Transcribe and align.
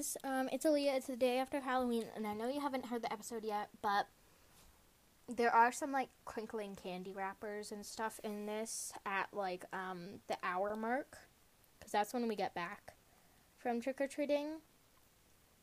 guys, 0.00 0.16
um, 0.24 0.48
it's 0.50 0.64
Alea. 0.64 0.94
It's 0.94 1.08
the 1.08 1.16
day 1.16 1.38
after 1.38 1.60
Halloween, 1.60 2.04
and 2.16 2.26
I 2.26 2.32
know 2.32 2.48
you 2.48 2.60
haven't 2.60 2.86
heard 2.86 3.02
the 3.02 3.12
episode 3.12 3.44
yet, 3.44 3.68
but 3.82 4.06
there 5.28 5.50
are 5.50 5.70
some 5.72 5.92
like 5.92 6.08
crinkling 6.24 6.74
candy 6.82 7.12
wrappers 7.12 7.70
and 7.70 7.84
stuff 7.84 8.18
in 8.24 8.46
this 8.46 8.92
at 9.04 9.28
like 9.34 9.64
um, 9.74 10.20
the 10.26 10.38
hour 10.42 10.74
mark, 10.74 11.18
because 11.78 11.92
that's 11.92 12.14
when 12.14 12.28
we 12.28 12.34
get 12.34 12.54
back 12.54 12.94
from 13.58 13.80
trick 13.80 14.00
or 14.00 14.06
treating. 14.06 14.46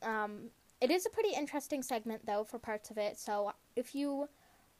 Um, 0.03 0.51
it 0.81 0.91
is 0.91 1.07
a 1.07 1.09
pretty 1.09 1.33
interesting 1.35 1.81
segment 1.81 2.27
though 2.27 2.43
for 2.43 2.59
parts 2.59 2.91
of 2.91 2.97
it, 2.99 3.17
so 3.17 3.53
if 3.75 3.95
you 3.95 4.29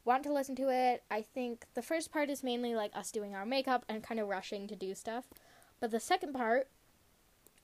want 0.05 0.21
to 0.23 0.33
listen 0.33 0.55
to 0.57 0.69
it, 0.69 1.01
I 1.09 1.23
think 1.23 1.65
the 1.73 1.81
first 1.81 2.11
part 2.11 2.29
is 2.29 2.43
mainly 2.43 2.75
like 2.75 2.95
us 2.95 3.11
doing 3.11 3.33
our 3.33 3.45
makeup 3.45 3.85
and 3.89 4.03
kind 4.03 4.19
of 4.19 4.27
rushing 4.27 4.67
to 4.67 4.75
do 4.75 4.93
stuff, 4.93 5.25
but 5.79 5.89
the 5.89 5.99
second 5.99 6.33
part 6.33 6.67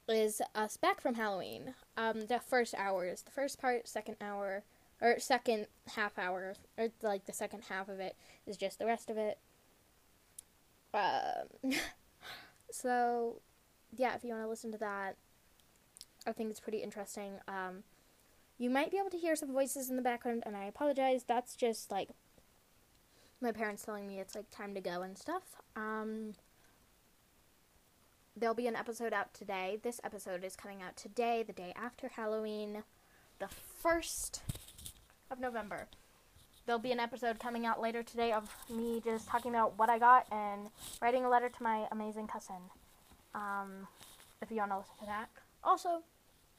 is 0.08 0.42
us 0.54 0.78
back 0.78 1.02
from 1.02 1.16
Halloween. 1.16 1.74
Um, 1.98 2.28
the 2.28 2.40
first 2.40 2.76
hour 2.78 3.06
is 3.06 3.22
the 3.22 3.32
first 3.32 3.60
part, 3.60 3.88
second 3.88 4.18
hour, 4.22 4.64
or 5.02 5.20
second 5.20 5.68
half 5.96 6.18
hour, 6.18 6.56
or 6.78 6.90
like 7.02 7.26
the 7.26 7.34
second 7.34 7.64
half 7.70 7.90
of 7.90 8.00
it 8.00 8.16
is 8.46 8.58
just 8.58 8.80
the 8.80 8.86
rest 8.86 9.10
of 9.10 9.18
it. 9.18 9.38
Um, 10.94 11.72
so, 12.72 13.42
yeah, 13.96 14.16
if 14.16 14.24
you 14.24 14.32
want 14.32 14.44
to 14.44 14.50
listen 14.50 14.72
to 14.72 14.78
that, 14.80 15.16
I 16.26 16.32
think 16.32 16.50
it's 16.50 16.60
pretty 16.60 16.80
interesting. 16.80 17.40
Um, 17.48 17.84
you 18.58 18.70
might 18.70 18.92
be 18.92 18.98
able 18.98 19.10
to 19.10 19.18
hear 19.18 19.36
some 19.36 19.52
voices 19.52 19.90
in 19.90 19.96
the 19.96 20.02
background, 20.02 20.44
and 20.46 20.56
I 20.56 20.66
apologize. 20.66 21.24
That's 21.28 21.56
just 21.56 21.92
like 21.92 22.10
my 23.42 23.52
parents 23.52 23.84
telling 23.84 24.08
me 24.08 24.20
it's 24.20 24.36
like 24.36 24.50
time 24.50 24.74
to 24.74 24.82
go 24.82 25.02
and 25.02 25.18
stuff. 25.18 25.44
Um, 25.76 26.34
there'll 28.36 28.56
be 28.56 28.68
an 28.68 28.76
episode 28.76 29.14
out 29.14 29.34
today. 29.34 29.80
This 29.84 30.02
episode 30.04 30.44
is 30.44 30.56
coming 30.56 30.82
out 30.82 30.98
today, 30.98 31.44
the 31.46 31.54
day 31.54 31.74
after 31.76 32.10
Halloween, 32.10 32.84
the 33.40 33.48
1st 33.84 34.40
of 35.30 35.40
November. 35.40 35.88
There'll 36.66 36.80
be 36.80 36.92
an 36.92 37.00
episode 37.00 37.40
coming 37.40 37.66
out 37.66 37.82
later 37.82 38.04
today 38.04 38.32
of 38.32 38.50
me 38.70 39.02
just 39.04 39.28
talking 39.28 39.52
about 39.52 39.78
what 39.78 39.90
I 39.90 40.00
got 40.00 40.26
and 40.32 40.70
writing 41.02 41.26
a 41.26 41.30
letter 41.30 41.50
to 41.50 41.64
my 41.64 41.88
amazing 41.92 42.28
cousin. 42.28 42.56
Um, 43.36 43.88
if 44.42 44.50
you 44.50 44.58
want 44.58 44.72
to 44.72 44.78
listen 44.78 44.96
to 45.00 45.06
that. 45.06 45.30
Also, 45.64 46.04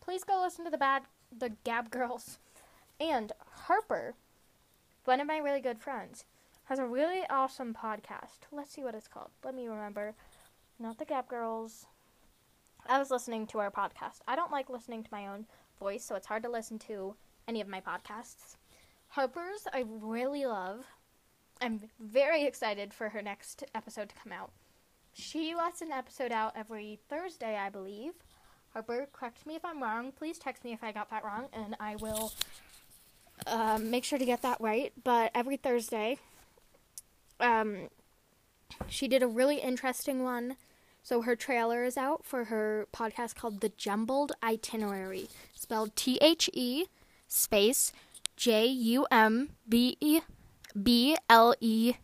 please 0.01 0.25
go 0.25 0.41
listen 0.43 0.65
to 0.65 0.71
the 0.71 0.79
bad 0.79 1.03
the 1.37 1.53
Gab 1.65 1.91
Girls. 1.91 2.39
And 3.01 3.33
Harper, 3.67 4.15
one 5.05 5.21
of 5.21 5.27
my 5.27 5.39
really 5.39 5.61
good 5.61 5.81
friends, 5.81 6.25
has 6.65 6.79
a 6.79 6.87
really 6.87 7.23
awesome 7.29 7.75
podcast. 7.75 8.47
Let's 8.53 8.73
see 8.73 8.85
what 8.85 8.95
it's 8.95 9.09
called. 9.09 9.31
Let 9.43 9.55
me 9.55 9.67
remember 9.67 10.15
not 10.79 10.99
the 10.99 11.05
Gap 11.05 11.29
Girls. 11.29 11.87
I 12.87 12.99
was 12.99 13.11
listening 13.11 13.47
to 13.49 13.59
our 13.59 13.71
podcast. 13.71 14.21
I 14.29 14.37
don't 14.37 14.53
like 14.53 14.69
listening 14.69 15.03
to 15.03 15.09
my 15.13 15.27
own 15.27 15.47
voice, 15.79 16.05
so 16.05 16.15
it's 16.15 16.27
hard 16.27 16.43
to 16.43 16.51
listen 16.51 16.79
to 16.81 17.15
any 17.49 17.61
of 17.61 17.69
my 17.69 17.81
podcasts. 17.81 18.57
Harper's, 19.09 19.67
I 19.73 19.85
really 19.89 20.45
love. 20.45 20.85
I'm 21.61 21.81
very 22.01 22.45
excited 22.45 22.93
for 22.93 23.11
her 23.11 23.23
next 23.23 23.65
episode 23.75 24.09
to 24.11 24.15
come 24.23 24.33
out. 24.33 24.51
She 25.13 25.55
lets 25.55 25.81
an 25.81 25.93
episode 25.93 26.33
out 26.33 26.53
every 26.57 26.99
Thursday, 27.09 27.57
I 27.57 27.71
believe. 27.71 28.13
Harper, 28.73 29.07
correct 29.13 29.47
me 29.47 29.55
if 29.55 29.65
I'm 29.65 29.81
wrong. 29.83 30.11
Please 30.11 30.39
text 30.39 30.65
me 30.65 30.73
if 30.73 30.83
I 30.83 30.91
got 30.91 31.11
that 31.11 31.25
wrong, 31.25 31.47
and 31.53 31.77
I 31.79 31.97
will 31.97 32.33
um, 33.47 33.91
make 33.91 34.03
sure 34.03 34.19
to 34.19 34.25
get 34.25 34.43
that 34.43 34.61
right. 34.61 34.93
But 35.05 35.31
every 35.35 35.57
Thursday, 35.57 36.19
um, 37.39 37.89
she 38.89 39.09
did 39.09 39.23
a 39.23 39.27
really 39.27 39.59
interesting 39.59 40.23
one. 40.23 40.57
So 41.03 41.23
her 41.23 41.37
trailer 41.37 41.85
is 41.85 41.99
out 41.99 42.25
for 42.25 42.45
her 42.45 42.87
podcast 42.93 43.35
called 43.35 43.61
The 43.61 43.69
Jumbled 43.77 44.33
Itinerary, 44.43 45.29
spelled 45.55 45.95
T 45.97 46.19
H 46.23 46.49
E 46.55 46.87
space 47.29 47.93
J 48.37 48.67
U 48.67 49.07
M 49.11 49.51
B 49.69 49.97
E 50.01 50.21
B 50.81 51.17
L 51.29 51.55
E 51.61 51.95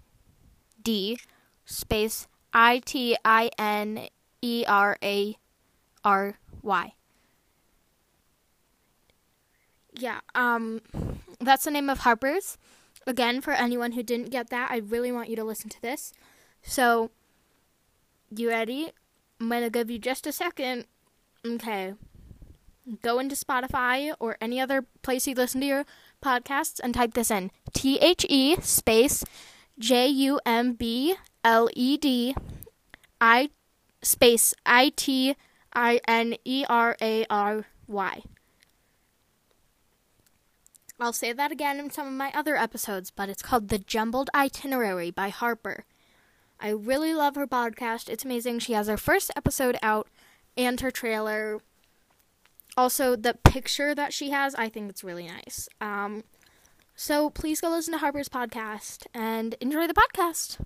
D 0.82 1.18
space 1.64 2.26
I 2.52 2.80
T 2.80 3.16
I 3.24 3.50
N 3.58 4.08
E 4.42 4.64
R 4.66 4.98
A 5.02 5.36
R 6.04 6.38
Y. 6.62 6.92
Yeah, 9.94 10.20
um 10.34 10.82
that's 11.40 11.64
the 11.64 11.70
name 11.70 11.88
of 11.88 12.00
Harper's. 12.00 12.58
Again, 13.06 13.40
for 13.40 13.52
anyone 13.52 13.92
who 13.92 14.02
didn't 14.02 14.30
get 14.30 14.50
that, 14.50 14.70
I 14.70 14.76
really 14.76 15.10
want 15.10 15.30
you 15.30 15.36
to 15.36 15.44
listen 15.44 15.70
to 15.70 15.80
this. 15.80 16.12
So, 16.62 17.10
you 18.34 18.48
ready? 18.48 18.92
I'm 19.40 19.48
going 19.48 19.62
to 19.62 19.70
give 19.70 19.90
you 19.90 19.98
just 19.98 20.26
a 20.26 20.32
second. 20.32 20.86
Okay. 21.44 21.94
Go 23.02 23.18
into 23.18 23.34
Spotify 23.34 24.14
or 24.18 24.36
any 24.40 24.60
other 24.60 24.84
place 25.02 25.26
you 25.26 25.34
listen 25.34 25.60
to 25.60 25.66
your 25.66 25.84
podcasts 26.22 26.80
and 26.82 26.94
type 26.94 27.14
this 27.14 27.30
in 27.30 27.50
T 27.72 27.98
H 27.98 28.26
E 28.28 28.56
space 28.60 29.24
J 29.78 30.08
U 30.08 30.40
M 30.44 30.74
B 30.74 31.14
L 31.44 31.68
E 31.74 31.96
D 31.96 32.34
I 33.20 33.50
space 34.02 34.54
I 34.66 34.92
T 34.96 35.36
I 35.72 36.00
N 36.06 36.36
E 36.44 36.64
R 36.68 36.96
A 37.00 37.24
R 37.30 37.66
Y. 37.86 38.22
I'll 40.98 41.12
say 41.14 41.32
that 41.32 41.50
again 41.50 41.78
in 41.78 41.90
some 41.90 42.06
of 42.06 42.12
my 42.12 42.30
other 42.34 42.56
episodes, 42.56 43.10
but 43.10 43.30
it's 43.30 43.42
called 43.42 43.68
The 43.68 43.78
Jumbled 43.78 44.28
Itinerary 44.34 45.10
by 45.10 45.30
Harper. 45.30 45.84
I 46.60 46.70
really 46.70 47.14
love 47.14 47.36
her 47.36 47.46
podcast. 47.46 48.08
It's 48.08 48.24
amazing. 48.24 48.58
She 48.58 48.74
has 48.74 48.86
her 48.88 48.96
first 48.96 49.30
episode 49.34 49.78
out 49.82 50.08
and 50.56 50.80
her 50.80 50.90
trailer. 50.90 51.60
Also, 52.76 53.16
the 53.16 53.34
picture 53.44 53.94
that 53.94 54.12
she 54.12 54.30
has, 54.30 54.54
I 54.54 54.68
think 54.68 54.90
it's 54.90 55.02
really 55.02 55.26
nice. 55.26 55.68
Um, 55.80 56.22
so 56.94 57.30
please 57.30 57.60
go 57.60 57.70
listen 57.70 57.92
to 57.92 57.98
Harper's 57.98 58.28
podcast 58.28 59.06
and 59.14 59.54
enjoy 59.60 59.86
the 59.86 59.94
podcast. 59.94 60.58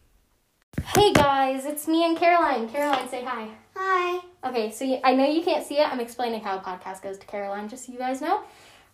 Hey 0.96 1.12
guys, 1.12 1.64
it's 1.64 1.86
me 1.86 2.04
and 2.04 2.16
Caroline. 2.16 2.68
Caroline, 2.68 3.08
say 3.08 3.22
hi. 3.24 3.48
Hi. 3.76 4.20
Okay, 4.44 4.72
so 4.72 4.84
you, 4.84 4.98
I 5.04 5.14
know 5.14 5.24
you 5.24 5.42
can't 5.42 5.64
see 5.64 5.76
it. 5.78 5.88
I'm 5.90 6.00
explaining 6.00 6.40
how 6.42 6.58
a 6.58 6.60
podcast 6.60 7.02
goes 7.02 7.18
to 7.18 7.26
Caroline, 7.26 7.68
just 7.68 7.86
so 7.86 7.92
you 7.92 7.98
guys 7.98 8.20
know. 8.20 8.42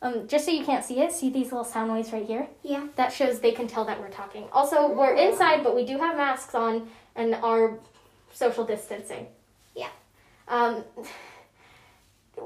Um, 0.02 0.26
just 0.26 0.46
so 0.46 0.50
you 0.50 0.64
can't 0.64 0.84
see 0.84 1.00
it, 1.00 1.12
see 1.12 1.28
these 1.28 1.46
little 1.46 1.64
sound 1.64 1.92
waves 1.92 2.12
right 2.12 2.24
here? 2.24 2.48
Yeah. 2.62 2.86
That 2.96 3.12
shows 3.12 3.40
they 3.40 3.52
can 3.52 3.66
tell 3.66 3.84
that 3.84 4.00
we're 4.00 4.08
talking. 4.08 4.44
Also, 4.52 4.90
we're 4.90 5.14
inside, 5.14 5.62
but 5.62 5.76
we 5.76 5.84
do 5.84 5.98
have 5.98 6.16
masks 6.16 6.54
on 6.54 6.88
and 7.16 7.34
are 7.34 7.74
social 8.32 8.64
distancing. 8.64 9.26
Yeah. 9.74 9.90
Um, 10.48 10.84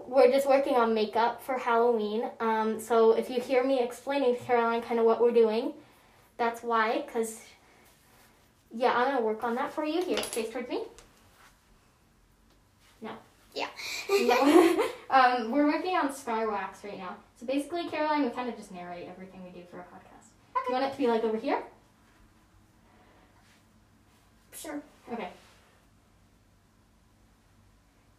we're 0.09 0.31
just 0.31 0.49
working 0.49 0.75
on 0.75 0.95
makeup 0.95 1.43
for 1.43 1.57
Halloween. 1.57 2.29
Um, 2.41 2.81
so 2.81 3.13
if 3.13 3.31
you 3.31 3.41
hear 3.41 3.63
me 3.63 3.81
explaining 3.81 4.37
to 4.37 4.43
Caroline 4.43 4.83
kind 4.83 4.99
of 4.99 5.07
what 5.07 5.21
we're 5.21 5.31
doing, 5.31 5.73
that's 6.37 6.63
why, 6.63 7.05
because, 7.07 7.41
yeah, 8.73 8.93
I'm 8.93 9.05
going 9.05 9.17
to 9.19 9.23
work 9.23 9.45
on 9.45 9.55
that 9.55 9.73
for 9.73 9.85
you. 9.85 10.03
Here, 10.03 10.19
face 10.19 10.51
towards 10.51 10.69
me. 10.69 10.83
No. 13.01 13.13
Yeah. 13.55 13.69
no. 14.09 14.89
um, 15.11 15.53
we're 15.53 15.67
working 15.67 15.95
on 15.95 16.13
scar 16.13 16.51
wax 16.51 16.83
right 16.83 16.99
now. 16.99 17.17
So 17.39 17.47
basically, 17.47 17.89
Caroline, 17.89 18.23
we 18.25 18.31
kind 18.31 18.49
of 18.49 18.57
just 18.57 18.73
narrate 18.73 19.09
everything 19.09 19.43
we 19.45 19.51
do 19.51 19.67
for 19.71 19.79
a 19.79 19.83
podcast. 19.83 20.29
Okay. 20.57 20.67
You 20.69 20.73
want 20.75 20.85
it 20.87 20.93
to 20.93 20.99
be 20.99 21.07
like 21.07 21.25
over 21.25 21.37
here? 21.37 21.63
Sure. 24.53 24.81
Okay. 25.13 25.29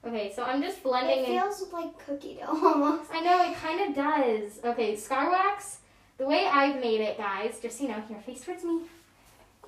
Okay, 0.05 0.31
so 0.35 0.43
I'm 0.43 0.61
just 0.61 0.83
blending 0.83 1.19
It 1.23 1.29
in. 1.29 1.41
feels 1.41 1.71
like 1.73 1.97
cookie 2.05 2.35
dough 2.39 2.45
almost. 2.63 3.09
I 3.11 3.21
know 3.21 3.49
it 3.49 3.55
kind 3.57 3.89
of 3.89 3.95
does. 3.95 4.59
Okay, 4.63 4.95
scar 4.95 5.31
wax. 5.31 5.79
The 6.17 6.25
way 6.27 6.45
I've 6.45 6.79
made 6.79 7.01
it, 7.01 7.17
guys, 7.17 7.59
just 7.59 7.81
you 7.81 7.87
know, 7.87 8.01
here, 8.07 8.19
face 8.25 8.41
towards 8.41 8.63
me. 8.63 8.81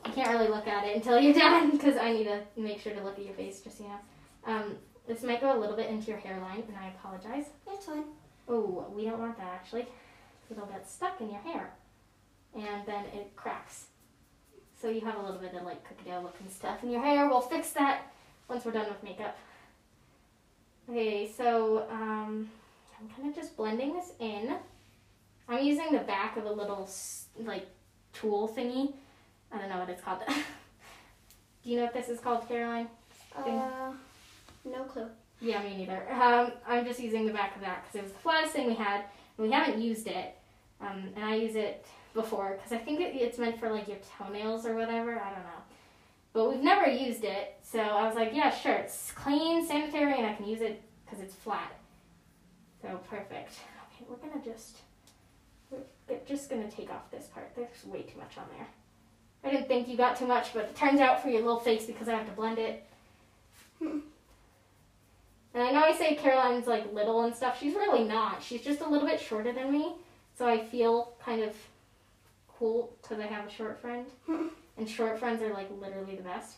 You 0.06 0.12
can't 0.14 0.30
really 0.30 0.48
look 0.48 0.68
at 0.68 0.86
it 0.86 0.96
until 0.96 1.20
you're 1.20 1.34
done 1.48 1.72
because 1.72 1.98
I 1.98 2.12
need 2.14 2.26
to 2.26 2.42
make 2.56 2.80
sure 2.80 2.94
to 2.94 3.04
look 3.04 3.18
at 3.18 3.26
your 3.26 3.34
face, 3.34 3.62
just 3.62 3.80
you 3.80 3.88
know. 3.88 3.98
Um, 4.54 4.76
this 5.08 5.24
might 5.24 5.42
go 5.42 5.58
a 5.58 5.60
little 5.60 5.76
bit 5.76 5.90
into 5.90 6.08
your 6.12 6.20
hairline, 6.20 6.64
and 6.68 6.78
I 6.78 6.90
apologize. 6.90 7.46
It's 7.68 7.86
fine. 7.86 8.04
Oh, 8.48 8.86
we 8.96 9.06
don't 9.06 9.20
want 9.20 9.38
that 9.38 9.54
actually. 9.54 9.88
It'll 10.50 10.66
get 10.66 10.90
stuck 10.90 11.20
in 11.20 11.30
your 11.30 11.42
hair, 11.42 11.72
and 12.56 12.86
then 12.86 13.04
it 13.14 13.36
cracks. 13.36 13.88
So 14.82 14.90
you 14.90 15.02
have 15.02 15.16
a 15.16 15.22
little 15.22 15.40
bit 15.40 15.54
of 15.54 15.64
like 15.64 15.84
dough 16.06 16.22
looking 16.22 16.50
stuff 16.50 16.84
in 16.84 16.92
your 16.92 17.02
hair. 17.02 17.28
We'll 17.28 17.42
fix 17.42 17.72
that 17.72 18.14
once 18.48 18.64
we're 18.64 18.72
done 18.72 18.88
with 18.88 19.04
makeup. 19.04 19.38
Okay, 20.90 21.30
so 21.36 21.86
um, 21.92 22.50
I'm 23.00 23.10
kind 23.16 23.30
of 23.30 23.36
just 23.36 23.58
blending 23.58 23.94
this 23.94 24.12
in. 24.20 24.56
I'm 25.50 25.64
using 25.64 25.92
the 25.92 26.00
back 26.00 26.38
of 26.38 26.46
a 26.46 26.52
little 26.52 26.90
like 27.40 27.68
tool 28.14 28.48
thingy. 28.56 28.94
I 29.52 29.58
don't 29.58 29.70
know 29.70 29.80
what 29.80 29.90
it's 29.90 30.02
called. 30.02 30.22
Do 30.28 31.70
you 31.70 31.78
know 31.78 31.84
what 31.84 31.94
this 31.94 32.08
is 32.08 32.20
called, 32.20 32.48
Caroline? 32.48 32.88
Uh, 33.36 33.92
no 34.64 34.84
clue. 34.84 35.08
Yeah, 35.40 35.62
me 35.62 35.78
neither. 35.78 36.12
Um, 36.12 36.52
I'm 36.68 36.86
just 36.86 37.00
using 37.00 37.26
the 37.26 37.34
back 37.34 37.56
of 37.56 37.62
that 37.62 37.84
because 37.84 37.96
it 37.96 38.04
was 38.04 38.12
the 38.12 38.20
flattest 38.20 38.54
thing 38.54 38.68
we 38.68 38.76
had, 38.76 39.04
and 39.38 39.48
we 39.48 39.52
haven't 39.52 39.82
used 39.82 40.08
it. 40.08 40.36
Um, 40.82 41.10
and 41.16 41.24
I 41.24 41.36
use 41.36 41.56
it 41.56 41.86
before 42.14 42.54
because 42.56 42.72
I 42.72 42.78
think 42.78 43.00
it, 43.00 43.16
it's 43.16 43.38
meant 43.38 43.60
for 43.60 43.70
like 43.70 43.88
your 43.88 43.98
toenails 44.18 44.66
or 44.66 44.76
whatever. 44.76 45.20
I 45.20 45.30
don't 45.30 45.44
know. 45.44 45.62
But 46.34 46.50
we've 46.50 46.64
never 46.64 46.90
used 46.90 47.24
it, 47.24 47.58
so 47.64 47.80
I 47.80 48.06
was 48.06 48.16
like, 48.16 48.32
yeah, 48.34 48.52
sure, 48.52 48.74
it's 48.76 49.12
clean, 49.14 49.66
sanitary, 49.66 50.18
and 50.18 50.26
I 50.26 50.34
can 50.34 50.48
use 50.48 50.62
it 50.62 50.82
because 51.06 51.24
it's 51.24 51.34
flat. 51.34 51.72
So. 52.82 53.00
Perfect. 53.10 53.54
Okay, 53.94 54.06
we're 54.08 54.18
gonna 54.18 54.44
just 54.44 54.78
we're 55.72 56.20
just 56.28 56.50
gonna 56.50 56.70
take 56.70 56.92
off 56.92 57.10
this 57.12 57.26
part. 57.28 57.52
There's 57.56 57.86
way 57.86 58.04
too 58.04 58.18
much 58.18 58.38
on 58.38 58.46
there. 58.56 58.68
I 59.44 59.52
didn't 59.52 59.68
think 59.68 59.88
you 59.88 59.98
got 59.98 60.18
too 60.18 60.28
much, 60.28 60.54
but 60.54 60.66
it 60.66 60.76
turns 60.76 61.00
out 61.00 61.22
for 61.22 61.30
your 61.30 61.42
little 61.42 61.60
face 61.60 61.86
because 61.86 62.08
I 62.08 62.16
have 62.16 62.26
to 62.28 62.34
blend 62.34 62.60
it. 62.60 62.84
And 65.58 65.66
I 65.66 65.72
know 65.72 65.82
I 65.82 65.92
say 65.92 66.14
Caroline's 66.14 66.68
like 66.68 66.94
little 66.94 67.24
and 67.24 67.36
stuff. 67.36 67.60
She's 67.60 67.74
really 67.74 68.04
not. 68.04 68.44
She's 68.44 68.62
just 68.62 68.82
a 68.82 68.88
little 68.88 69.08
bit 69.08 69.20
shorter 69.20 69.52
than 69.52 69.72
me, 69.72 69.94
so 70.38 70.48
I 70.48 70.64
feel 70.64 71.14
kind 71.20 71.42
of 71.42 71.56
cool 72.48 72.96
because 73.02 73.20
I 73.20 73.26
have 73.26 73.48
a 73.48 73.50
short 73.50 73.80
friend. 73.80 74.06
And 74.78 74.88
short 74.88 75.18
friends 75.18 75.42
are 75.42 75.52
like 75.52 75.72
literally 75.82 76.16
the 76.16 76.22
best. 76.22 76.58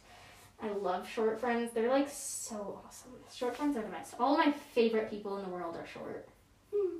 I 0.61 0.67
love 0.71 1.07
short 1.07 1.39
friends. 1.39 1.71
They're 1.73 1.87
like 1.89 2.09
so 2.09 2.81
awesome. 2.85 3.11
Short 3.33 3.55
friends 3.55 3.77
are 3.77 3.81
the 3.81 3.87
best. 3.87 4.15
All 4.19 4.37
my 4.37 4.51
favorite 4.75 5.09
people 5.09 5.37
in 5.37 5.45
the 5.45 5.49
world 5.49 5.77
are 5.77 5.87
short. 5.87 6.27
Hmm. 6.75 6.97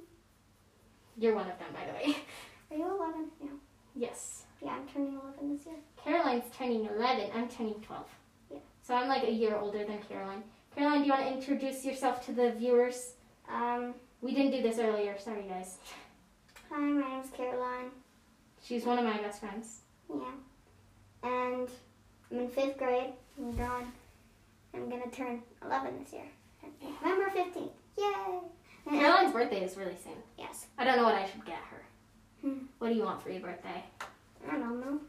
You're 1.18 1.36
one 1.36 1.52
of 1.52 1.60
them, 1.60 1.68
by 1.74 1.86
the 1.86 1.92
way. 1.92 2.16
Are 2.72 2.78
you 2.78 2.96
11? 2.98 3.26
Yeah. 3.44 3.50
Yes. 3.98 4.44
Yeah, 4.64 4.78
I'm 4.78 4.88
turning 4.88 5.20
11 5.22 5.58
this 5.58 5.66
year. 5.66 5.76
Caroline's 6.02 6.46
turning 6.58 6.86
11. 6.86 7.32
I'm 7.36 7.50
turning 7.50 7.82
12. 7.82 8.06
Yeah. 8.50 8.58
So 8.82 8.96
I'm 8.96 9.10
like 9.10 9.24
a 9.24 9.32
year 9.32 9.58
older 9.58 9.84
than 9.84 10.00
Caroline. 10.08 10.44
Caroline, 10.76 11.00
do 11.02 11.06
you 11.08 11.12
want 11.14 11.26
to 11.28 11.34
introduce 11.34 11.84
yourself 11.86 12.26
to 12.26 12.32
the 12.32 12.52
viewers? 12.52 13.14
Um, 13.52 13.94
We 14.22 14.34
didn't 14.34 14.52
do 14.52 14.62
this 14.62 14.80
earlier. 14.80 15.18
Sorry, 15.18 15.44
guys. 15.44 15.78
hi, 16.70 16.78
my 16.80 17.10
name's 17.10 17.30
Caroline. 17.32 17.90
She's 18.64 18.86
one 18.86 19.00
of 19.00 19.06
my 19.06 19.18
best 19.18 19.40
friends. 19.40 19.80
Yeah. 20.10 20.32
And 21.24 21.70
I'm 22.32 22.40
in 22.40 22.50
fifth 22.50 22.78
grade. 22.78 23.14
I'm 23.38 23.56
going. 23.56 23.92
I'm 24.74 24.90
gonna 24.90 25.10
turn 25.12 25.42
11 25.64 26.04
this 26.04 26.14
year. 26.14 26.26
November 27.02 27.30
15th. 27.30 27.72
Yay! 27.98 28.40
Caroline's 28.90 29.32
birthday 29.34 29.64
is 29.64 29.76
really 29.78 29.96
soon. 30.04 30.14
Yes. 30.38 30.68
I 30.78 30.84
don't 30.84 30.98
know 30.98 31.04
what 31.04 31.16
I 31.16 31.26
should 31.28 31.46
get 31.46 31.56
her. 31.72 31.82
Hmm. 32.42 32.66
What 32.78 32.90
do 32.90 32.96
you 32.96 33.04
want 33.04 33.22
for 33.22 33.30
your 33.30 33.42
birthday? 33.42 33.84
I 34.48 34.52
don't 34.58 34.80
know. 34.82 35.00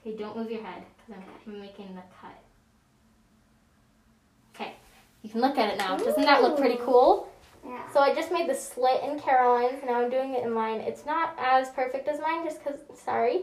Okay, 0.00 0.16
don't 0.16 0.36
move 0.36 0.50
your 0.50 0.62
head 0.62 0.84
because 1.06 1.22
I'm 1.46 1.60
making 1.60 1.94
the 1.94 2.02
cut. 2.20 2.36
You 5.26 5.32
can 5.32 5.40
look 5.40 5.58
at 5.58 5.74
it 5.74 5.76
now. 5.78 5.96
Doesn't 5.96 6.22
that 6.22 6.40
look 6.40 6.56
pretty 6.56 6.76
cool? 6.84 7.28
Yeah. 7.66 7.82
So 7.92 7.98
I 7.98 8.14
just 8.14 8.30
made 8.30 8.48
the 8.48 8.54
slit 8.54 9.02
in 9.02 9.18
Caroline's, 9.18 9.82
now 9.84 10.00
I'm 10.00 10.08
doing 10.08 10.34
it 10.34 10.44
in 10.44 10.52
mine. 10.52 10.78
It's 10.78 11.04
not 11.04 11.34
as 11.36 11.68
perfect 11.70 12.06
as 12.06 12.20
mine, 12.20 12.44
just 12.44 12.62
because, 12.62 12.78
sorry, 12.96 13.40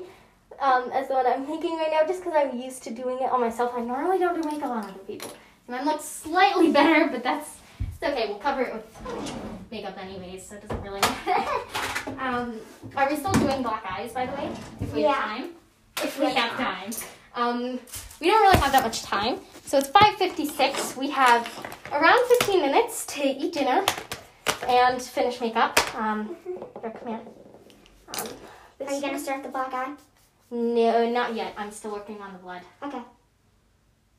um, 0.61 0.89
as 0.93 1.09
the 1.09 1.15
one 1.15 1.27
I'm 1.27 1.41
making 1.49 1.75
right 1.77 1.91
now, 1.91 2.07
just 2.07 2.23
because 2.23 2.37
I'm 2.41 2.57
used 2.57 2.83
to 2.83 2.91
doing 2.91 3.17
it 3.19 3.29
on 3.29 3.41
myself. 3.41 3.73
I 3.75 3.81
normally 3.81 4.17
don't 4.17 4.41
do 4.41 4.49
makeup 4.49 4.69
on 4.69 4.85
other 4.85 4.93
people. 4.99 5.29
Mine 5.67 5.83
looks 5.83 6.05
slightly 6.05 6.71
better, 6.79 7.09
but 7.11 7.21
that's 7.21 7.57
it's 7.81 8.01
okay. 8.01 8.27
We'll 8.29 8.37
cover 8.39 8.61
it 8.61 8.73
with 8.73 9.33
makeup 9.69 9.97
anyways, 10.01 10.47
so 10.47 10.55
it 10.55 10.61
doesn't 10.61 10.81
really 10.83 11.01
matter. 11.25 12.15
um, 12.17 12.61
are 12.95 13.09
we 13.09 13.17
still 13.17 13.33
doing 13.33 13.61
black 13.61 13.83
eyes, 13.91 14.13
by 14.13 14.25
the 14.25 14.31
way? 14.37 14.49
If 14.79 14.93
we 14.93 15.01
Yeah. 15.01 15.11
have 15.15 15.37
time. 15.37 15.49
If 16.01 16.17
we 16.17 16.25
have 16.33 16.51
time. 16.51 16.91
Um, 17.35 17.79
we 18.23 18.29
don't 18.29 18.41
really 18.41 18.57
have 18.59 18.71
that 18.71 18.83
much 18.83 19.03
time. 19.03 19.39
So 19.65 19.77
it's 19.77 19.89
5.56. 19.89 20.95
We 20.95 21.09
have 21.09 21.45
around 21.91 22.25
15 22.39 22.61
minutes 22.61 23.05
to 23.07 23.21
eat 23.21 23.53
dinner 23.53 23.83
and 24.65 25.01
finish 25.01 25.41
makeup. 25.41 25.77
Um, 25.93 26.37
come 26.81 26.93
here. 27.05 27.19
Um, 28.15 28.27
Are 28.87 28.93
you 28.93 29.01
gonna 29.01 29.19
start 29.19 29.43
the 29.43 29.49
black 29.49 29.73
eye? 29.73 29.93
No, 30.49 31.09
not 31.09 31.35
yet. 31.35 31.53
I'm 31.57 31.71
still 31.71 31.91
working 31.91 32.21
on 32.21 32.31
the 32.31 32.39
blood. 32.39 32.61
Okay. 32.81 33.01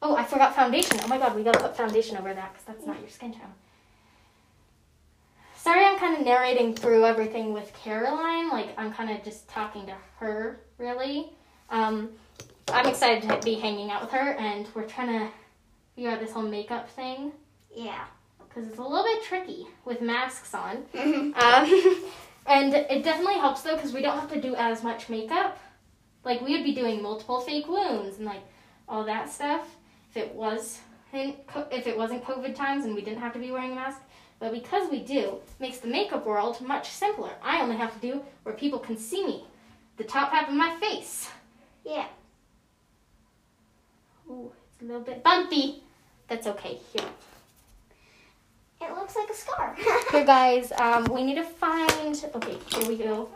Oh, 0.03 0.17
I 0.17 0.25
forgot 0.25 0.55
foundation. 0.55 1.01
Oh 1.03 1.09
my 1.09 1.17
god, 1.17 1.35
we 1.35 1.43
gotta 1.43 1.61
put 1.61 1.75
foundation 1.75 2.19
over 2.19 2.35
that 2.35 2.53
because 2.53 2.67
that's 2.67 2.87
not 2.87 3.01
your 3.01 3.09
skin 3.09 3.33
tone. 3.33 3.55
Sorry, 5.57 5.83
I'm 5.83 5.99
kind 5.99 6.19
of 6.19 6.27
narrating 6.27 6.75
through 6.75 7.07
everything 7.07 7.55
with 7.55 7.73
Caroline. 7.73 8.51
Like, 8.51 8.79
I'm 8.79 8.93
kind 8.93 9.11
of 9.11 9.25
just 9.25 9.49
talking 9.49 9.87
to 9.87 9.95
her, 10.19 10.61
really. 10.77 11.31
Um, 11.71 12.11
I'm 12.73 12.87
excited 12.87 13.29
to 13.29 13.39
be 13.45 13.55
hanging 13.55 13.91
out 13.91 14.03
with 14.03 14.11
her, 14.13 14.33
and 14.35 14.67
we're 14.75 14.87
trying 14.87 15.19
to 15.19 15.29
figure 15.95 16.11
out 16.11 16.21
this 16.21 16.33
whole 16.33 16.43
makeup 16.43 16.89
thing 16.91 17.33
Yeah. 17.75 18.05
because 18.39 18.69
it's 18.69 18.79
a 18.79 18.83
little 18.83 19.05
bit 19.05 19.23
tricky 19.23 19.67
with 19.85 20.01
masks 20.01 20.55
on. 20.55 20.85
Mhm. 20.95 21.37
Um, 21.37 22.05
and 22.47 22.75
it 22.75 23.05
definitely 23.05 23.39
helps 23.39 23.63
though 23.63 23.77
because 23.77 23.93
we 23.93 24.03
don't 24.03 24.19
have 24.19 24.31
to 24.33 24.41
do 24.41 24.55
as 24.57 24.83
much 24.83 25.09
makeup. 25.09 25.59
Like 26.25 26.41
we 26.41 26.53
would 26.57 26.65
be 26.65 26.75
doing 26.75 27.03
multiple 27.03 27.41
fake 27.41 27.69
wounds 27.69 28.17
and 28.19 28.27
like 28.27 28.43
all 28.89 29.05
that 29.05 29.31
stuff 29.31 29.77
if 30.11 30.17
it 30.17 30.35
was 30.35 30.81
in, 31.13 31.37
if 31.71 31.87
it 31.87 31.97
wasn't 31.97 32.25
COVID 32.25 32.55
times 32.55 32.85
and 32.85 32.95
we 32.95 33.03
didn't 33.03 33.21
have 33.21 33.33
to 33.35 33.39
be 33.39 33.51
wearing 33.51 33.73
a 33.73 33.75
mask. 33.77 34.01
But 34.41 34.53
because 34.53 34.91
we 34.91 35.01
do, 35.01 35.21
it 35.37 35.61
makes 35.61 35.79
the 35.79 35.89
makeup 35.89 36.27
world 36.27 36.61
much 36.61 36.91
simpler. 36.91 37.31
I 37.43 37.61
only 37.63 37.77
have 37.77 37.95
to 37.95 38.01
do 38.01 38.23
where 38.43 38.55
people 38.55 38.79
can 38.81 38.97
see 38.97 39.25
me, 39.25 39.45
the 39.97 40.05
top 40.05 40.31
half 40.33 40.49
of 40.49 40.55
my 40.55 40.77
face. 40.81 41.31
Yeah. 41.85 42.07
Ooh, 44.29 44.53
it's 44.73 44.83
a 44.83 44.85
little 44.85 45.03
bit 45.03 45.23
bumpy. 45.23 45.83
That's 46.29 46.47
okay. 46.47 46.79
Here. 46.93 47.09
It 48.81 48.93
looks 48.95 49.17
like 49.17 49.31
a 49.31 49.35
scar. 49.35 49.77
Here, 50.11 50.25
guys, 50.25 50.73
um, 50.79 51.05
we 51.05 51.23
need 51.23 51.37
to 51.37 51.45
find. 51.45 52.25
Okay, 52.35 52.59
here 52.69 52.89
we 52.89 52.97
go. 52.97 53.29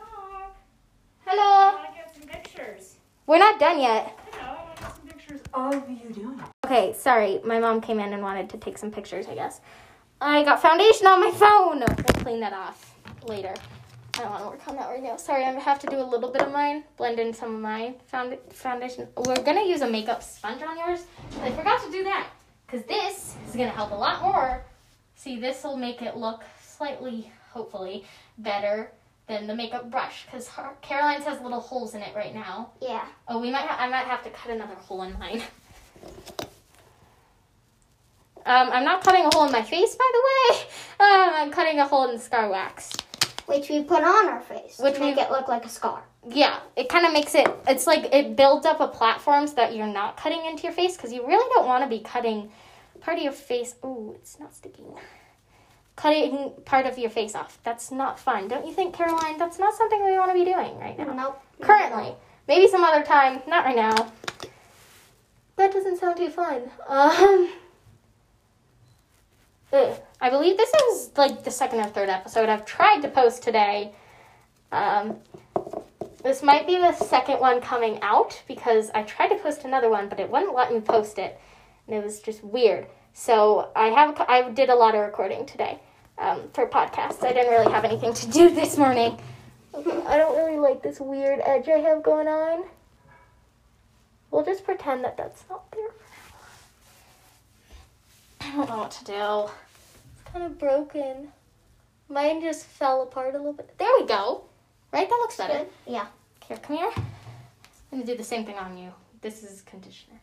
Hello. 1.24 1.42
I 1.42 1.74
want 1.74 1.88
to 1.88 1.94
get 1.94 2.14
some 2.14 2.28
pictures. 2.28 2.96
We're 3.26 3.38
not 3.38 3.58
done 3.58 3.80
yet. 3.80 4.18
I 4.32 4.36
know, 4.36 4.42
I 4.42 4.54
want 4.54 4.76
to 4.76 4.82
get 4.82 4.96
some 4.96 5.06
pictures 5.06 5.40
of 5.54 5.90
you 5.90 6.10
doing 6.14 6.38
it. 6.38 6.44
Okay, 6.66 6.94
sorry. 6.98 7.40
My 7.44 7.58
mom 7.58 7.80
came 7.80 7.98
in 8.00 8.12
and 8.12 8.22
wanted 8.22 8.50
to 8.50 8.56
take 8.58 8.78
some 8.78 8.90
pictures, 8.90 9.26
I 9.26 9.34
guess. 9.34 9.60
I 10.20 10.42
got 10.44 10.60
foundation 10.60 11.06
on 11.06 11.20
my 11.20 11.30
phone. 11.30 11.80
We'll 11.80 12.24
clean 12.24 12.40
that 12.40 12.52
off 12.52 12.94
later. 13.26 13.54
I 14.18 14.22
don't 14.22 14.30
want 14.32 14.42
to 14.42 14.48
work 14.50 14.68
on 14.68 14.76
that 14.76 14.88
right 14.88 15.02
now. 15.02 15.16
Sorry, 15.16 15.44
I 15.44 15.52
have 15.52 15.78
to 15.78 15.86
do 15.86 15.96
a 16.00 16.02
little 16.02 16.30
bit 16.30 16.42
of 16.42 16.52
mine, 16.52 16.82
blend 16.96 17.20
in 17.20 17.32
some 17.32 17.54
of 17.54 17.60
my 17.60 17.94
found- 18.08 18.36
foundation. 18.50 19.06
We're 19.16 19.36
going 19.36 19.56
to 19.58 19.62
use 19.64 19.80
a 19.80 19.88
makeup 19.88 20.22
sponge 20.24 20.60
on 20.62 20.76
yours. 20.76 21.04
I 21.42 21.52
forgot 21.52 21.84
to 21.84 21.92
do 21.92 22.02
that 22.04 22.26
because 22.66 22.84
this 22.86 23.36
is 23.46 23.54
going 23.54 23.68
to 23.70 23.74
help 23.76 23.92
a 23.92 23.94
lot 23.94 24.20
more. 24.22 24.64
See, 25.14 25.38
this 25.38 25.62
will 25.62 25.76
make 25.76 26.02
it 26.02 26.16
look 26.16 26.42
slightly, 26.60 27.30
hopefully, 27.50 28.04
better 28.38 28.90
than 29.28 29.46
the 29.46 29.54
makeup 29.54 29.88
brush 29.90 30.24
because 30.26 30.50
Caroline's 30.82 31.24
has 31.24 31.40
little 31.40 31.60
holes 31.60 31.94
in 31.94 32.02
it 32.02 32.14
right 32.16 32.34
now. 32.34 32.70
yeah. 32.80 33.06
Oh, 33.28 33.38
we 33.40 33.50
might. 33.52 33.66
Ha- 33.66 33.76
I 33.84 33.88
might 33.88 34.06
have 34.06 34.24
to 34.24 34.30
cut 34.30 34.50
another 34.50 34.74
hole 34.74 35.02
in 35.02 35.16
mine. 35.18 35.42
Um, 38.46 38.70
I'm 38.72 38.84
not 38.84 39.04
cutting 39.04 39.26
a 39.26 39.30
hole 39.34 39.44
in 39.44 39.52
my 39.52 39.60
face, 39.62 39.94
by 39.94 40.10
the 40.12 40.54
way. 40.54 40.60
Um, 41.00 41.30
I'm 41.34 41.50
cutting 41.52 41.78
a 41.78 41.86
hole 41.86 42.08
in 42.08 42.16
the 42.16 42.20
scar 42.20 42.48
wax. 42.50 42.90
Which 43.48 43.70
we 43.70 43.82
put 43.82 44.04
on 44.04 44.28
our 44.28 44.40
face 44.40 44.78
Which 44.78 44.94
to 44.96 45.00
make 45.00 45.16
we- 45.16 45.22
it 45.22 45.30
look 45.30 45.48
like 45.48 45.64
a 45.64 45.68
scar. 45.68 46.02
Yeah, 46.28 46.58
it 46.76 46.88
kind 46.90 47.06
of 47.06 47.12
makes 47.12 47.34
it. 47.34 47.48
It's 47.66 47.86
like 47.86 48.12
it 48.12 48.36
builds 48.36 48.66
up 48.66 48.80
a 48.80 48.88
platform 48.88 49.46
so 49.46 49.54
that 49.54 49.74
you're 49.74 49.86
not 49.86 50.18
cutting 50.18 50.44
into 50.44 50.64
your 50.64 50.72
face 50.72 50.96
because 50.96 51.12
you 51.12 51.26
really 51.26 51.48
don't 51.54 51.66
want 51.66 51.82
to 51.82 51.88
be 51.88 52.00
cutting 52.00 52.50
part 53.00 53.16
of 53.16 53.22
your 53.24 53.32
face. 53.32 53.74
Oh, 53.82 54.12
it's 54.16 54.38
not 54.38 54.54
sticking. 54.54 54.92
Cutting 55.96 56.52
part 56.66 56.84
of 56.86 56.98
your 56.98 57.08
face 57.10 57.34
off. 57.34 57.58
That's 57.64 57.90
not 57.90 58.20
fun, 58.20 58.48
don't 58.48 58.66
you 58.66 58.72
think, 58.74 58.94
Caroline? 58.94 59.38
That's 59.38 59.58
not 59.58 59.74
something 59.74 60.04
we 60.04 60.12
want 60.18 60.30
to 60.30 60.34
be 60.34 60.44
doing 60.44 60.78
right 60.78 60.96
now. 60.98 61.12
Nope. 61.14 61.40
Currently. 61.62 62.14
Maybe 62.46 62.68
some 62.68 62.84
other 62.84 63.02
time. 63.04 63.40
Not 63.48 63.64
right 63.64 63.76
now. 63.76 64.12
That 65.56 65.72
doesn't 65.72 65.98
sound 65.98 66.18
too 66.18 66.28
fun. 66.28 66.70
Um. 66.86 67.48
ugh. 69.72 69.96
I 70.20 70.30
believe 70.30 70.56
this 70.56 70.72
is 70.74 71.10
like 71.16 71.44
the 71.44 71.50
second 71.50 71.80
or 71.80 71.86
third 71.86 72.08
episode 72.08 72.48
I've 72.48 72.66
tried 72.66 73.00
to 73.02 73.08
post 73.08 73.42
today. 73.42 73.92
Um, 74.72 75.16
this 76.24 76.42
might 76.42 76.66
be 76.66 76.76
the 76.76 76.92
second 76.92 77.38
one 77.38 77.60
coming 77.60 78.00
out 78.02 78.42
because 78.48 78.90
I 78.94 79.02
tried 79.04 79.28
to 79.28 79.36
post 79.36 79.64
another 79.64 79.88
one, 79.88 80.08
but 80.08 80.18
it 80.18 80.28
wouldn't 80.28 80.54
let 80.54 80.72
me 80.72 80.80
post 80.80 81.18
it, 81.18 81.40
and 81.86 81.96
it 81.96 82.02
was 82.02 82.20
just 82.20 82.42
weird. 82.42 82.86
So 83.12 83.70
I 83.76 83.86
have 83.88 84.20
I 84.28 84.50
did 84.50 84.68
a 84.70 84.74
lot 84.74 84.96
of 84.96 85.02
recording 85.02 85.46
today 85.46 85.78
um, 86.18 86.42
for 86.52 86.66
podcasts. 86.66 87.24
I 87.24 87.32
didn't 87.32 87.52
really 87.52 87.72
have 87.72 87.84
anything 87.84 88.12
to 88.14 88.28
do 88.28 88.50
this 88.52 88.76
morning. 88.76 89.18
I 89.74 90.16
don't 90.16 90.36
really 90.36 90.58
like 90.58 90.82
this 90.82 90.98
weird 90.98 91.40
edge 91.44 91.68
I 91.68 91.78
have 91.78 92.02
going 92.02 92.26
on. 92.26 92.64
We'll 94.32 94.44
just 94.44 94.64
pretend 94.64 95.04
that 95.04 95.16
that's 95.16 95.44
not 95.48 95.70
there. 95.70 95.90
I 98.40 98.56
don't 98.56 98.68
know 98.68 98.78
what 98.78 98.90
to 98.90 99.04
do. 99.04 99.50
Kind 100.32 100.44
of 100.44 100.58
broken. 100.58 101.32
Mine 102.08 102.40
just 102.40 102.64
fell 102.66 103.02
apart 103.02 103.34
a 103.34 103.38
little 103.38 103.52
bit. 103.52 103.76
There 103.78 103.88
we 103.98 104.06
go. 104.06 104.44
Right? 104.92 105.08
That 105.08 105.16
looks 105.16 105.36
better. 105.36 105.66
Yeah. 105.86 106.06
Here, 106.46 106.56
come 106.58 106.76
here. 106.76 106.90
I'm 106.96 108.00
gonna 108.00 108.04
do 108.04 108.16
the 108.16 108.24
same 108.24 108.44
thing 108.44 108.56
on 108.56 108.78
you. 108.78 108.92
This 109.20 109.42
is 109.42 109.62
conditioner. 109.62 110.20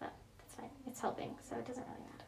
But 0.00 0.12
that's 0.38 0.54
fine. 0.54 0.70
It's 0.86 1.00
helping, 1.00 1.34
so 1.48 1.56
it 1.56 1.66
doesn't 1.66 1.84
really 1.84 2.00
matter. 2.00 2.24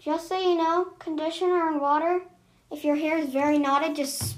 Just 0.00 0.28
so 0.28 0.40
you 0.40 0.56
know, 0.56 0.86
conditioner 0.98 1.68
and 1.68 1.80
water. 1.80 2.22
If 2.70 2.84
your 2.84 2.96
hair 2.96 3.18
is 3.18 3.30
very 3.30 3.58
knotted, 3.58 3.96
just 3.96 4.36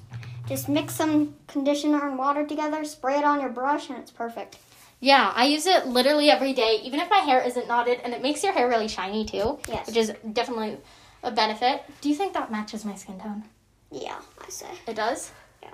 just 0.49 0.69
mix 0.69 0.95
some 0.95 1.37
conditioner 1.47 2.09
and 2.09 2.19
water 2.19 2.45
together, 2.47 2.85
spray 2.85 3.19
it 3.19 3.25
on 3.25 3.41
your 3.41 3.51
brush, 3.51 3.89
and 3.89 3.99
it's 3.99 4.11
perfect. 4.11 4.59
Yeah, 5.03 5.33
I 5.35 5.47
use 5.47 5.67
it 5.67 5.87
literally 5.87 6.31
every 6.31 6.53
day, 6.53 6.79
even 6.83 7.01
if 7.01 7.09
my 7.09 7.19
hair 7.19 7.41
isn't 7.43 7.67
knotted, 7.67 8.01
and 8.05 8.13
it 8.13 8.21
makes 8.23 8.45
your 8.45 8.53
hair 8.53 8.69
really 8.69 8.87
shiny 8.89 9.25
too, 9.25 9.59
Yes. 9.67 9.87
which 9.87 9.97
is 9.97 10.13
definitely 10.35 10.77
a 11.23 11.31
benefit. 11.31 11.83
Do 12.03 12.11
you 12.11 12.15
think 12.15 12.35
that 12.35 12.53
matches 12.53 12.85
my 12.85 12.95
skin 12.95 13.19
tone? 13.19 13.45
Yeah, 13.91 14.19
I 14.47 14.51
say. 14.51 14.67
It 14.87 14.95
does. 14.97 15.33
Yeah. 15.63 15.71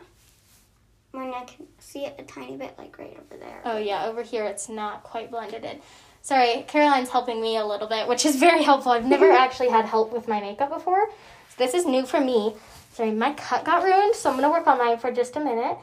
When 1.11 1.35
I 1.35 1.45
can 1.45 1.66
see 1.80 2.04
it 2.06 2.14
a 2.21 2.23
tiny 2.23 2.56
bit, 2.56 2.78
like 2.78 2.97
right 2.99 3.16
over 3.18 3.37
there. 3.37 3.61
Oh 3.64 3.78
yeah, 3.78 4.06
over 4.06 4.23
here 4.23 4.45
it's 4.45 4.68
not 4.68 5.02
quite 5.02 5.30
blended 5.33 5.64
in. 5.64 5.80
Sorry, 6.23 6.64
Caroline's 6.68 7.11
helping 7.11 7.40
me 7.40 7.56
a 7.56 7.64
little 7.66 7.88
bit, 7.88 8.06
which 8.09 8.25
is 8.25 8.37
very 8.37 8.62
helpful. 8.62 8.92
I've 8.92 9.04
never 9.06 9.30
actually 9.45 9.71
had 9.71 9.87
help 9.87 10.12
with 10.12 10.28
my 10.28 10.40
makeup 10.40 10.71
before. 10.73 11.09
So 11.49 11.54
this 11.59 11.75
is 11.75 11.85
new 11.85 12.06
for 12.06 12.21
me. 12.21 12.54
Sorry, 12.92 13.11
my 13.11 13.33
cut 13.35 13.64
got 13.64 13.83
ruined, 13.83 14.14
so 14.14 14.30
I'm 14.30 14.37
gonna 14.37 14.50
work 14.50 14.66
on 14.68 14.78
mine 14.78 14.99
for 14.99 15.11
just 15.11 15.35
a 15.37 15.40
minute. 15.40 15.78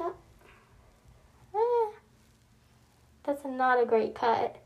Yep. 0.00 0.14
Eh, 1.54 1.90
that's 3.24 3.44
not 3.44 3.82
a 3.82 3.86
great 3.86 4.14
cut, 4.14 4.56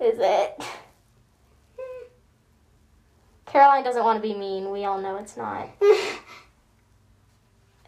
is 0.00 0.18
it? 0.20 0.62
Caroline 3.46 3.84
doesn't 3.84 4.02
want 4.02 4.22
to 4.22 4.26
be 4.26 4.34
mean. 4.34 4.70
We 4.70 4.84
all 4.84 5.00
know 5.00 5.16
it's 5.16 5.36
not. 5.36 5.68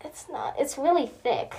It's 0.06 0.28
not. 0.28 0.54
It's 0.58 0.76
really 0.76 1.06
thick. 1.06 1.54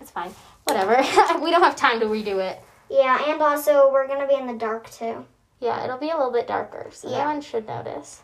It's 0.00 0.12
fine. 0.12 0.30
Whatever. 0.64 0.96
we 1.42 1.50
don't 1.50 1.62
have 1.62 1.74
time 1.74 1.98
to 2.00 2.06
redo 2.06 2.38
it. 2.38 2.60
yeah, 2.88 3.30
and 3.32 3.42
also 3.42 3.90
we're 3.92 4.06
gonna 4.06 4.28
be 4.28 4.36
in 4.36 4.46
the 4.46 4.54
dark 4.54 4.88
too. 4.88 5.26
Yeah, 5.60 5.82
it'll 5.82 5.98
be 5.98 6.10
a 6.10 6.16
little 6.16 6.30
bit 6.30 6.46
darker, 6.46 6.88
so 6.92 7.10
Yeah. 7.10 7.18
no 7.18 7.24
one 7.24 7.40
should 7.40 7.66
notice. 7.66 8.22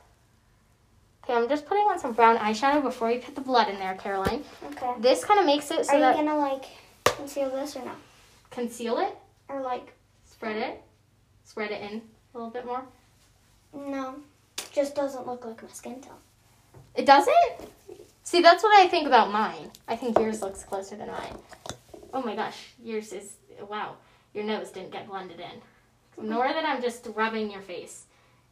Okay, 1.24 1.34
I'm 1.34 1.48
just 1.48 1.66
putting 1.66 1.82
on 1.84 1.98
some 1.98 2.12
brown 2.12 2.36
eyeshadow 2.36 2.80
before 2.80 3.08
we 3.08 3.18
put 3.18 3.34
the 3.34 3.40
blood 3.40 3.68
in 3.68 3.78
there, 3.80 3.94
Caroline. 3.96 4.44
Okay. 4.64 4.92
This 5.00 5.24
kind 5.24 5.40
of 5.40 5.46
makes 5.46 5.70
it 5.72 5.84
so 5.84 6.00
Are 6.00 6.10
you 6.12 6.16
gonna 6.16 6.38
like 6.38 6.64
conceal 7.04 7.50
this 7.50 7.74
or 7.76 7.84
no? 7.84 7.90
Conceal 8.54 8.98
it, 8.98 9.16
Or 9.48 9.60
like 9.60 9.92
spread 10.24 10.56
it, 10.56 10.82
spread 11.44 11.70
it 11.70 11.82
in 11.82 12.00
a 12.34 12.38
little 12.38 12.50
bit 12.50 12.64
more. 12.66 12.82
no? 13.74 14.16
Just 14.72 14.94
doesn't 14.94 15.26
look 15.26 15.44
like 15.44 15.62
my 15.62 15.68
skin 15.68 16.00
tone. 16.00 16.14
It 16.94 17.06
doesn't? 17.06 17.34
See, 18.24 18.40
that's 18.40 18.62
what 18.62 18.76
I 18.84 18.88
think 18.88 19.06
about 19.06 19.30
mine. 19.32 19.70
I 19.86 19.94
think 19.96 20.18
yours 20.18 20.42
looks 20.42 20.64
closer 20.64 20.96
than 20.96 21.08
mine. 21.08 21.36
Oh 22.12 22.22
my 22.22 22.34
gosh, 22.34 22.56
yours 22.82 23.12
is 23.12 23.34
wow. 23.68 23.96
Your 24.32 24.44
nose 24.44 24.70
didn't 24.70 24.90
get 24.92 25.06
blended 25.08 25.40
in. 25.40 26.26
Nor 26.28 26.48
that 26.48 26.64
I'm 26.64 26.82
just 26.82 27.06
rubbing 27.14 27.50
your 27.50 27.60
face. 27.60 28.06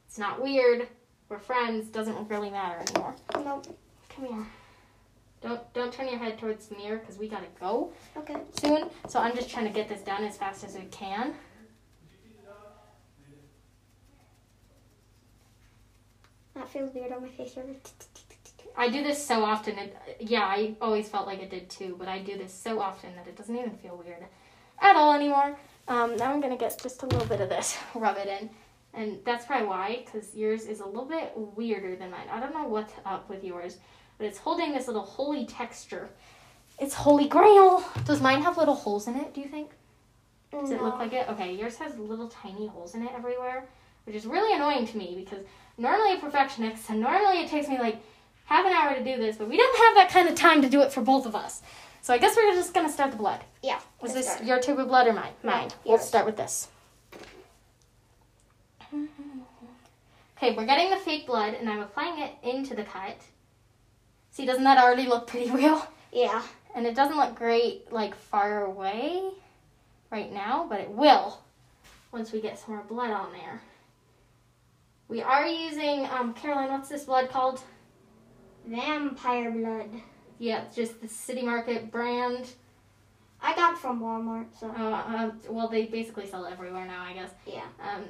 It's 0.07 0.19
not 0.19 0.41
weird. 0.43 0.87
We're 1.29 1.39
friends. 1.39 1.89
Doesn't 1.89 2.29
really 2.29 2.51
matter 2.51 2.79
anymore. 2.81 3.15
Nope. 3.37 3.67
Come 4.15 4.27
here. 4.27 4.47
Don't 5.43 5.61
don't 5.75 5.93
turn 5.93 6.09
your 6.09 6.19
head 6.19 6.39
towards 6.39 6.69
the 6.69 6.77
mirror 6.77 6.99
because 6.99 7.19
we 7.19 7.29
gotta 7.29 7.47
go 7.59 7.93
Okay. 8.17 8.37
soon. 8.61 8.89
So 9.09 9.19
I'm 9.19 9.35
just 9.35 9.51
trying 9.51 9.67
to 9.67 9.73
get 9.73 9.89
this 9.89 10.01
done 10.03 10.25
as 10.25 10.37
fast 10.37 10.63
as 10.65 10.75
we 10.75 10.83
can. 10.85 11.35
That 16.55 16.69
feels 16.69 16.95
weird 16.95 17.13
on 17.13 17.23
my 17.23 17.29
face. 17.29 17.57
I 18.77 18.89
do 18.89 19.03
this 19.03 19.25
so 19.25 19.43
often. 19.43 19.79
It, 19.79 19.97
yeah, 20.21 20.43
I 20.43 20.77
always 20.81 21.09
felt 21.09 21.27
like 21.27 21.41
it 21.41 21.51
did 21.51 21.69
too, 21.71 21.97
but 21.99 22.09
I 22.09 22.19
do 22.19 22.37
this 22.37 22.53
so 22.53 22.81
often 22.81 23.15
that 23.17 23.27
it 23.27 23.37
doesn't 23.37 23.57
even 23.57 23.77
feel 23.79 23.97
weird 23.97 24.25
at 24.81 24.97
all 24.97 25.13
anymore. 25.13 25.59
Um, 25.89 26.17
now 26.17 26.33
I'm 26.33 26.41
gonna 26.41 26.57
get 26.57 26.79
just 26.83 27.03
a 27.03 27.07
little 27.07 27.27
bit 27.27 27.41
of 27.41 27.49
this, 27.49 27.77
rub 27.95 28.17
it 28.19 28.29
in, 28.29 28.51
and 28.95 29.19
that's 29.25 29.47
probably 29.47 29.67
why, 29.67 30.03
because 30.05 30.35
yours 30.35 30.67
is 30.67 30.81
a 30.81 30.87
little 30.87 31.05
bit 31.07 31.33
weirder 31.35 31.97
than 31.97 32.11
mine. 32.11 32.29
I 32.31 32.39
don't 32.39 32.55
know 32.55 32.69
what's 32.69 32.93
up 33.05 33.29
with 33.29 33.43
yours, 33.43 33.79
but 34.23 34.29
it's 34.29 34.39
holding 34.39 34.73
this 34.73 34.87
little 34.87 35.03
holy 35.03 35.45
texture. 35.45 36.09
It's 36.79 36.95
holy 36.95 37.27
grail. 37.27 37.85
Does 38.05 38.21
mine 38.21 38.41
have 38.43 38.57
little 38.57 38.77
holes 38.77 39.09
in 39.09 39.17
it? 39.17 39.35
Do 39.35 39.41
you 39.41 39.49
think? 39.49 39.73
Does 40.53 40.71
it 40.71 40.81
look 40.81 40.97
like 41.01 41.13
it? 41.13 41.29
Okay, 41.31 41.53
yours 41.53 41.77
has 41.79 41.99
little 41.99 42.29
tiny 42.29 42.69
holes 42.69 42.95
in 42.95 43.03
it 43.03 43.11
everywhere, 43.17 43.65
which 44.05 44.15
is 44.15 44.25
really 44.25 44.55
annoying 44.55 44.87
to 44.87 44.97
me 44.97 45.17
because 45.19 45.45
normally 45.77 46.15
a 46.15 46.19
perfectionist, 46.19 46.89
and 46.89 47.01
normally 47.01 47.41
it 47.41 47.49
takes 47.49 47.67
me 47.67 47.81
like 47.81 48.01
half 48.45 48.65
an 48.65 48.73
hour 48.73 48.95
to 48.95 49.03
do 49.03 49.21
this, 49.21 49.39
but 49.39 49.49
we 49.49 49.57
don't 49.57 49.77
have 49.77 49.97
that 49.97 50.11
kind 50.13 50.29
of 50.29 50.37
time 50.37 50.63
to 50.63 50.69
do 50.69 50.83
it 50.83 50.93
for 50.93 51.01
both 51.01 51.27
of 51.27 51.35
us. 51.35 51.61
So 52.01 52.15
I 52.15 52.19
guess 52.19 52.37
we're 52.37 52.55
just 52.55 52.73
gonna 52.73 52.93
start 52.93 53.11
the 53.11 53.17
blood. 53.17 53.41
Yeah. 53.61 53.81
Is 54.05 54.15
this 54.15 54.29
start. 54.29 54.45
your 54.45 54.61
tube 54.61 54.79
of 54.79 54.87
blood 54.87 55.09
or 55.09 55.15
mine? 55.15 55.33
No, 55.43 55.51
Mine. 55.51 55.71
We'll 55.85 55.99
start 55.99 56.27
with 56.27 56.37
this. 56.37 56.69
Okay, 60.39 60.57
we're 60.57 60.67
getting 60.67 60.91
the 60.91 60.97
fake 60.97 61.25
blood, 61.29 61.55
and 61.55 61.71
I'm 61.71 61.79
applying 61.79 62.21
it 62.21 62.33
into 62.43 62.75
the 62.75 62.83
cut. 62.83 63.17
See, 64.33 64.47
doesn't 64.47 64.65
that 64.65 64.79
already 64.83 65.07
look 65.07 65.27
pretty 65.27 65.51
real? 65.51 65.87
Yeah. 66.13 66.43
And 66.75 66.87
it 66.87 66.95
doesn't 66.95 67.17
look 67.17 67.35
great 67.37 67.93
like 67.93 68.15
far 68.15 68.65
away 68.65 69.23
right 70.11 70.33
now, 70.33 70.67
but 70.69 70.81
it 70.81 70.91
will 70.91 71.39
once 72.13 72.33
we 72.33 72.41
get 72.41 72.59
some 72.59 72.75
more 72.75 72.85
blood 72.85 73.11
on 73.11 73.31
there. 73.33 73.61
We 75.09 75.21
are 75.23 75.47
using 75.47 76.07
um 76.07 76.33
Caroline, 76.35 76.71
what's 76.71 76.89
this 76.89 77.05
blood 77.05 77.29
called? 77.31 77.61
Vampire 78.67 79.51
blood. 79.51 79.91
Yeah, 80.39 80.65
just 80.75 81.01
the 81.01 81.09
City 81.09 81.43
Market 81.43 81.91
brand. 81.91 82.47
I 83.41 83.55
got 83.55 83.77
from 83.79 84.01
Walmart, 84.01 84.47
so 84.59 84.69
Uh, 84.71 85.03
um, 85.07 85.41
well, 85.49 85.69
they 85.69 85.87
basically 85.87 86.27
sell 86.27 86.45
it 86.47 86.53
everywhere 86.53 86.87
now, 86.87 87.03
I 87.05 87.13
guess. 87.13 87.31
yeah. 87.47 87.65
Um, 87.83 88.05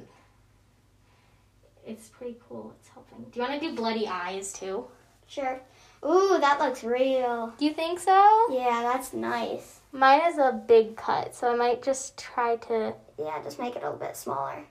it's 1.86 2.08
pretty 2.08 2.36
cool. 2.48 2.74
It's 2.78 2.88
helping. 2.90 3.24
Do 3.30 3.40
you 3.40 3.46
want 3.48 3.60
to 3.60 3.68
do 3.68 3.74
bloody 3.74 4.06
eyes 4.06 4.52
too? 4.52 4.84
Sure. 5.26 5.60
Ooh, 6.04 6.38
that 6.40 6.58
looks 6.58 6.82
real. 6.82 7.52
Do 7.58 7.64
you 7.64 7.72
think 7.72 8.00
so? 8.00 8.46
Yeah, 8.50 8.82
that's 8.82 9.12
nice. 9.12 9.80
Mine 9.92 10.22
is 10.26 10.38
a 10.38 10.52
big 10.66 10.96
cut, 10.96 11.34
so 11.34 11.52
I 11.52 11.54
might 11.54 11.82
just 11.82 12.18
try 12.18 12.56
to. 12.56 12.94
Yeah, 13.18 13.42
just 13.42 13.58
make 13.58 13.76
it 13.76 13.82
a 13.82 13.86
little 13.90 13.98
bit 13.98 14.16
smaller. 14.16 14.64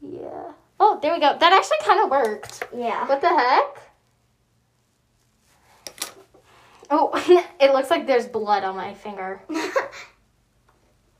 Yeah. 0.00 0.52
Oh, 0.78 0.98
there 1.02 1.12
we 1.12 1.20
go. 1.20 1.36
That 1.38 1.52
actually 1.52 1.78
kind 1.84 2.04
of 2.04 2.10
worked. 2.10 2.62
Yeah. 2.74 3.08
What 3.08 3.20
the 3.20 3.28
heck? 3.28 3.76
Oh, 6.90 7.10
it 7.60 7.72
looks 7.72 7.90
like 7.90 8.06
there's 8.06 8.26
blood 8.26 8.64
on 8.64 8.76
my 8.76 8.94
finger. 8.94 9.42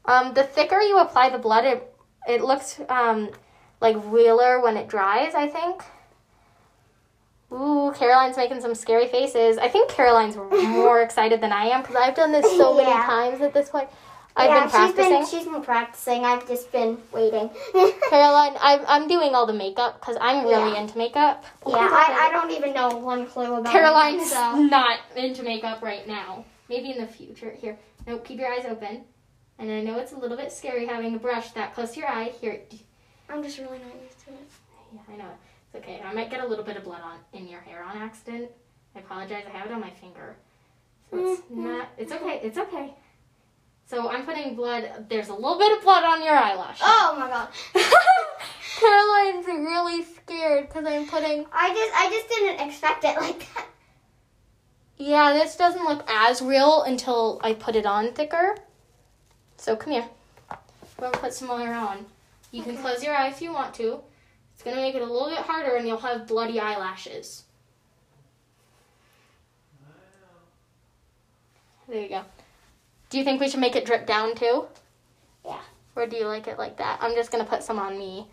Um, 0.05 0.35
the 0.35 0.43
thicker 0.43 0.81
you 0.81 0.99
apply 0.99 1.31
the 1.31 1.39
blood, 1.39 1.65
it 1.65 1.95
it 2.27 2.43
looks 2.43 2.81
um 2.89 3.31
like 3.81 3.97
realer 4.07 4.61
when 4.61 4.77
it 4.77 4.89
dries. 4.89 5.35
I 5.35 5.47
think. 5.47 5.83
Ooh, 7.53 7.93
Caroline's 7.97 8.37
making 8.37 8.61
some 8.61 8.75
scary 8.75 9.09
faces. 9.09 9.59
I 9.59 9.69
think 9.69 9.91
Caroline's 9.91 10.37
more 10.37 11.03
excited 11.07 11.41
than 11.41 11.53
I 11.53 11.65
am 11.67 11.83
because 11.83 11.97
I've 11.97 12.15
done 12.15 12.33
this 12.33 12.57
so 12.57 12.75
many 12.77 12.89
Yeah. 12.89 13.05
times 13.05 13.41
at 13.41 13.53
this 13.53 13.69
point. 13.69 13.89
I've 14.37 14.49
yeah, 14.49 14.61
been 14.61 14.71
practicing. 14.71 15.05
She's 15.21 15.31
been, 15.33 15.41
she's 15.41 15.53
been 15.53 15.63
practicing. 15.63 16.25
I've 16.25 16.47
just 16.47 16.71
been 16.71 16.99
waiting. 17.13 17.51
Caroline, 18.11 18.57
I'm 18.61 18.81
I'm 18.87 19.09
doing 19.09 19.35
all 19.35 19.45
the 19.45 19.53
makeup 19.53 19.99
because 20.01 20.17
I'm 20.21 20.45
really 20.47 20.73
Yeah. 20.73 20.81
into 20.83 20.97
makeup. 20.97 21.45
yeah, 21.67 21.75
I, 21.77 22.29
I 22.29 22.33
don't 22.33 22.53
even 22.53 22.73
know 22.73 22.89
one 22.97 23.27
clue 23.27 23.55
about 23.57 23.73
Caroline's 23.73 24.23
it. 24.23 24.29
So. 24.29 24.55
not 24.63 25.01
into 25.17 25.43
makeup 25.43 25.83
right 25.83 26.07
now. 26.07 26.45
Maybe 26.69 26.93
in 26.93 26.99
the 27.01 27.07
future. 27.09 27.51
Here, 27.51 27.77
no, 28.07 28.19
keep 28.19 28.39
your 28.39 28.53
eyes 28.53 28.65
open. 28.65 29.03
And 29.59 29.71
I 29.71 29.83
know 29.83 29.99
it's 29.99 30.13
a 30.13 30.17
little 30.19 30.37
bit 30.37 30.53
scary 30.53 30.87
having 30.87 31.17
a 31.17 31.19
brush 31.19 31.51
that 31.51 31.75
close 31.75 31.93
to 31.95 32.01
your 32.01 32.09
eye. 32.09 32.33
Here, 32.41 32.61
I'm 33.29 33.43
just 33.43 33.59
really 33.59 33.79
not 33.79 33.93
used 34.03 34.21
to 34.27 34.31
it. 34.31 34.49
yeah, 34.95 35.01
I 35.13 35.17
know 35.17 35.25
it's 35.73 35.83
okay. 35.83 36.01
I 36.05 36.13
might 36.13 36.31
get 36.31 36.43
a 36.43 36.47
little 36.47 36.65
bit 36.65 36.77
of 36.77 36.85
blood 36.85 37.03
on 37.03 37.19
in 37.33 37.49
your 37.49 37.61
hair 37.61 37.83
on 37.83 37.97
accident. 37.97 38.51
I 38.95 39.01
apologize. 39.01 39.45
I 39.47 39.57
have 39.57 39.67
it 39.67 39.73
on 39.73 39.81
my 39.81 39.91
finger, 39.91 40.37
so 41.11 41.17
it's 41.19 41.41
Mhm. 41.43 41.57
not. 41.57 41.89
It's 41.97 42.13
okay. 42.13 42.41
It's 42.43 42.59
okay. 42.59 42.95
So 43.87 44.09
I'm 44.09 44.25
putting 44.25 44.55
blood. 44.55 45.07
There's 45.09 45.29
a 45.29 45.35
little 45.35 45.59
bit 45.59 45.77
of 45.77 45.83
blood 45.83 46.05
on 46.05 46.23
your 46.23 46.35
eyelash. 46.35 46.79
Oh 46.83 47.17
my 47.19 47.29
god. 47.29 47.49
Caroline's 48.79 49.47
really 49.47 50.05
scared 50.05 50.69
because 50.69 50.87
I'm 50.87 51.07
putting. 51.07 51.47
I 51.53 51.75
just 51.75 51.93
I 51.95 52.11
just 52.11 52.29
didn't 52.29 52.67
expect 52.69 53.05
it 53.05 53.17
like 53.21 53.41
that. 53.55 53.67
Yeah, 54.97 55.33
this 55.33 55.57
doesn't 55.57 55.85
look 55.85 56.05
as 56.09 56.43
real 56.43 56.83
until 56.83 57.41
I 57.43 57.55
put 57.55 57.75
it 57.77 57.87
on 57.87 58.13
thicker. 58.13 58.57
So 59.57 59.77
come 59.77 59.93
here. 59.93 60.09
We'll 60.99 61.11
put 61.11 61.33
some 61.33 61.49
more 61.49 61.73
on. 61.73 62.07
You 62.53 62.63
can 62.63 62.77
close 62.77 63.03
your 63.03 63.15
eye 63.15 63.29
if 63.29 63.41
you 63.41 63.53
want 63.53 63.75
to. 63.75 64.01
It's 64.61 64.65
gonna 64.67 64.83
make 64.83 64.95
it 64.95 65.01
a 65.01 65.07
little 65.07 65.31
bit 65.31 65.39
harder 65.39 65.77
and 65.77 65.89
you'll 65.89 65.97
have 65.97 66.27
bloody 66.27 66.61
eyelashes. 66.61 67.45
There 71.89 72.03
you 72.03 72.11
go. 72.11 72.25
Do 73.09 73.17
you 73.17 73.25
think 73.25 73.41
we 73.41 73.49
should 73.49 73.61
make 73.61 73.75
it 73.75 73.87
drip 73.87 74.07
down 74.07 74.35
too? 74.35 74.67
Yeah. 75.47 75.61
Or 75.97 76.07
do 76.07 76.15
you 76.15 76.27
like 76.27 76.47
it 76.47 76.59
like 76.59 76.77
that? 76.77 76.99
I'm 77.01 77.15
just 77.15 77.33
gonna 77.33 77.47
put 77.47 77.63
some 77.63 77.79
on 77.79 77.99
me. 77.99 78.29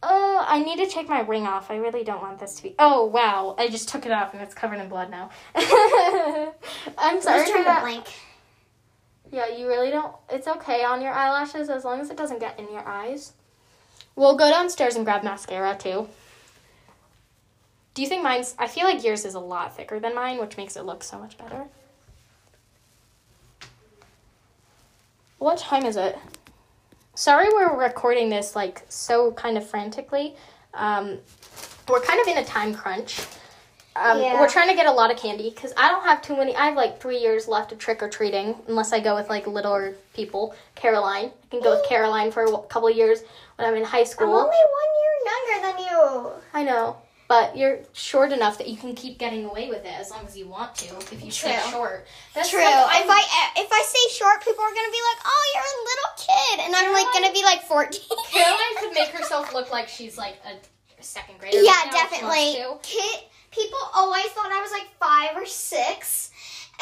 Oh, 0.00 0.44
I 0.46 0.62
need 0.62 0.78
to 0.78 0.86
take 0.86 1.08
my 1.08 1.22
ring 1.22 1.44
off. 1.44 1.72
I 1.72 1.78
really 1.78 2.04
don't 2.04 2.22
want 2.22 2.38
this 2.38 2.54
to 2.54 2.62
be. 2.62 2.76
Oh 2.78 3.06
wow! 3.06 3.56
I 3.58 3.68
just 3.68 3.88
took 3.88 4.06
it 4.06 4.12
off 4.12 4.32
and 4.32 4.40
it's 4.40 4.54
covered 4.54 4.78
in 4.78 4.88
blood 4.88 5.10
now. 5.10 5.30
I'm 5.56 7.20
sorry. 7.20 7.40
Just 7.40 7.50
for 7.52 7.64
trying 7.64 7.74
to 7.74 7.80
blink. 7.82 8.06
Yeah, 9.32 9.48
you 9.48 9.66
really 9.66 9.90
don't. 9.90 10.14
It's 10.30 10.46
okay 10.46 10.84
on 10.84 11.02
your 11.02 11.12
eyelashes 11.12 11.68
as 11.68 11.84
long 11.84 12.00
as 12.00 12.10
it 12.10 12.16
doesn't 12.16 12.38
get 12.38 12.60
in 12.60 12.70
your 12.70 12.86
eyes. 12.86 13.32
We'll 14.20 14.36
go 14.36 14.50
downstairs 14.50 14.96
and 14.96 15.06
grab 15.06 15.24
mascara 15.24 15.74
too. 15.78 16.06
Do 17.94 18.02
you 18.02 18.06
think 18.06 18.22
mine's? 18.22 18.54
I 18.58 18.66
feel 18.66 18.84
like 18.84 19.02
yours 19.02 19.24
is 19.24 19.32
a 19.32 19.40
lot 19.40 19.74
thicker 19.74 19.98
than 19.98 20.14
mine, 20.14 20.38
which 20.38 20.58
makes 20.58 20.76
it 20.76 20.84
look 20.84 21.02
so 21.02 21.18
much 21.18 21.38
better. 21.38 21.64
What 25.38 25.56
time 25.56 25.86
is 25.86 25.96
it? 25.96 26.18
Sorry, 27.14 27.48
we're 27.48 27.74
recording 27.74 28.28
this 28.28 28.54
like 28.54 28.84
so 28.90 29.32
kind 29.32 29.56
of 29.56 29.66
frantically. 29.66 30.36
Um, 30.74 31.16
we're 31.88 32.02
kind 32.02 32.20
of 32.20 32.28
in 32.28 32.36
a 32.36 32.44
time 32.44 32.74
crunch. 32.74 33.22
Um, 33.96 34.20
Yeah. 34.20 34.40
We're 34.40 34.48
trying 34.48 34.68
to 34.68 34.74
get 34.76 34.86
a 34.86 34.92
lot 34.92 35.10
of 35.10 35.16
candy 35.18 35.50
because 35.50 35.72
I 35.76 35.88
don't 35.88 36.04
have 36.04 36.22
too 36.22 36.36
many. 36.36 36.54
I 36.54 36.66
have 36.66 36.76
like 36.76 37.00
three 37.00 37.18
years 37.18 37.48
left 37.48 37.72
of 37.72 37.78
trick 37.78 38.02
or 38.02 38.08
treating, 38.08 38.54
unless 38.68 38.92
I 38.92 39.00
go 39.00 39.14
with 39.16 39.28
like 39.28 39.46
littler 39.46 39.94
people. 40.14 40.54
Caroline, 40.76 41.26
I 41.26 41.46
can 41.50 41.60
go 41.60 41.76
with 41.76 41.88
Caroline 41.88 42.30
for 42.30 42.44
a 42.44 42.58
couple 42.68 42.88
years 42.90 43.22
when 43.56 43.66
I'm 43.68 43.74
in 43.74 43.84
high 43.84 44.04
school. 44.04 44.28
I'm 44.28 44.44
only 44.44 44.56
one 44.56 44.90
year 45.02 45.66
younger 45.66 45.66
than 45.66 45.84
you. 45.86 46.32
I 46.54 46.62
know, 46.62 46.96
but 47.26 47.56
you're 47.56 47.80
short 47.92 48.30
enough 48.32 48.58
that 48.58 48.68
you 48.68 48.76
can 48.76 48.94
keep 48.94 49.18
getting 49.18 49.44
away 49.44 49.68
with 49.68 49.84
it 49.84 49.92
as 49.98 50.10
long 50.10 50.24
as 50.24 50.36
you 50.36 50.46
want 50.48 50.76
to. 50.76 50.96
If 51.12 51.22
you 51.24 51.30
stay 51.32 51.58
short, 51.70 52.06
That's 52.32 52.48
True. 52.48 52.60
like- 52.60 53.02
if 53.04 53.10
I 53.10 53.22
if 53.56 53.68
I 53.72 53.82
stay 53.86 54.14
short, 54.16 54.40
people 54.44 54.62
are 54.64 54.70
gonna 54.74 54.92
be 54.92 55.02
like, 55.12 55.20
"Oh, 55.26 55.44
you're 55.54 55.64
a 55.64 55.84
little 55.90 56.12
kid," 56.16 56.60
and 56.66 56.76
I'm 56.76 56.92
like 56.92 57.12
gonna 57.12 57.32
be 57.32 57.42
like 57.42 57.62
14. 57.64 58.00
Caroline 58.30 58.56
could 58.78 58.92
make 58.94 59.08
herself 59.08 59.52
look 59.52 59.72
like 59.72 59.88
she's 59.88 60.16
like 60.16 60.36
a 60.46 61.02
second 61.02 61.38
grader. 61.40 61.58
Yeah, 61.58 61.72
right 61.72 61.90
definitely. 61.92 62.64
Kid, 62.82 63.20
people 63.50 63.78
always 63.94 64.26
thought 64.26 64.50
I 64.52 64.60
was 64.60 64.70
like 64.72 64.88
five 64.98 65.36
or 65.36 65.46
six, 65.46 66.30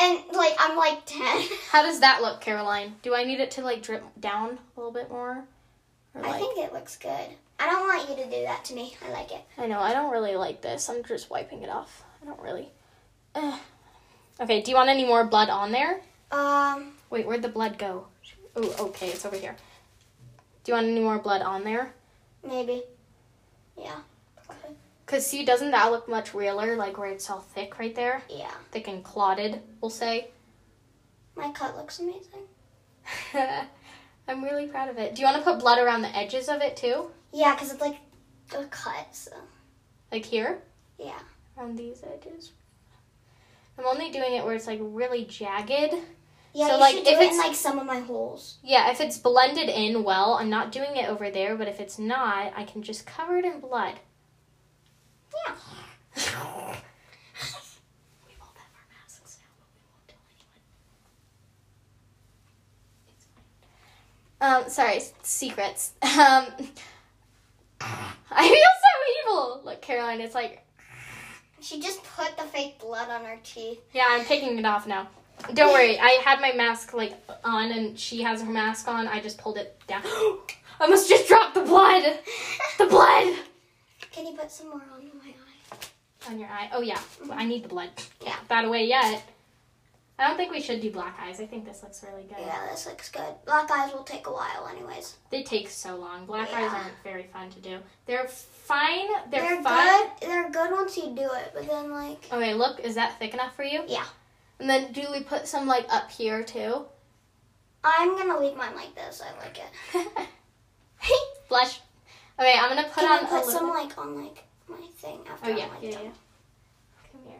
and 0.01 0.21
like 0.33 0.55
I'm 0.59 0.77
like 0.77 1.05
ten. 1.07 1.47
How 1.71 1.83
does 1.83 2.01
that 2.01 2.23
look, 2.23 2.41
Caroline? 2.41 2.97
Do 3.03 3.15
I 3.15 3.25
need 3.25 3.41
it 3.41 3.51
to 3.53 3.63
like 3.63 3.83
drip 3.83 4.05
down 4.21 4.59
a 4.77 4.81
little 4.81 4.93
bit 4.93 5.11
more? 5.11 5.45
Or, 6.15 6.25
I 6.25 6.33
think 6.39 6.59
it 6.59 6.73
looks 6.73 6.97
good. 6.97 7.29
I 7.61 7.67
don't 7.67 7.87
want 7.87 8.09
you 8.09 8.17
to 8.17 8.25
do 8.25 8.43
that 8.43 8.65
to 8.67 8.75
me. 8.75 8.97
I 9.07 9.11
like 9.11 9.31
it. 9.33 9.43
I 9.57 9.67
know, 9.67 9.81
I 9.81 9.93
don't 9.93 10.13
really 10.13 10.37
like 10.37 10.63
this. 10.63 10.89
I'm 10.89 11.03
just 11.05 11.31
wiping 11.31 11.63
it 11.63 11.69
off. 11.69 12.03
I 12.23 12.27
don't 12.27 12.41
really. 12.41 12.71
Ugh. 13.35 13.59
Okay, 14.41 14.63
do 14.63 14.71
you 14.71 14.77
want 14.77 14.89
any 14.89 15.05
more 15.05 15.25
blood 15.25 15.49
on 15.49 15.73
there? 15.73 16.01
Um, 16.31 16.93
Wait, 17.11 17.27
where'd 17.27 17.43
the 17.43 17.49
blood 17.49 17.79
go? 17.79 18.07
Oh, 18.55 18.87
okay, 18.87 19.09
it's 19.09 19.25
over 19.25 19.37
here. 19.37 19.57
Do 20.65 20.73
you 20.73 20.75
want 20.77 20.87
any 20.87 21.01
more 21.01 21.19
blood 21.19 21.43
on 21.43 21.65
there? 21.65 21.93
maybe. 22.47 22.83
Yeah. 23.77 24.01
Because, 25.09 25.27
see, 25.27 25.43
doesn't 25.43 25.71
that 25.71 25.91
look 25.91 26.07
much 26.07 26.35
realer? 26.35 26.77
Like 26.77 26.99
where 26.99 27.09
it's 27.09 27.31
all 27.31 27.41
thick 27.41 27.79
right 27.79 27.95
there? 27.95 28.23
Yeah. 28.29 28.51
Thick 28.73 28.89
and 28.89 29.03
clotted, 29.03 29.63
we'll 29.81 29.89
say. 29.89 30.29
My 31.35 31.51
cut 31.53 31.79
looks 31.79 31.99
amazing. 31.99 32.43
I'm 34.29 34.45
really 34.45 34.67
proud 34.67 34.91
of 34.91 34.99
it. 34.99 35.15
Do 35.15 35.23
you 35.23 35.27
want 35.27 35.39
to 35.39 35.51
put 35.51 35.61
blood 35.61 35.79
around 35.79 36.03
the 36.03 36.15
edges 36.15 36.51
of 36.51 36.61
it 36.61 36.77
too? 36.77 37.11
Yeah, 37.33 37.57
cause 37.57 37.73
it's 37.73 37.81
like 37.81 37.97
a 38.55 38.65
cut. 38.67 39.17
So 39.17 39.31
Like 40.13 40.27
here? 40.27 40.61
yeah. 40.99 41.21
On 41.57 41.75
these 41.75 42.03
edges? 42.05 42.53
I'm 43.79 43.87
only 43.87 44.11
doing 44.11 44.35
it 44.35 44.45
where 44.45 44.55
it's 44.57 44.67
like 44.67 44.81
really 44.83 45.25
jagged. 45.25 45.95
Yeah, 46.53 46.67
So, 46.67 46.75
you 46.75 46.81
like, 46.81 46.95
should 46.97 47.05
do 47.07 47.11
if 47.13 47.17
it 47.19 47.23
in 47.23 47.29
it's- 47.29 47.39
like 47.47 47.57
some 47.57 47.79
of 47.79 47.87
my 47.87 48.01
holes. 48.01 48.59
Yeah, 48.63 48.91
if 48.91 49.01
it's 49.01 49.17
blended 49.17 49.71
in 49.71 50.05
well, 50.05 50.35
I'm 50.35 50.51
not 50.51 50.71
doing 50.71 50.97
it 50.97 51.09
over 51.09 51.31
there, 51.31 51.57
but 51.57 51.67
if 51.67 51.81
it's 51.81 51.99
not, 51.99 52.53
I 52.55 52.65
can 52.65 52.83
just 52.83 53.07
cover 53.07 53.39
it 53.39 53.47
in 53.47 53.61
blood. 53.61 53.95
Yeah. 55.47 55.55
we 58.27 58.35
both 58.39 58.57
have 58.57 58.73
our 58.75 58.87
masks 58.93 59.39
now, 59.41 59.53
but 59.59 59.69
we 59.75 59.81
won't 59.89 60.09
tell 60.09 60.19
anyone. 60.35 60.63
It's 63.09 63.27
fine. 64.41 64.65
Um, 64.65 64.71
sorry, 64.71 65.03
secrets. 65.23 65.93
Um, 66.03 66.47
I 68.31 68.49
feel 68.49 68.57
so 68.83 68.93
evil. 69.31 69.61
Look, 69.65 69.81
Caroline, 69.83 70.21
it's 70.21 70.35
like, 70.35 70.65
She 71.61 71.81
just 71.81 72.03
put 72.03 72.37
the 72.37 72.43
fake 72.45 72.79
blood 72.81 73.09
on 73.09 73.25
her 73.25 73.39
teeth. 73.45 73.79
yeah, 73.93 74.07
I'm 74.11 74.25
taking 74.25 74.59
it 74.59 74.65
off 74.67 74.87
now. 74.87 75.09
Don't 75.55 75.73
worry, 75.73 75.97
I 75.99 76.21
had 76.25 76.41
my 76.41 76.51
mask 76.53 76.93
like 76.93 77.15
on, 77.45 77.71
and 77.71 77.97
she 77.99 78.23
has 78.23 78.43
her 78.43 78.51
mask 78.51 78.89
on. 78.89 79.07
I 79.07 79.21
just 79.21 79.39
pulled 79.39 79.57
it 79.59 79.81
down. 79.87 80.03
I 80.81 80.89
must 80.89 81.09
just 81.09 81.29
drop 81.29 81.55
the 81.55 81.61
blood. 81.63 82.19
The 82.79 82.87
blood 82.87 83.35
Can 84.19 84.27
you 84.27 84.33
put 84.33 84.51
some 84.51 84.71
more 84.71 84.83
on 84.97 85.05
my 85.25 85.29
eye? 85.29 85.77
on 86.29 86.41
your 86.41 86.49
eye. 86.49 86.69
Oh 86.73 86.81
yeah, 86.81 86.97
mm-hmm. 86.97 87.31
I 87.31 87.45
need 87.45 87.63
the 87.63 87.69
blood. 87.69 87.91
Yeah. 88.21 88.35
that 88.49 88.65
away 88.65 88.85
yet. 88.87 89.23
I 90.19 90.27
don't 90.27 90.37
think 90.37 90.51
we 90.51 90.61
should 90.61 90.81
do 90.81 90.91
black 90.91 91.17
eyes. 91.23 91.41
I 91.41 91.47
think 91.47 91.65
this 91.65 91.85
looks 91.85 92.03
really 92.03 92.25
good. 92.25 92.39
Yeah, 92.41 92.67
this 92.69 92.85
looks 92.87 93.09
good. 93.13 93.33
Black 93.47 93.71
eyes 93.71 93.93
will 93.93 94.03
take 94.03 94.27
a 94.27 94.33
while, 94.33 94.69
anyways. 94.69 95.15
They 95.31 95.45
take 95.45 95.71
so 95.71 95.95
long. 95.95 96.27
Black 96.27 96.53
eyes 96.53 96.73
aren't 96.73 96.95
very 97.05 97.29
fun 97.33 97.49
to 97.51 97.61
do. 97.61 97.79
They're 98.07 98.27
fine. 98.27 99.07
They're, 99.31 99.41
They're, 99.41 99.63
fun. 99.63 99.87
good. 99.87 100.29
They're 100.29 100.51
good 100.51 100.73
once 100.73 100.97
you 100.97 101.15
do 101.15 101.23
it, 101.23 101.53
but 101.55 101.69
then 101.69 101.93
like 101.93 102.29
Okay, 102.33 102.55
look, 102.55 102.81
is 102.81 102.97
that 102.97 103.21
thick 103.21 103.35
enough 103.35 103.55
for 103.55 103.63
you? 103.63 103.85
Yeah. 103.87 104.07
And 104.59 104.69
then 104.69 104.91
do 104.91 105.05
we 105.13 105.21
put 105.21 105.47
some 105.47 105.69
like 105.69 105.87
up 105.91 106.11
here 106.11 106.43
too? 106.43 106.87
I'm 107.85 108.19
gonna 108.19 108.41
leave 108.41 108.57
mine 108.57 108.75
like 108.75 108.97
this. 108.97 109.23
I 109.23 109.45
like 109.45 109.61
it. 109.61 110.09
Hey! 111.01 111.15
Blush. 111.49 111.79
Okay, 112.39 112.55
I'm 112.59 112.69
gonna 112.69 112.85
put 112.89 112.95
Can 113.05 113.25
on 113.25 113.27
put 113.27 113.45
some 113.45 113.69
like 113.71 113.97
on 113.99 114.23
like 114.25 114.45
my 114.69 114.77
thing 114.99 115.21
after 115.31 115.51
oh 115.51 115.57
yeah, 115.57 115.65
I'm 115.65 115.71
like 115.71 115.83
yeah, 115.83 115.91
done? 115.93 116.05
yeah. 116.05 116.11
Come 117.13 117.21
here. 117.27 117.39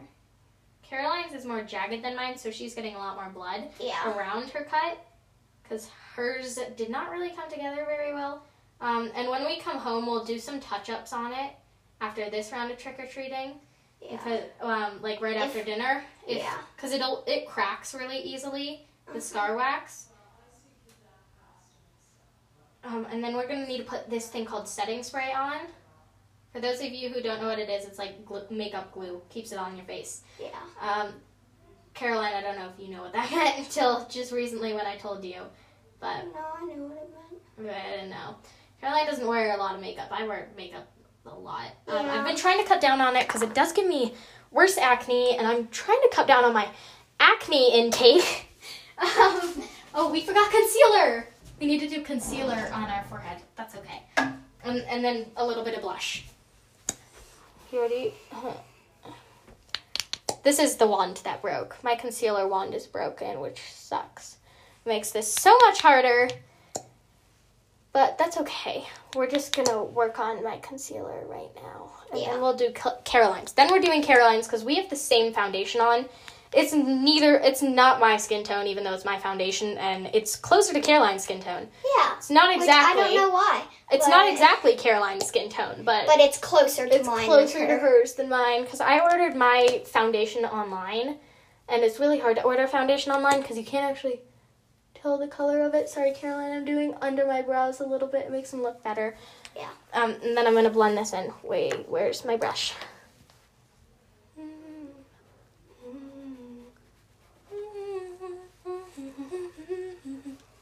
Caroline's 0.83 1.33
is 1.33 1.45
more 1.45 1.61
jagged 1.63 2.03
than 2.03 2.15
mine, 2.15 2.37
so 2.37 2.51
she's 2.51 2.73
getting 2.75 2.95
a 2.95 2.97
lot 2.97 3.15
more 3.15 3.29
blood 3.29 3.63
Yeah. 3.79 4.13
around 4.17 4.49
her 4.49 4.63
cut, 4.69 4.97
because 5.63 5.89
hers 6.15 6.59
did 6.75 6.89
not 6.89 7.11
really 7.11 7.29
come 7.31 7.49
together 7.49 7.85
very 7.85 8.13
well. 8.13 8.43
Um, 8.81 9.11
and 9.15 9.29
when 9.29 9.45
we 9.45 9.59
come 9.59 9.77
home, 9.77 10.05
we'll 10.05 10.23
do 10.25 10.39
some 10.39 10.59
touch 10.59 10.89
ups 10.89 11.13
on 11.13 11.31
it 11.33 11.51
after 12.01 12.29
this 12.29 12.51
round 12.51 12.71
of 12.71 12.77
trick 12.77 12.95
or 12.99 13.05
treating. 13.05 13.53
Yeah. 14.01 14.11
Because, 14.17 14.41
um, 14.61 15.01
like 15.01 15.21
right 15.21 15.35
after 15.37 15.63
dinner. 15.63 16.03
If, 16.27 16.37
Yeah. 16.37 16.57
Because 16.75 16.91
it'll 16.93 17.23
it 17.27 17.45
cracks 17.47 17.93
really 17.93 18.19
easily. 18.19 18.85
The 19.05 19.11
Uh-huh. 19.11 19.19
scar 19.19 19.55
wax. 19.55 20.05
Um, 22.89 23.05
and 23.11 23.23
then 23.23 23.35
we're 23.35 23.47
gonna 23.47 23.67
need 23.67 23.77
to 23.77 23.83
put 23.83 24.09
this 24.09 24.27
thing 24.27 24.45
called 24.45 24.67
setting 24.67 25.03
spray 25.03 25.31
on. 25.31 25.57
For 26.51 26.59
those 26.59 26.81
of 26.81 26.91
you 26.91 27.09
who 27.09 27.21
don't 27.21 27.39
know 27.39 27.47
what 27.47 27.59
it 27.59 27.69
is, 27.69 27.85
it's 27.85 27.99
like 27.99 28.25
glue, 28.25 28.41
makeup 28.49 28.91
glue. 28.91 29.21
Keeps 29.29 29.51
it 29.51 29.59
on 29.59 29.75
your 29.75 29.85
face. 29.85 30.23
Yeah. 30.39 30.49
Um, 30.81 31.13
Caroline, 31.93 32.33
I 32.33 32.41
don't 32.41 32.57
know 32.57 32.69
if 32.75 32.83
you 32.83 32.93
know 32.93 33.03
what 33.03 33.13
that 33.13 33.29
meant 33.35 33.59
until 33.59 34.07
just 34.09 34.31
recently 34.31 34.73
when 34.73 34.87
I 34.87 34.95
told 34.97 35.23
you, 35.23 35.41
but 35.99 36.25
No, 36.33 36.45
I 36.59 36.65
knew 36.65 36.83
what 36.83 36.97
it 36.97 37.61
meant. 37.61 37.75
I 37.77 37.91
didn't 37.91 38.09
know. 38.09 38.35
Caroline 38.81 39.05
doesn't 39.05 39.27
wear 39.27 39.53
a 39.53 39.57
lot 39.57 39.75
of 39.75 39.81
makeup. 39.81 40.07
I 40.11 40.25
wear 40.25 40.49
makeup 40.57 40.87
a 41.25 41.35
lot. 41.35 41.67
Um, 41.87 42.05
Yeah. 42.05 42.13
I've 42.13 42.25
been 42.25 42.37
trying 42.37 42.57
to 42.59 42.65
cut 42.67 42.81
down 42.81 43.01
on 43.01 43.15
it 43.15 43.27
because 43.27 43.43
it 43.43 43.53
does 43.53 43.71
give 43.71 43.85
me 43.85 44.15
worse 44.49 44.77
acne, 44.79 45.37
and 45.37 45.45
I'm 45.45 45.67
trying 45.67 45.99
to 46.01 46.09
cut 46.15 46.25
down 46.25 46.43
on 46.45 46.53
my 46.53 46.67
acne 47.19 47.77
intake. 47.77 48.47
um, 48.97 49.61
oh, 49.93 50.09
we 50.11 50.21
forgot 50.21 50.49
concealer. 50.49 51.27
We 51.59 51.67
need 51.67 51.79
to 51.79 51.89
do 51.89 52.01
concealer 52.01 52.69
on 52.73 52.89
our 52.89 53.03
forehead. 53.03 53.41
That's 53.55 53.75
okay. 53.75 54.03
And, 54.63 54.81
and 54.89 55.03
then 55.03 55.25
a 55.35 55.45
little 55.45 55.63
bit 55.63 55.75
of 55.75 55.81
blush. 55.81 56.25
You 57.71 57.81
ready? 57.81 58.13
Uh-huh. 58.31 59.11
This 60.43 60.59
is 60.59 60.77
the 60.77 60.87
wand 60.87 61.17
that 61.25 61.41
broke. 61.41 61.75
My 61.83 61.95
concealer 61.95 62.47
wand 62.47 62.73
is 62.73 62.87
broken, 62.87 63.41
which 63.41 63.59
sucks. 63.73 64.37
Makes 64.85 65.11
this 65.11 65.31
so 65.31 65.55
much 65.59 65.81
harder. 65.81 66.29
But 67.91 68.17
that's 68.17 68.37
okay. 68.37 68.85
We're 69.15 69.29
just 69.29 69.53
gonna 69.55 69.83
work 69.83 70.19
on 70.19 70.43
my 70.43 70.57
concealer 70.59 71.25
right 71.27 71.49
now. 71.55 71.91
And 72.11 72.21
Yeah. 72.21 72.31
then 72.31 72.41
we'll 72.41 72.55
do 72.55 72.71
Caroline's. 73.03 73.51
Then 73.51 73.69
we're 73.69 73.79
doing 73.81 74.01
Caroline's 74.01 74.47
because 74.47 74.63
we 74.63 74.75
have 74.75 74.89
the 74.89 74.95
same 74.95 75.33
foundation 75.33 75.81
on. 75.81 76.07
It's 76.51 76.73
neither, 76.73 77.35
it's 77.35 77.61
not 77.61 77.99
my 77.99 78.17
skin 78.17 78.43
tone, 78.43 78.65
even 78.65 78.83
though 78.83 78.93
it's 78.93 79.05
my 79.05 79.19
foundation, 79.19 79.77
and 79.77 80.09
it's 80.13 80.35
closer 80.35 80.73
to 80.73 80.81
Caroline's 80.81 81.23
skin 81.23 81.39
tone. 81.41 81.67
Yeah. 81.97 82.15
It's 82.17 82.31
not 82.31 82.55
exactly. 82.55 83.03
I 83.03 83.05
don't 83.05 83.15
know 83.15 83.29
why. 83.29 83.63
It's 83.91 84.07
not 84.07 84.27
exactly 84.31 84.75
Caroline's 84.75 85.27
skin 85.27 85.49
tone, 85.49 85.83
but, 85.83 86.07
But 86.07 86.19
it's 86.19 86.39
closer 86.39 86.87
to 86.87 86.95
it's 86.95 87.05
mine. 87.07 87.25
closer 87.25 87.59
than 87.59 87.67
to 87.67 87.77
hers 87.77 88.13
than 88.15 88.29
mine 88.29 88.63
because 88.63 88.81
I 88.81 88.99
ordered 88.99 89.35
my 89.35 89.83
foundation 89.85 90.43
online, 90.43 91.17
and 91.67 91.83
it's 91.83 91.99
really 91.99 92.19
hard 92.19 92.35
to 92.37 92.43
order 92.43 92.65
foundation 92.65 93.11
online 93.11 93.41
because 93.41 93.57
you 93.57 93.63
can't 93.65 93.85
actually 93.85 94.21
tell 94.95 95.19
the 95.19 95.27
color 95.27 95.61
of 95.61 95.75
it. 95.75 95.87
Sorry, 95.87 96.13
Caroline, 96.13 96.51
I'm 96.51 96.65
doing 96.65 96.95
under 96.99 97.27
my 97.27 97.43
brows 97.43 97.79
a 97.79 97.85
little 97.85 98.07
bit. 98.07 98.25
It 98.25 98.31
makes 98.31 98.49
them 98.49 98.63
look 98.63 98.83
better. 98.83 99.15
Yeah. 99.55 99.69
Um, 99.93 100.15
and 100.23 100.35
then 100.35 100.47
I'm 100.47 100.55
gonna 100.55 100.69
blend 100.71 100.97
this 100.97 101.13
in. 101.13 101.31
Wait, 101.43 101.87
where's 101.87 102.25
my 102.25 102.37
brush? 102.37 102.73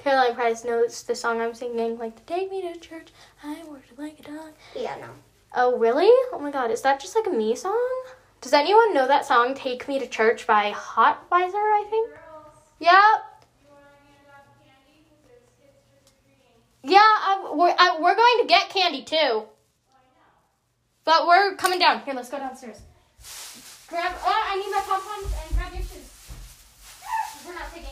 Caroline 0.07 0.35
Price 0.35 0.63
knows 0.63 1.03
the 1.03 1.13
song 1.13 1.41
I'm 1.41 1.53
singing, 1.53 1.97
like 1.97 2.15
to 2.15 2.21
take 2.33 2.49
me 2.49 2.61
to 2.61 2.79
church. 2.79 3.09
I 3.43 3.61
worked 3.67 3.99
like 3.99 4.17
a 4.21 4.23
dog. 4.23 4.53
Yeah, 4.73 4.95
no. 5.01 5.09
Oh, 5.53 5.77
really? 5.77 6.07
Oh 6.31 6.39
my 6.39 6.49
god, 6.49 6.71
is 6.71 6.81
that 6.83 7.01
just 7.01 7.13
like 7.13 7.27
a 7.27 7.29
me 7.29 7.57
song? 7.57 8.05
Does 8.39 8.53
anyone 8.53 8.93
know 8.93 9.05
that 9.05 9.25
song, 9.25 9.53
Take 9.53 9.85
Me 9.85 9.99
to 9.99 10.07
Church 10.07 10.47
by 10.47 10.71
Hotweiser, 10.71 11.55
I 11.55 11.85
think? 11.89 12.11
Yep. 12.79 12.93
Yeah, 16.83 16.99
I, 17.01 17.51
we're, 17.53 17.75
I, 17.77 17.99
we're 17.99 18.15
going 18.15 18.37
to 18.43 18.45
get 18.47 18.69
candy 18.69 19.03
too. 19.03 19.43
But 21.03 21.27
we're 21.27 21.57
coming 21.57 21.79
down. 21.79 21.99
Here, 22.03 22.13
let's 22.13 22.29
go 22.29 22.37
downstairs. 22.37 22.79
Grab, 23.89 24.13
uh, 24.13 24.25
I 24.25 24.55
need 24.55 24.71
my 24.71 24.83
pom 24.87 25.01
poms 25.01 25.33
and 25.43 25.57
grab 25.57 25.73
your 25.73 25.81
shoes. 25.81 26.31
We're 27.45 27.55
not 27.55 27.73
taking 27.73 27.86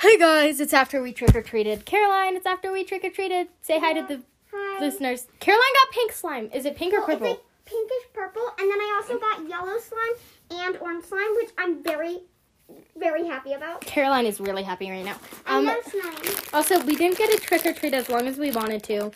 Hey 0.00 0.18
guys, 0.18 0.60
it's 0.60 0.72
after 0.72 1.02
we 1.02 1.12
trick 1.12 1.34
or 1.34 1.42
treated. 1.42 1.84
Caroline, 1.86 2.36
it's 2.36 2.46
after 2.46 2.70
we 2.72 2.84
trick 2.84 3.04
or 3.04 3.10
treated. 3.10 3.48
Say 3.62 3.78
hi 3.80 3.92
to 3.94 4.02
the 4.02 4.22
Hi. 4.52 4.80
listeners. 4.80 5.26
Caroline 5.40 5.62
got 5.82 5.92
pink 5.92 6.12
slime. 6.12 6.50
Is 6.52 6.64
it 6.66 6.76
pink 6.76 6.92
or 6.94 7.00
Well, 7.00 7.08
it's 7.10 7.18
purple? 7.18 7.28
like 7.30 7.40
pinkish 7.64 8.12
purple, 8.12 8.42
and 8.58 8.70
then 8.70 8.78
I 8.78 9.00
also 9.02 9.18
got 9.18 9.48
yellow 9.48 9.78
slime 9.78 10.60
and 10.62 10.76
orange 10.78 11.04
slime, 11.06 11.34
which 11.36 11.50
I'm 11.58 11.82
very, 11.82 12.20
very 12.96 13.26
happy 13.26 13.52
about. 13.54 13.80
Caroline 13.80 14.26
is 14.26 14.40
really 14.40 14.62
happy 14.62 14.90
right 14.90 15.04
now. 15.04 15.16
I 15.46 15.58
Um, 15.58 15.64
know 15.66 15.80
slime. 15.82 16.34
also, 16.52 16.78
we 16.84 16.96
didn't 16.96 17.16
get 17.18 17.32
a 17.34 17.38
trick 17.38 17.64
or 17.66 17.72
treat 17.72 17.94
as 17.94 18.08
long 18.08 18.26
as 18.28 18.36
we 18.38 18.50
wanted 18.50 18.82
to. 18.84 19.10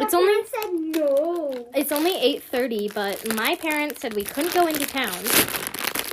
It's 0.00 0.14
only- 0.14 0.44
said 0.46 0.72
no. 0.72 1.68
It's 1.74 1.90
only 1.92 2.14
eight 2.16 2.42
thirty, 2.42 2.88
but 2.88 3.34
my 3.34 3.56
parents 3.56 4.00
said 4.02 4.14
we 4.14 4.24
couldn't 4.24 4.52
go 4.54 4.66
into 4.66 4.86
town, 4.86 5.12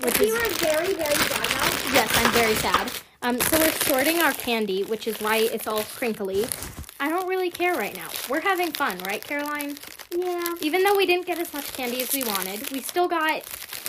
which 0.03 0.19
We 0.19 0.27
is 0.27 0.33
were 0.33 0.49
very, 0.65 0.93
very 0.93 1.15
sad 1.15 1.37
about. 1.37 1.93
yes, 1.93 2.09
I'm 2.17 2.31
very 2.31 2.55
sad. 2.55 2.91
Um, 3.23 3.39
so 3.39 3.59
we're 3.59 3.71
sorting 3.71 4.19
our 4.19 4.33
candy, 4.33 4.83
which 4.83 5.07
is 5.07 5.19
why 5.21 5.37
it's 5.37 5.67
all 5.67 5.83
crinkly. 5.83 6.45
I 6.99 7.07
don't 7.09 7.27
really 7.27 7.51
care 7.51 7.75
right 7.75 7.95
now. 7.95 8.07
We're 8.27 8.41
having 8.41 8.71
fun, 8.71 8.97
right, 8.99 9.23
Caroline? 9.23 9.77
Yeah. 10.11 10.55
Even 10.61 10.83
though 10.83 10.97
we 10.97 11.05
didn't 11.05 11.27
get 11.27 11.37
as 11.37 11.53
much 11.53 11.71
candy 11.73 12.01
as 12.01 12.13
we 12.13 12.23
wanted, 12.23 12.71
we 12.71 12.81
still 12.81 13.07
got 13.07 13.41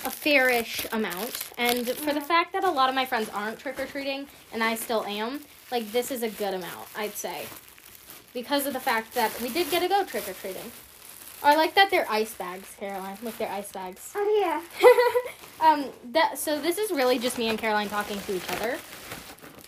a 0.05 0.11
fairish 0.11 0.87
amount. 0.93 1.51
And 1.57 1.89
for 1.89 2.13
the 2.13 2.21
fact 2.21 2.53
that 2.53 2.65
a 2.65 2.71
lot 2.71 2.91
of 2.91 2.95
my 2.95 3.07
friends 3.07 3.31
aren't 3.31 3.59
trick 3.59 3.81
or 3.81 3.87
treating, 3.87 4.27
and 4.53 4.63
I 4.63 4.75
still 4.75 5.05
am, 5.07 5.41
like 5.71 5.91
this 5.93 6.11
is 6.11 6.23
a 6.23 6.29
good 6.29 6.53
amount, 6.53 6.89
I'd 6.95 7.15
say. 7.15 7.47
Because 8.35 8.67
of 8.67 8.75
the 8.75 8.81
fact 8.81 9.15
that 9.15 9.33
we 9.41 9.49
did 9.49 9.71
get 9.71 9.81
to 9.81 9.89
go 9.89 10.05
trick 10.05 10.29
or 10.29 10.35
treating. 10.35 10.73
I 11.43 11.57
like 11.57 11.75
that 11.75 11.91
they're 11.91 12.07
ice 12.09 12.35
bags, 12.35 12.77
Caroline. 12.79 13.19
Look, 13.23 13.37
they're 13.39 13.51
ice 13.51 13.73
bags. 13.73 14.13
Oh 14.15 14.39
yeah. 14.41 15.67
um, 15.67 15.87
that 16.13 16.39
so 16.39 16.61
this 16.61 16.79
is 16.79 16.91
really 16.91 17.19
just 17.19 17.37
me 17.39 17.49
and 17.49 17.59
Caroline 17.59 17.89
talking 17.89 18.21
to 18.21 18.37
each 18.37 18.49
other. 18.51 18.79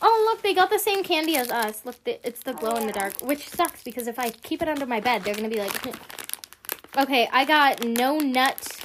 Oh 0.07 0.31
look, 0.31 0.43
they 0.43 0.53
got 0.53 0.69
the 0.69 0.79
same 0.79 1.03
candy 1.03 1.35
as 1.37 1.51
us. 1.51 1.81
Look, 1.87 1.97
it's 2.05 2.43
the 2.43 2.53
glow 2.53 2.77
in 2.77 2.87
the 2.87 2.93
dark, 2.93 3.23
which 3.23 3.49
sucks 3.49 3.83
because 3.83 4.07
if 4.07 4.19
I 4.19 4.29
keep 4.29 4.61
it 4.61 4.69
under 4.69 4.85
my 4.85 5.01
bed, 5.01 5.25
they're 5.25 5.35
gonna 5.35 5.49
be 5.49 5.61
like. 5.61 5.87
okay, 6.99 7.27
I 7.33 7.47
got 7.47 7.83
no 7.83 8.19
nut 8.19 8.83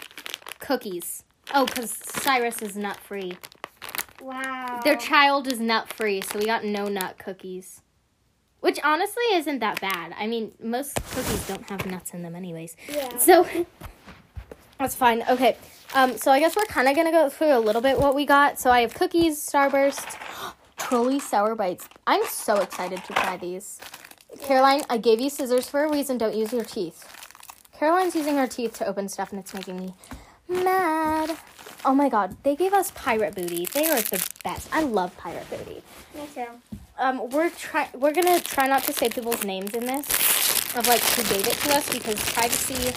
cookies. 0.60 1.26
Oh, 1.54 1.66
cause 1.66 1.92
Cyrus 1.92 2.62
is 2.62 2.78
nut 2.78 2.96
free. 3.02 3.38
Wow. 4.22 4.80
Their 4.86 4.96
child 4.96 5.52
is 5.52 5.60
nut 5.60 5.92
free, 5.92 6.22
so 6.22 6.40
we 6.40 6.46
got 6.46 6.64
no 6.64 6.88
nut 6.88 7.18
cookies. 7.18 7.82
Which 8.62 8.80
honestly 8.82 9.24
isn't 9.34 9.60
that 9.60 9.82
bad. 9.82 10.16
I 10.18 10.26
mean, 10.26 10.54
most 10.64 10.96
cookies 11.12 11.46
don't 11.50 11.70
have 11.70 11.86
nuts 11.86 12.14
in 12.14 12.24
them, 12.24 12.34
anyways. 12.34 12.78
yeah. 12.88 13.18
So 13.18 13.46
that's 14.80 14.96
fine. 14.96 15.24
Okay. 15.30 15.58
Um, 15.94 16.18
so 16.18 16.32
I 16.32 16.40
guess 16.40 16.56
we're 16.56 16.64
kind 16.64 16.88
of 16.88 16.96
gonna 16.96 17.12
go 17.12 17.30
through 17.30 17.58
a 17.58 17.60
little 17.60 17.82
bit 17.82 18.00
what 18.00 18.16
we 18.16 18.26
got. 18.26 18.58
So 18.58 18.72
I 18.72 18.82
have 18.82 18.94
cookies, 18.94 19.38
Starburst, 19.38 20.18
Trolli 20.80 21.22
Sour 21.22 21.56
Bites. 21.56 21.88
I'm 22.08 22.26
so 22.26 22.56
excited 22.62 23.04
to 23.04 23.14
try 23.14 23.38
these. 23.38 23.80
Caroline, 24.42 24.82
I 24.90 24.98
gave 24.98 25.20
you 25.20 25.30
scissors 25.30 25.70
for 25.70 25.84
a 25.84 25.92
reason. 25.92 26.18
Don't 26.18 26.36
use 26.36 26.52
your 26.52 26.64
teeth. 26.64 27.06
Caroline's 27.78 28.16
using 28.16 28.36
her 28.38 28.48
teeth 28.48 28.74
to 28.80 28.88
open 28.88 29.08
stuff, 29.08 29.32
and 29.32 29.40
it's 29.40 29.54
making 29.54 29.78
me 29.78 29.94
mad. 30.48 31.38
Oh 31.86 31.94
my 31.94 32.10
god, 32.10 32.36
they 32.44 32.56
gave 32.56 32.74
us 32.74 32.92
pirate 32.92 33.36
booty. 33.36 33.66
They 33.66 33.86
are 33.90 34.02
the 34.02 34.26
best. 34.44 34.68
I 34.74 34.82
love 34.84 35.16
pirate 35.18 35.50
booty. 35.50 35.82
Me 36.16 36.28
too. 36.34 36.46
Um, 36.98 37.30
we're 37.30 37.50
try 37.52 37.88
we're 37.94 38.14
gonna 38.14 38.42
try 38.42 38.68
not 38.68 38.84
to 38.84 38.94
say 38.94 39.08
people's 39.08 39.46
names 39.46 39.74
in 39.74 39.86
this 39.86 40.08
of 40.76 40.88
like 40.88 41.02
who 41.02 41.24
gave 41.34 41.48
it 41.48 41.54
to 41.54 41.74
us 41.76 41.90
because 41.92 42.20
privacy. 42.32 42.92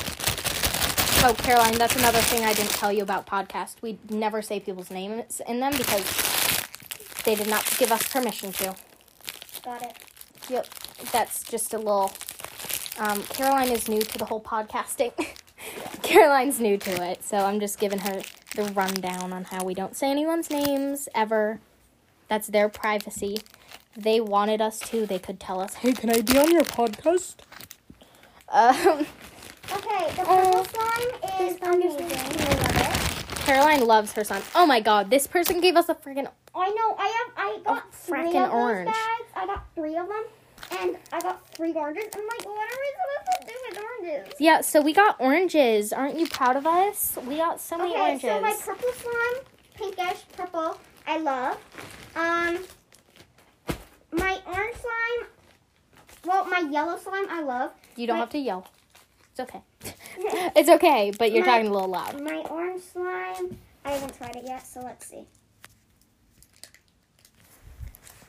Oh, 1.24 1.34
Caroline, 1.34 1.74
that's 1.74 1.94
another 1.94 2.18
thing 2.18 2.44
I 2.44 2.52
didn't 2.52 2.72
tell 2.72 2.92
you 2.92 3.04
about 3.04 3.26
podcast. 3.26 3.76
We 3.80 3.98
never 4.10 4.42
say 4.42 4.58
people's 4.58 4.90
names 4.90 5.40
in 5.46 5.60
them 5.60 5.72
because 5.76 6.31
they 7.24 7.34
did 7.34 7.48
not 7.48 7.64
give 7.78 7.92
us 7.92 8.08
permission 8.12 8.52
to. 8.52 8.74
Got 9.64 9.82
it. 9.82 9.96
Yep, 10.48 10.66
that's 11.12 11.42
just 11.44 11.72
a 11.74 11.78
little. 11.78 12.12
Um, 12.98 13.22
Caroline 13.24 13.70
is 13.70 13.88
new 13.88 14.00
to 14.02 14.18
the 14.18 14.24
whole 14.24 14.40
podcasting. 14.40 15.12
Caroline's 16.02 16.60
new 16.60 16.76
to 16.78 17.04
it, 17.10 17.22
so 17.24 17.38
I'm 17.38 17.60
just 17.60 17.78
giving 17.78 18.00
her 18.00 18.22
the 18.54 18.64
rundown 18.74 19.32
on 19.32 19.44
how 19.44 19.64
we 19.64 19.74
don't 19.74 19.96
say 19.96 20.10
anyone's 20.10 20.50
names 20.50 21.08
ever. 21.14 21.60
That's 22.28 22.48
their 22.48 22.68
privacy. 22.68 23.38
They 23.96 24.20
wanted 24.20 24.60
us 24.60 24.80
to, 24.90 25.06
they 25.06 25.18
could 25.18 25.38
tell 25.38 25.60
us, 25.60 25.74
"Hey, 25.74 25.92
can 25.92 26.10
I 26.10 26.20
be 26.22 26.38
on 26.38 26.50
your 26.50 26.64
podcast?" 26.64 27.36
Um, 28.48 29.06
Okay, 29.72 30.10
the 30.16 30.24
Oh, 30.26 30.50
purple 30.50 30.64
slime 30.66 31.48
is 31.48 31.58
this 31.58 31.60
one 31.60 31.82
is 31.82 31.94
amazing. 31.94 32.81
Caroline 33.44 33.86
loves 33.86 34.12
her 34.12 34.24
son. 34.24 34.40
Oh 34.54 34.66
my 34.66 34.80
God, 34.80 35.10
this 35.10 35.26
person 35.26 35.60
gave 35.60 35.76
us 35.76 35.88
a 35.88 35.94
freaking. 35.94 36.28
I 36.54 36.68
know. 36.70 36.94
I 36.98 37.06
have. 37.06 37.32
I 37.36 37.60
got 37.64 37.92
three 37.94 38.36
of 38.36 38.50
orange. 38.52 38.86
bags. 38.86 39.30
I 39.34 39.46
got 39.46 39.64
three 39.74 39.96
of 39.96 40.06
them, 40.08 40.24
and 40.80 40.96
I 41.12 41.20
got 41.20 41.48
three 41.50 41.72
oranges. 41.72 42.04
I'm 42.14 42.26
like, 42.26 42.44
what 42.46 42.72
are 42.72 42.78
we 42.78 42.88
supposed 42.94 43.40
to 43.40 43.46
do 43.46 43.54
with 43.68 43.84
oranges? 43.84 44.34
Yeah, 44.38 44.60
so 44.60 44.80
we 44.80 44.92
got 44.92 45.16
oranges. 45.20 45.92
Aren't 45.92 46.18
you 46.18 46.26
proud 46.28 46.56
of 46.56 46.66
us? 46.66 47.18
We 47.26 47.36
got 47.36 47.60
so 47.60 47.78
many 47.78 47.90
Okay, 47.92 48.00
oranges. 48.00 48.22
so 48.30 48.40
my 48.40 48.56
purple 48.64 48.92
slime, 48.92 49.44
pinkish 49.74 50.22
purple, 50.36 50.78
I 51.06 51.18
love. 51.18 51.58
Um, 52.14 52.58
my 54.12 54.38
orange 54.46 54.76
slime, 54.76 55.28
well, 56.24 56.44
my 56.44 56.60
yellow 56.70 56.96
slime, 56.98 57.26
I 57.28 57.42
love. 57.42 57.72
you 57.96 58.06
don't 58.06 58.16
my- 58.16 58.20
have 58.20 58.30
to 58.30 58.38
yell. 58.38 58.66
It's 59.32 59.40
okay. 59.40 59.60
it's 60.56 60.68
okay, 60.68 61.10
but 61.18 61.32
you're 61.32 61.44
My- 61.44 61.52
talking 61.52 61.66
a 61.68 61.72
little 61.72 61.88
loud. 61.88 62.20
My 62.20 62.44
orange 62.50 62.82
slime, 62.82 63.58
I 63.84 63.92
haven't 63.92 64.16
tried 64.16 64.36
it 64.36 64.44
yet, 64.46 64.66
so 64.66 64.80
let's 64.80 65.06
see. 65.06 65.26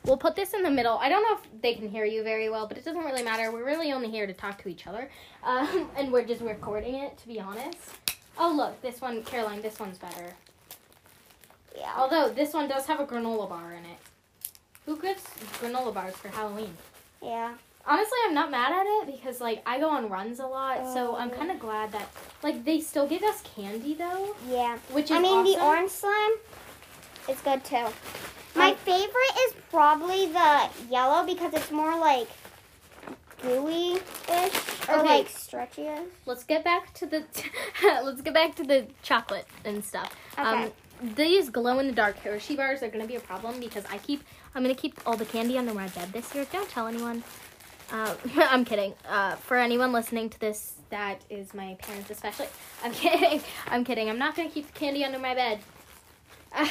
We'll 0.04 0.16
put 0.18 0.36
this 0.36 0.52
in 0.52 0.62
the 0.62 0.70
middle. 0.70 0.98
I 0.98 1.08
don't 1.08 1.22
know 1.22 1.38
if 1.42 1.62
they 1.62 1.74
can 1.74 1.88
hear 1.88 2.04
you 2.04 2.22
very 2.22 2.50
well, 2.50 2.66
but 2.66 2.76
it 2.76 2.84
doesn't 2.84 3.02
really 3.02 3.22
matter. 3.22 3.50
We're 3.50 3.64
really 3.64 3.90
only 3.92 4.10
here 4.10 4.26
to 4.26 4.34
talk 4.34 4.62
to 4.62 4.68
each 4.68 4.86
other. 4.86 5.10
Um, 5.44 5.90
and 5.94 6.10
we're 6.10 6.24
just 6.24 6.40
recording 6.40 6.94
it, 6.94 7.18
to 7.18 7.28
be 7.28 7.38
honest. 7.38 7.76
Oh, 8.38 8.50
look, 8.56 8.80
this 8.80 9.02
one, 9.02 9.22
Caroline, 9.24 9.60
this 9.60 9.78
one's 9.78 9.98
better. 9.98 10.32
Yeah. 11.76 11.92
Although, 11.98 12.30
this 12.30 12.54
one 12.54 12.66
does 12.66 12.86
have 12.86 12.98
a 12.98 13.04
granola 13.04 13.46
bar 13.46 13.72
in 13.74 13.84
it. 13.84 13.98
Who 14.86 14.96
gives 14.98 15.22
granola 15.60 15.92
bars 15.92 16.14
for 16.14 16.28
Halloween? 16.28 16.72
Yeah. 17.22 17.56
Honestly, 17.86 18.18
I'm 18.26 18.34
not 18.34 18.50
mad 18.50 18.72
at 18.72 18.86
it 18.86 19.14
because, 19.14 19.40
like, 19.40 19.62
I 19.66 19.78
go 19.78 19.88
on 19.90 20.08
runs 20.08 20.40
a 20.40 20.46
lot, 20.46 20.86
so 20.94 21.16
I'm 21.16 21.30
Oh. 21.30 21.34
kind 21.34 21.50
of 21.50 21.58
glad 21.58 21.92
that, 21.92 22.08
like, 22.42 22.64
they 22.64 22.80
still 22.80 23.06
give 23.06 23.22
us 23.22 23.42
candy, 23.54 23.94
though, 23.94 24.34
Yeah. 24.48 24.78
which 24.90 25.06
is 25.10 25.10
I 25.18 25.20
mean, 25.20 25.44
the 25.44 25.62
orange 25.62 25.90
slime 25.90 26.32
is 27.28 27.38
good 27.42 27.62
too. 27.64 27.86
My 28.54 28.70
Um, 28.70 28.76
favorite 28.76 29.36
is 29.48 29.54
probably 29.70 30.26
the 30.26 30.68
yellow 30.88 31.26
because 31.26 31.52
it's 31.52 31.70
more 31.70 31.96
like 31.98 32.28
gooey 33.42 33.94
ish 34.28 34.88
or 34.88 34.94
Okay. 35.00 35.18
like 35.18 35.28
stretchy. 35.28 35.88
Let's 36.24 36.44
get 36.44 36.64
back 36.64 36.94
to 36.94 37.06
the 37.06 37.24
let's 38.02 38.22
get 38.22 38.32
back 38.32 38.54
to 38.56 38.64
the 38.64 38.86
chocolate 39.02 39.46
and 39.64 39.84
stuff. 39.84 40.14
Okay. 40.38 40.64
Um, 40.66 40.72
these 41.16 41.50
glow 41.50 41.78
in 41.80 41.88
the 41.88 41.92
dark 41.92 42.16
Hershey 42.20 42.56
bars 42.56 42.82
are 42.82 42.88
gonna 42.88 43.06
be 43.06 43.16
a 43.16 43.20
problem 43.20 43.60
because 43.60 43.84
I 43.90 43.98
keep 43.98 44.22
I'm 44.54 44.62
gonna 44.62 44.74
keep 44.74 44.98
all 45.04 45.16
the 45.16 45.24
candy 45.26 45.58
under 45.58 45.74
my 45.74 45.88
bed 45.88 46.12
this 46.12 46.34
year. 46.34 46.46
Don't 46.52 46.68
tell 46.70 46.86
anyone. 46.86 47.24
Uh, 47.92 48.14
I'm 48.36 48.64
kidding. 48.64 48.94
Uh, 49.08 49.36
for 49.36 49.56
anyone 49.56 49.92
listening 49.92 50.30
to 50.30 50.40
this, 50.40 50.74
that 50.90 51.22
is 51.30 51.54
my 51.54 51.76
parents 51.80 52.10
especially. 52.10 52.46
I'm 52.84 52.92
kidding. 52.92 53.40
I'm 53.68 53.84
kidding. 53.84 54.08
I'm 54.10 54.18
not 54.18 54.34
gonna 54.36 54.50
keep 54.50 54.72
the 54.72 54.78
candy 54.78 55.04
under 55.04 55.18
my 55.18 55.34
bed. 55.34 55.60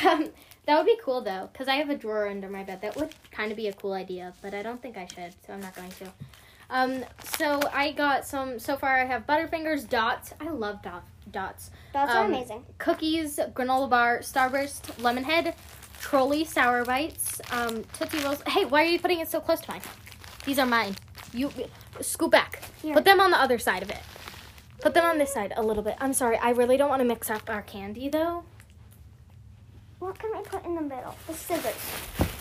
Um, 0.06 0.30
that 0.66 0.78
would 0.78 0.86
be 0.86 0.98
cool 1.04 1.20
though, 1.20 1.50
because 1.52 1.68
I 1.68 1.76
have 1.76 1.90
a 1.90 1.96
drawer 1.96 2.30
under 2.30 2.48
my 2.48 2.64
bed. 2.64 2.80
That 2.82 2.96
would 2.96 3.14
kind 3.32 3.52
of 3.52 3.58
be 3.58 3.68
a 3.68 3.74
cool 3.74 3.92
idea, 3.92 4.34
but 4.42 4.54
I 4.54 4.64
don't 4.64 4.82
think 4.82 4.96
I 4.96 5.06
should, 5.08 5.36
so 5.46 5.52
I'm 5.52 5.60
not 5.60 5.76
going 5.76 5.92
to. 5.92 6.06
Um, 6.70 7.04
so 7.38 7.60
I 7.74 7.92
got 7.92 8.26
some. 8.26 8.60
So 8.60 8.78
far, 8.78 8.98
I 8.98 9.04
have 9.04 9.28
Butterfingers, 9.28 9.90
Dots. 9.90 10.34
I 10.40 10.50
love 10.50 10.82
dot, 10.82 11.04
Dots. 11.30 11.70
Those 11.94 12.08
are 12.08 12.24
Um, 12.24 12.34
amazing. 12.34 12.64
Cookies, 12.78 13.38
granola 13.54 13.90
bar, 13.90 14.20
Starburst, 14.20 14.84
Lemonhead, 15.02 15.54
Trolli, 16.02 16.48
Sour 16.48 16.86
Bites, 16.86 17.42
um, 17.52 17.84
Tootsie 18.00 18.20
Rolls. 18.24 18.42
Hey, 18.48 18.64
why 18.64 18.84
are 18.84 18.88
you 18.88 19.00
putting 19.00 19.20
it 19.20 19.28
so 19.28 19.42
close 19.42 19.60
to 19.60 19.70
mine? 19.72 19.82
These 20.46 20.60
are 20.60 20.66
mine. 20.66 20.96
You 21.34 21.52
scoot 22.02 22.32
back. 22.32 22.62
Here. 22.82 22.94
Put 22.94 23.06
them 23.06 23.20
on 23.20 23.32
the 23.32 23.38
other 23.38 23.60
side 23.60 23.84
of 23.84 23.90
it. 23.90 24.00
Put 24.82 24.94
them 24.94 25.06
on 25.06 25.18
this 25.18 25.34
side 25.34 25.54
a 25.56 25.64
little 25.64 25.84
bit. 25.84 25.96
I'm 26.00 26.14
sorry. 26.14 26.38
I 26.38 26.50
really 26.50 26.78
don't 26.78 26.90
want 26.90 27.02
to 27.02 27.08
mix 27.08 27.30
up 27.30 27.50
our 27.50 27.62
candy 27.62 28.10
though. 28.10 28.44
What 30.00 30.20
can 30.20 30.32
I 30.36 30.42
put 30.42 30.66
in 30.66 30.76
the 30.76 30.82
middle? 30.82 31.16
The 31.28 31.34
scissors. 31.34 32.34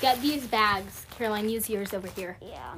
Get 0.00 0.20
these 0.22 0.46
bags. 0.46 1.06
Caroline, 1.16 1.48
use 1.48 1.68
yours 1.70 1.94
over 1.94 2.08
here. 2.08 2.36
Yeah. 2.40 2.74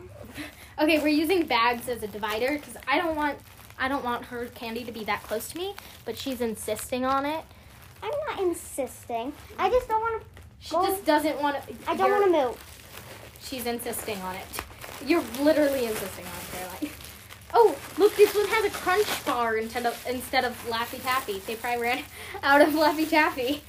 Okay, 0.78 0.98
we're 0.98 1.08
using 1.08 1.46
bags 1.46 1.88
as 1.88 2.02
a 2.02 2.08
divider 2.08 2.52
because 2.52 2.76
I 2.86 2.98
don't 2.98 3.16
want 3.16 3.38
I 3.78 3.88
don't 3.88 4.04
want 4.04 4.24
her 4.26 4.46
candy 4.46 4.84
to 4.84 4.92
be 4.92 5.04
that 5.04 5.22
close 5.22 5.48
to 5.48 5.58
me, 5.58 5.74
but 6.04 6.16
she's 6.16 6.40
insisting 6.40 7.04
on 7.04 7.26
it. 7.26 7.44
I'm 8.02 8.12
not 8.28 8.40
insisting. 8.40 9.32
I 9.58 9.68
just 9.70 9.88
don't 9.88 10.00
want 10.00 10.22
to. 10.22 10.35
She 10.58 10.74
Well, 10.74 10.86
just 10.86 11.04
doesn't 11.04 11.40
want 11.40 11.56
to. 11.66 11.74
I 11.86 11.96
don't 11.96 12.10
want 12.10 12.24
to 12.24 12.30
move. 12.30 12.64
She's 13.40 13.66
insisting 13.66 14.20
on 14.22 14.34
it. 14.36 14.46
You're 15.04 15.22
literally 15.40 15.86
insisting 15.86 16.24
on 16.24 16.32
it, 16.32 16.52
Caroline. 16.52 16.96
Oh, 17.54 17.76
look, 17.96 18.16
this 18.16 18.34
one 18.34 18.46
has 18.48 18.64
a 18.64 18.70
crunch 18.70 19.24
bar 19.24 19.56
instead 19.56 19.86
of 19.86 20.06
instead 20.08 20.44
of 20.44 20.52
Laffy 20.68 21.00
Taffy. 21.02 21.38
They 21.40 21.54
probably 21.54 21.82
ran 21.82 22.04
out 22.42 22.60
of 22.60 22.70
Laffy 22.70 23.08
Taffy. 23.08 23.62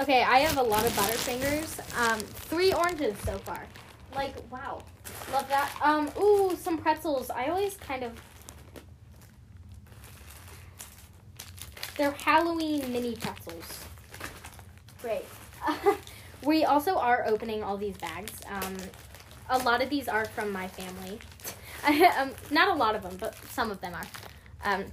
Okay, 0.00 0.22
I 0.22 0.38
have 0.38 0.56
a 0.58 0.62
lot 0.62 0.86
of 0.86 0.92
Butterfingers. 0.92 1.80
Um, 1.98 2.20
three 2.20 2.72
oranges 2.72 3.18
so 3.24 3.38
far. 3.38 3.66
Like, 4.14 4.34
wow. 4.50 4.84
Love 5.32 5.48
that. 5.48 5.72
Um, 5.82 6.08
ooh, 6.20 6.56
some 6.56 6.78
pretzels. 6.78 7.30
I 7.30 7.48
always 7.48 7.76
kind 7.76 8.04
of. 8.04 8.12
They're 11.96 12.12
Halloween 12.12 12.92
mini 12.92 13.16
pretzels. 13.16 13.84
Great. 15.02 15.24
we 16.44 16.64
also 16.64 16.96
are 16.96 17.24
opening 17.26 17.62
all 17.62 17.76
these 17.76 17.96
bags. 17.96 18.32
Um, 18.50 18.76
a 19.50 19.58
lot 19.58 19.82
of 19.82 19.90
these 19.90 20.08
are 20.08 20.24
from 20.26 20.52
my 20.52 20.68
family. 20.68 21.18
um, 22.18 22.32
not 22.50 22.68
a 22.68 22.74
lot 22.74 22.94
of 22.94 23.02
them, 23.02 23.16
but 23.18 23.34
some 23.50 23.70
of 23.70 23.80
them 23.80 23.94
are. 23.94 24.06
Um, 24.64 24.84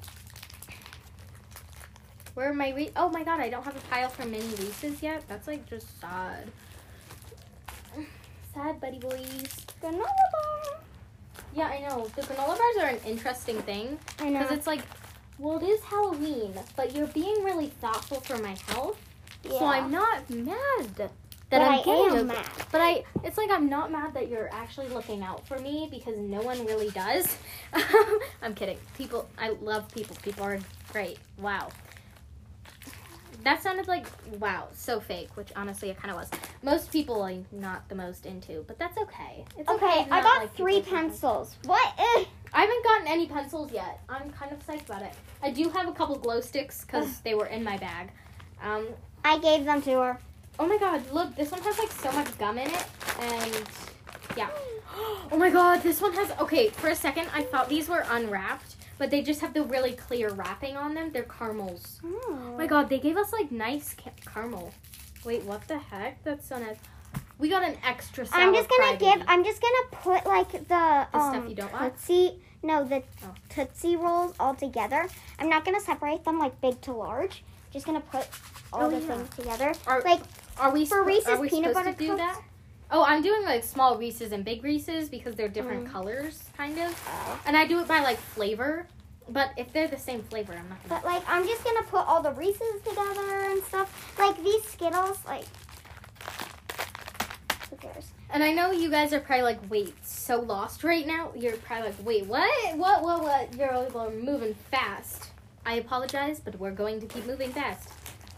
where 2.35 2.49
are 2.49 2.53
my 2.53 2.71
Re- 2.71 2.91
Oh 2.95 3.09
my 3.09 3.23
god, 3.23 3.39
I 3.39 3.49
don't 3.49 3.63
have 3.63 3.75
a 3.75 3.81
pile 3.89 4.09
for 4.09 4.25
mini 4.25 4.43
Reese's 4.55 5.01
yet. 5.01 5.23
That's 5.27 5.47
like 5.47 5.67
just 5.69 5.99
sad. 5.99 6.51
Sad, 8.53 8.79
buddy 8.79 8.99
boys. 8.99 9.65
Granola 9.81 10.03
bar. 10.03 10.79
Yeah, 11.53 11.67
I 11.67 11.79
know. 11.79 12.07
The 12.15 12.21
granola 12.21 12.57
bars 12.57 12.77
are 12.81 12.87
an 12.89 12.99
interesting 13.05 13.61
thing 13.61 13.97
I 14.19 14.29
know. 14.29 14.39
because 14.39 14.57
it's 14.57 14.67
like, 14.67 14.81
well, 15.39 15.57
it 15.57 15.65
is 15.65 15.81
Halloween, 15.81 16.53
but 16.75 16.93
you're 16.95 17.07
being 17.07 17.43
really 17.43 17.67
thoughtful 17.67 18.19
for 18.21 18.37
my 18.37 18.55
health, 18.67 18.97
yeah. 19.49 19.59
so 19.59 19.65
I'm 19.65 19.91
not 19.91 20.29
mad 20.29 20.95
that 20.95 21.11
but 21.49 21.61
I'm 21.61 21.79
I 21.79 21.83
getting 21.83 22.05
am 22.07 22.17
a- 22.17 22.23
mad. 22.23 22.49
But 22.71 22.81
I, 22.81 23.03
it's 23.23 23.37
like 23.37 23.51
I'm 23.51 23.69
not 23.69 23.91
mad 23.91 24.13
that 24.15 24.29
you're 24.29 24.49
actually 24.51 24.87
looking 24.89 25.21
out 25.21 25.47
for 25.47 25.59
me 25.59 25.87
because 25.91 26.17
no 26.17 26.41
one 26.41 26.65
really 26.65 26.89
does. 26.89 27.37
I'm 28.41 28.53
kidding. 28.55 28.77
People, 28.97 29.29
I 29.37 29.49
love 29.49 29.87
people. 29.93 30.15
People 30.23 30.43
are 30.43 30.59
great. 30.91 31.17
Wow. 31.39 31.69
That 33.43 33.61
sounded 33.61 33.87
like 33.87 34.07
wow, 34.39 34.69
so 34.73 34.99
fake, 34.99 35.29
which 35.35 35.49
honestly 35.55 35.91
it 35.91 35.97
kind 35.97 36.09
of 36.09 36.17
was. 36.17 36.31
Most 36.63 36.91
people 36.91 37.21
I'm 37.21 37.45
not 37.51 37.87
the 37.89 37.95
most 37.95 38.25
into, 38.25 38.63
but 38.65 38.79
that's 38.79 38.97
okay. 38.97 39.45
It's 39.57 39.69
okay. 39.69 39.85
Okay, 39.85 40.07
I 40.09 40.21
got 40.21 40.41
like 40.41 40.55
three 40.55 40.81
pencils. 40.81 41.55
What? 41.65 41.93
Eh. 41.99 42.25
I 42.53 42.61
haven't 42.61 42.83
gotten 42.83 43.07
any 43.07 43.27
pencils 43.27 43.71
yet. 43.71 43.99
I'm 44.09 44.31
kind 44.31 44.51
of 44.51 44.65
psyched 44.65 44.85
about 44.85 45.03
it. 45.03 45.13
I 45.43 45.51
do 45.51 45.69
have 45.69 45.87
a 45.87 45.91
couple 45.91 46.15
glow 46.17 46.41
sticks 46.41 46.85
because 46.85 47.19
they 47.19 47.35
were 47.35 47.47
in 47.47 47.63
my 47.63 47.77
bag. 47.77 48.11
Um, 48.63 48.87
I 49.25 49.39
gave 49.39 49.65
them 49.65 49.81
to 49.81 49.91
her. 49.99 50.19
Oh 50.59 50.67
my 50.67 50.77
god, 50.77 51.01
look, 51.11 51.35
this 51.35 51.51
one 51.51 51.61
has 51.63 51.77
like 51.77 51.91
so 51.91 52.11
much 52.13 52.37
gum 52.37 52.57
in 52.57 52.69
it. 52.69 52.85
And 53.19 53.61
yeah. 54.37 54.49
Oh 55.31 55.37
my 55.37 55.49
god, 55.49 55.81
this 55.83 55.99
one 55.99 56.13
has. 56.13 56.31
Okay, 56.39 56.69
for 56.69 56.87
a 56.87 56.95
second, 56.95 57.27
I 57.33 57.41
thought 57.43 57.67
these 57.67 57.89
were 57.89 58.05
unwrapped, 58.09 58.75
but 58.97 59.09
they 59.11 59.21
just 59.21 59.41
have 59.41 59.53
the 59.53 59.63
really 59.63 59.91
clear 59.91 60.29
wrapping 60.29 60.77
on 60.77 60.93
them. 60.93 61.11
They're 61.11 61.23
caramels. 61.23 61.99
Oh 62.05 62.55
my 62.57 62.65
god, 62.67 62.87
they 62.89 62.99
gave 62.99 63.17
us 63.17 63.33
like 63.33 63.51
nice 63.51 63.93
ca- 64.01 64.11
caramel. 64.33 64.71
Wait, 65.25 65.43
what 65.43 65.67
the 65.67 65.79
heck? 65.79 66.23
That's 66.23 66.47
so 66.47 66.59
nice. 66.59 66.77
We 67.39 67.49
got 67.49 67.63
an 67.63 67.75
extra 67.83 68.25
I'm 68.31 68.53
just 68.53 68.69
gonna 68.69 68.97
give. 68.97 69.21
I'm 69.27 69.43
just 69.43 69.61
gonna 69.61 69.87
put 70.03 70.25
like 70.25 70.51
the 70.51 70.59
The 70.69 71.17
um, 71.17 71.33
stuff 71.33 71.49
you 71.49 71.55
don't 71.55 71.73
want? 71.73 71.95
Tootsie. 71.97 72.39
No, 72.63 72.85
the 72.85 73.03
Oh. 73.25 73.33
Tootsie 73.49 73.97
rolls 73.97 74.33
all 74.39 74.55
together. 74.55 75.07
I'm 75.39 75.49
not 75.49 75.65
gonna 75.65 75.81
separate 75.81 76.23
them 76.23 76.39
like 76.39 76.61
big 76.61 76.79
to 76.81 76.93
large. 76.93 77.43
Just 77.75 77.85
gonna 77.85 77.99
put 77.99 78.25
all 78.71 78.85
Oh, 78.85 78.89
the 78.89 78.99
yeah. 79.01 79.15
things 79.17 79.29
together. 79.35 79.73
Are, 79.85 80.01
Like 80.01 80.21
are 80.57 80.71
we 80.71 80.85
for 80.85 81.03
Reese's 81.03 81.27
are 81.27 81.41
we 81.41 81.49
peanut 81.49 81.71
supposed 81.71 81.85
butter 81.85 81.91
to 81.97 82.03
do 82.03 82.07
cups? 82.15 82.19
that? 82.37 82.41
Oh, 82.89 83.03
I'm 83.03 83.21
doing 83.21 83.43
like 83.43 83.65
small 83.65 83.97
Reese's 83.97 84.31
and 84.31 84.45
big 84.45 84.63
Reese's 84.63 85.09
because 85.09 85.35
they're 85.35 85.49
different 85.49 85.85
Mm. 85.85 85.91
colors, 85.91 86.41
kind 86.55 86.79
of. 86.79 86.91
uh, 87.05 87.35
And 87.45 87.57
I 87.57 87.65
do 87.67 87.79
it 87.81 87.87
by 87.89 87.99
like 87.99 88.17
flavor. 88.17 88.87
But 89.27 89.49
if 89.57 89.73
they're 89.73 89.89
the 89.89 89.97
same 89.97 90.23
flavor, 90.23 90.53
I'm 90.53 90.69
not 90.69 90.81
gonna. 90.87 91.01
But 91.01 91.03
like 91.05 91.23
I'm 91.27 91.45
just 91.45 91.65
gonna 91.65 91.83
put 91.83 92.07
all 92.07 92.21
the 92.21 92.31
Reese's 92.31 92.81
together 92.87 93.39
and 93.51 93.61
stuff. 93.65 94.15
Like 94.17 94.41
these 94.41 94.63
Skittles, 94.63 95.19
like 95.25 95.43
who 97.69 97.75
cares? 97.75 98.07
And 98.29 98.41
I 98.41 98.53
know 98.53 98.71
you 98.71 98.89
guys 98.89 99.11
are 99.11 99.19
probably 99.19 99.43
like, 99.43 99.59
wait, 99.69 99.93
so 100.05 100.39
lost 100.39 100.85
right 100.85 101.05
now. 101.05 101.33
You're 101.35 101.57
probably 101.57 101.89
like, 101.89 102.05
wait, 102.05 102.25
what? 102.27 102.77
What? 102.77 103.01
What? 103.03 103.21
What? 103.21 103.53
You're 103.53 104.11
moving 104.11 104.53
fast. 104.71 105.31
I 105.65 105.73
apologize, 105.75 106.39
but 106.39 106.59
we're 106.59 106.71
going 106.71 106.99
to 107.01 107.07
keep 107.07 107.25
moving 107.25 107.51
fast. 107.51 107.89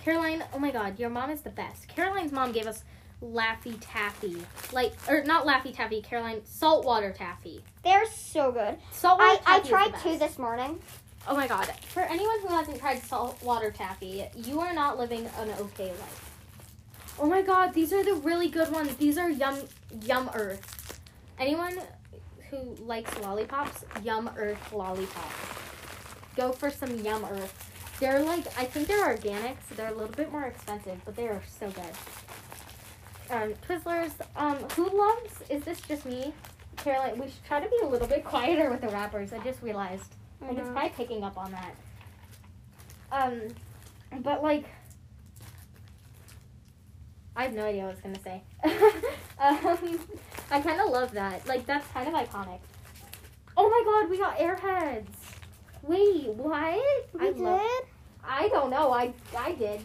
Caroline, 0.04 0.44
oh 0.54 0.60
my 0.60 0.72
God, 0.72 0.98
your 1.00 1.10
mom 1.10 1.30
is 1.30 1.42
the 1.42 1.50
best. 1.50 1.88
Caroline's 1.90 2.32
mom 2.32 2.54
gave 2.54 2.68
us 2.68 2.84
Laffy 3.22 3.78
Taffy, 3.82 4.38
like, 4.72 4.94
or 5.10 5.24
not 5.24 5.46
Laffy 5.46 5.76
Taffy. 5.76 6.02
Caroline, 6.02 6.42
saltwater 6.46 7.12
taffy. 7.12 7.62
They're 7.84 8.06
so 8.06 8.52
good. 8.52 8.78
Saltwater 8.92 9.42
I, 9.46 9.56
I 9.56 9.60
taffy. 9.60 9.62
is 9.62 9.64
the 9.64 9.70
tried 9.70 10.00
two 10.02 10.18
this 10.18 10.38
morning. 10.40 10.80
Oh 11.28 11.36
my 11.36 11.48
god. 11.48 11.66
For 11.88 12.02
anyone 12.02 12.40
who 12.42 12.48
hasn't 12.48 12.80
tried 12.80 13.00
saltwater 13.04 13.72
taffy, 13.72 14.26
you 14.36 14.62
are 14.62 14.74
not 14.74 14.98
living 14.98 15.28
an 15.40 15.50
okay 15.60 15.90
life. 15.90 16.32
Oh 17.20 17.28
my 17.28 17.42
god, 17.42 17.74
these 17.74 17.92
are 17.92 18.04
the 18.04 18.14
really 18.14 18.48
good 18.48 18.72
ones. 18.72 18.96
These 18.96 19.18
are 19.18 19.30
Yum 19.30 19.60
Yum 20.04 20.30
Earth. 20.34 21.02
Anyone 21.40 21.80
who 22.50 22.76
likes 22.86 23.18
lollipops, 23.20 23.84
Yum 24.04 24.30
Earth 24.38 24.72
lollipop. 24.72 25.32
Go 26.38 26.52
for 26.54 26.70
some 26.70 26.98
Yum 27.00 27.26
Earth. 27.26 27.98
They're 28.00 28.22
like 28.24 28.46
I 28.60 28.64
think 28.66 28.88
they're 28.88 29.08
organic, 29.08 29.58
so 29.68 29.76
they're 29.76 29.90
a 29.90 29.94
little 29.96 30.14
bit 30.16 30.32
more 30.32 30.44
expensive, 30.46 31.02
but 31.04 31.16
they 31.16 31.28
are 31.28 31.42
so 31.60 31.70
good. 31.72 31.84
Um, 33.30 33.54
Twizzlers, 33.68 34.12
um, 34.38 34.58
who 34.76 34.88
loves 34.98 35.42
is 35.50 35.64
this 35.64 35.82
just 35.82 36.06
me? 36.06 36.32
Caroline, 36.78 37.18
we 37.18 37.26
should 37.26 37.44
try 37.46 37.60
to 37.60 37.68
be 37.68 37.78
a 37.82 37.88
little 37.88 38.08
bit 38.08 38.24
quieter 38.24 38.70
with 38.70 38.82
the 38.82 38.88
wrappers. 38.90 39.34
I 39.34 39.40
just 39.40 39.62
realized. 39.64 40.14
Like 40.40 40.58
it's 40.60 40.68
Mhm. 40.68 40.72
probably 40.74 40.90
picking 40.92 41.24
up 41.24 41.36
on 41.38 41.52
that. 41.52 41.76
Um, 43.12 43.42
but 44.22 44.44
like, 44.44 44.66
I 47.36 47.44
have 47.44 47.54
no 47.54 47.66
idea 47.66 47.84
what 47.86 47.90
I 47.90 47.94
was 47.94 48.02
gonna 48.02 48.22
say. 48.24 48.44
um, 49.40 50.00
I 50.52 50.62
kind 50.62 50.80
of 50.80 50.90
love 50.92 51.12
that. 51.14 51.48
Like 51.48 51.66
that's 51.66 51.88
kind 51.92 52.08
of 52.08 52.14
iconic. 52.14 52.60
Oh 53.58 53.68
my 53.70 53.82
god, 53.84 54.10
we 54.12 54.20
got 54.20 54.38
airheads. 54.38 55.08
Wait, 55.88 56.28
what? 56.30 56.84
We 57.14 57.20
I 57.22 57.32
did. 57.32 57.40
love- 57.40 57.62
I 58.30 58.50
don't 58.50 58.70
know. 58.70 58.92
I 58.92 59.14
I 59.38 59.54
did. 59.54 59.80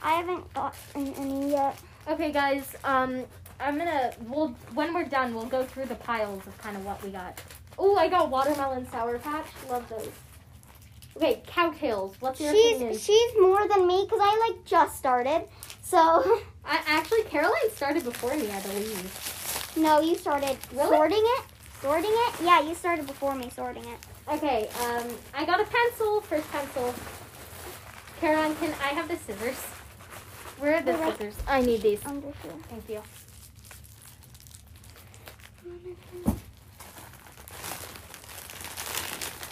I 0.00 0.12
haven't 0.14 0.54
gotten 0.54 1.14
any 1.14 1.50
yet. 1.50 1.76
Okay, 2.06 2.30
guys. 2.30 2.76
Um, 2.84 3.24
I'm 3.58 3.76
gonna. 3.76 4.12
We'll 4.26 4.48
when 4.74 4.94
we're 4.94 5.04
done, 5.06 5.34
we'll 5.34 5.46
go 5.46 5.64
through 5.64 5.86
the 5.86 5.96
piles 5.96 6.46
of 6.46 6.56
kind 6.58 6.76
of 6.76 6.84
what 6.84 7.02
we 7.02 7.10
got. 7.10 7.40
Oh, 7.76 7.96
I 7.96 8.08
got 8.08 8.30
watermelon 8.30 8.88
sour 8.90 9.18
patch. 9.18 9.46
Love 9.68 9.88
those. 9.88 10.10
Okay, 11.16 11.42
Cow 11.46 11.70
Tales. 11.72 12.14
What's 12.20 12.40
your 12.40 12.50
opinion? 12.50 12.92
She's 12.92 13.04
she's 13.04 13.32
more 13.40 13.66
than 13.66 13.86
me 13.88 14.04
because 14.04 14.20
I 14.22 14.48
like 14.48 14.64
just 14.64 14.96
started. 14.96 15.44
So 15.82 15.98
I 16.64 16.80
actually 16.86 17.22
Caroline 17.24 17.70
started 17.74 18.04
before 18.04 18.36
me, 18.36 18.48
I 18.50 18.60
believe. 18.60 19.72
no, 19.76 20.00
you 20.00 20.14
started 20.14 20.56
Really? 20.72 20.96
sorting 20.96 21.22
it. 21.24 21.44
Sorting 21.82 22.10
it? 22.12 22.34
Yeah, 22.44 22.60
you 22.60 22.74
started 22.76 23.06
before 23.08 23.34
me 23.34 23.50
sorting 23.54 23.84
it. 23.84 23.98
Okay, 24.30 24.68
um, 24.84 25.06
I 25.34 25.44
got 25.46 25.60
a 25.60 25.64
pencil. 25.64 26.20
First 26.20 26.50
pencil. 26.50 26.94
Caroline, 28.20 28.54
can 28.56 28.74
I 28.82 28.88
have 28.88 29.08
the 29.08 29.16
scissors? 29.16 29.56
Where 30.58 30.74
are 30.76 30.80
the 30.80 30.92
They're 30.92 30.96
right- 30.98 31.12
scissors? 31.16 31.34
I 31.46 31.60
need 31.62 31.82
these. 31.82 32.04
Under 32.04 32.26
here. 32.42 32.52
Thank 32.68 32.88
you. 32.90 33.02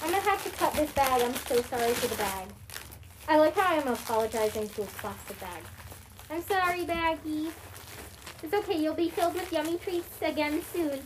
I'm 0.02 0.10
gonna 0.12 0.22
have 0.22 0.44
to 0.44 0.50
cut 0.50 0.74
this 0.74 0.90
bag. 0.92 1.22
I'm 1.22 1.34
so 1.34 1.60
sorry 1.62 1.92
for 1.94 2.06
the 2.08 2.16
bag. 2.16 2.48
I 3.28 3.38
like 3.38 3.56
how 3.56 3.76
I'm 3.76 3.88
apologizing 3.88 4.68
to 4.70 4.82
a 4.82 4.86
plastic 4.86 5.40
bag. 5.40 5.62
I'm 6.30 6.42
sorry, 6.42 6.84
baggie. 6.84 7.50
It's 8.42 8.52
okay. 8.54 8.78
You'll 8.78 8.94
be 8.94 9.10
filled 9.10 9.34
with 9.34 9.52
yummy 9.52 9.78
treats 9.78 10.08
again 10.22 10.62
soon. 10.72 11.00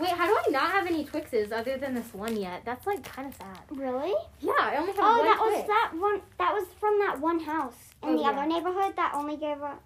Wait, 0.00 0.10
how 0.10 0.26
do 0.26 0.36
I 0.46 0.50
not 0.50 0.70
have 0.70 0.86
any 0.86 1.04
Twixes 1.04 1.52
other 1.52 1.76
than 1.76 1.94
this 1.94 2.12
one 2.14 2.36
yet? 2.36 2.62
That's 2.64 2.86
like 2.86 3.02
kind 3.04 3.28
of 3.28 3.34
sad. 3.34 3.58
Really? 3.70 4.14
Yeah, 4.40 4.52
I 4.58 4.76
only 4.76 4.92
have 4.92 5.00
Oh, 5.02 5.18
one 5.18 5.26
that 5.26 5.38
was 5.38 5.66
that 5.66 5.90
one. 6.00 6.22
That 6.38 6.54
was 6.54 6.66
from 6.78 6.98
that 7.00 7.20
one 7.20 7.40
house 7.40 7.74
in 8.02 8.10
Oh, 8.10 8.16
the 8.16 8.22
yeah. 8.22 8.30
other 8.30 8.46
neighborhood 8.46 8.96
that 8.96 9.12
only 9.14 9.36
gave 9.36 9.60
a 9.60 9.78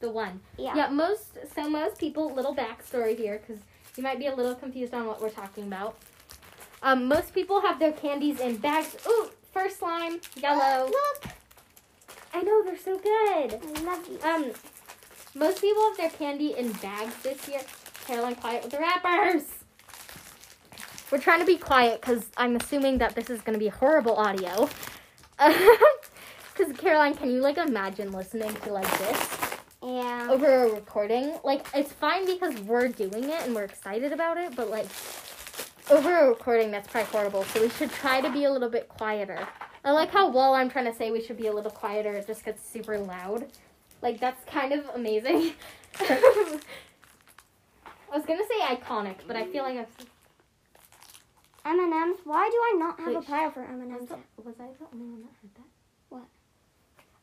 the 0.00 0.10
one. 0.10 0.40
yeah. 0.58 0.74
Yeah, 0.76 0.88
most 0.88 1.38
so 1.54 1.68
most 1.70 1.98
people 1.98 2.34
little 2.34 2.54
backstory 2.54 3.16
here 3.16 3.38
because 3.38 3.62
you 3.96 4.02
might 4.02 4.18
be 4.18 4.26
a 4.26 4.34
little 4.34 4.54
confused 4.54 4.92
on 4.92 5.06
what 5.06 5.20
we're 5.22 5.30
talking 5.30 5.64
about. 5.64 5.96
Um, 6.82 7.06
most 7.08 7.32
people 7.32 7.60
have 7.62 7.78
their 7.78 7.92
candies 7.92 8.40
in 8.40 8.56
bags. 8.58 8.96
Ooh, 9.08 9.30
first 9.52 9.78
slime, 9.78 10.20
yellow. 10.36 10.86
Look, 10.90 11.32
I 12.34 12.42
know 12.42 12.62
they're 12.64 12.76
so 12.76 12.98
good. 12.98 13.60
I 13.76 13.80
love 13.82 14.06
you. 14.10 14.18
Um, 14.28 14.50
most 15.34 15.60
people 15.62 15.82
have 15.88 15.96
their 15.96 16.10
candy 16.10 16.54
in 16.58 16.72
bags 16.72 17.14
this 17.22 17.48
year. 17.48 17.60
Caroline, 18.06 18.34
quiet 18.36 18.62
with 18.62 18.72
the 18.72 18.78
wrappers. 18.78 19.42
We're 21.10 21.18
trying 21.18 21.40
to 21.40 21.46
be 21.46 21.56
quiet 21.56 22.00
because 22.00 22.26
I'm 22.36 22.56
assuming 22.56 22.98
that 22.98 23.14
this 23.14 23.30
is 23.30 23.40
going 23.42 23.54
to 23.54 23.58
be 23.58 23.68
horrible 23.68 24.16
audio. 24.16 24.68
Because 26.56 26.76
Caroline, 26.76 27.14
can 27.14 27.32
you 27.32 27.40
like 27.40 27.58
imagine 27.58 28.12
listening 28.12 28.54
to 28.54 28.72
like 28.72 28.88
this? 28.98 29.40
Yeah. 29.82 30.28
over 30.30 30.46
a 30.64 30.72
recording. 30.72 31.34
Like 31.42 31.66
it's 31.74 31.92
fine 31.92 32.24
because 32.26 32.58
we're 32.60 32.88
doing 32.88 33.24
it 33.24 33.42
and 33.42 33.54
we're 33.54 33.64
excited 33.64 34.12
about 34.12 34.38
it, 34.38 34.54
but 34.54 34.70
like 34.70 34.86
over 35.90 36.16
a 36.16 36.28
recording 36.28 36.70
that's 36.70 36.86
probably 36.88 37.10
horrible. 37.10 37.42
So 37.44 37.60
we 37.60 37.68
should 37.70 37.90
try 37.90 38.20
to 38.20 38.30
be 38.30 38.44
a 38.44 38.52
little 38.52 38.70
bit 38.70 38.88
quieter. 38.88 39.46
I 39.84 39.90
like 39.90 40.10
how 40.10 40.30
while 40.30 40.54
I'm 40.54 40.70
trying 40.70 40.86
to 40.86 40.94
say 40.94 41.10
we 41.10 41.20
should 41.20 41.36
be 41.36 41.48
a 41.48 41.52
little 41.52 41.72
quieter, 41.72 42.12
it 42.12 42.26
just 42.26 42.44
gets 42.44 42.66
super 42.66 42.98
loud. 42.98 43.46
Like 44.00 44.20
that's 44.20 44.42
kind 44.48 44.72
of 44.72 44.86
amazing. 44.94 45.54
I 48.14 48.16
was 48.16 48.26
gonna 48.26 48.44
say 48.46 48.60
iconic, 48.76 49.16
but 49.26 49.34
I 49.34 49.44
feel 49.46 49.64
like 49.64 49.76
I've. 49.76 49.88
M&M's. 51.66 52.20
Why 52.22 52.48
do 52.48 52.56
I 52.56 52.78
not 52.78 53.00
have 53.00 53.08
Wait, 53.08 53.16
a 53.16 53.22
pile 53.22 53.50
for 53.50 53.64
M&M's? 53.64 54.08
was 54.10 54.54
I 54.60 54.66
the 54.78 54.86
only 54.92 55.06
one 55.06 55.22
that 55.22 55.32
heard 55.42 55.54
that? 55.56 55.66
What? 56.10 56.22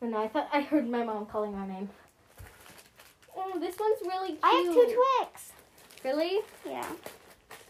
Oh, 0.01 0.07
no, 0.07 0.21
I 0.21 0.27
thought 0.27 0.49
I 0.51 0.59
heard 0.59 0.89
my 0.89 1.01
mom 1.05 1.27
calling 1.27 1.53
my 1.53 1.65
name. 1.65 1.87
Oh, 3.37 3.57
this 3.57 3.79
one's 3.79 3.99
really 4.01 4.29
cute. 4.31 4.39
I 4.43 4.51
have 4.51 4.73
two 4.73 4.97
Twix. 5.19 5.53
Really? 6.03 6.41
Yeah. 6.65 6.85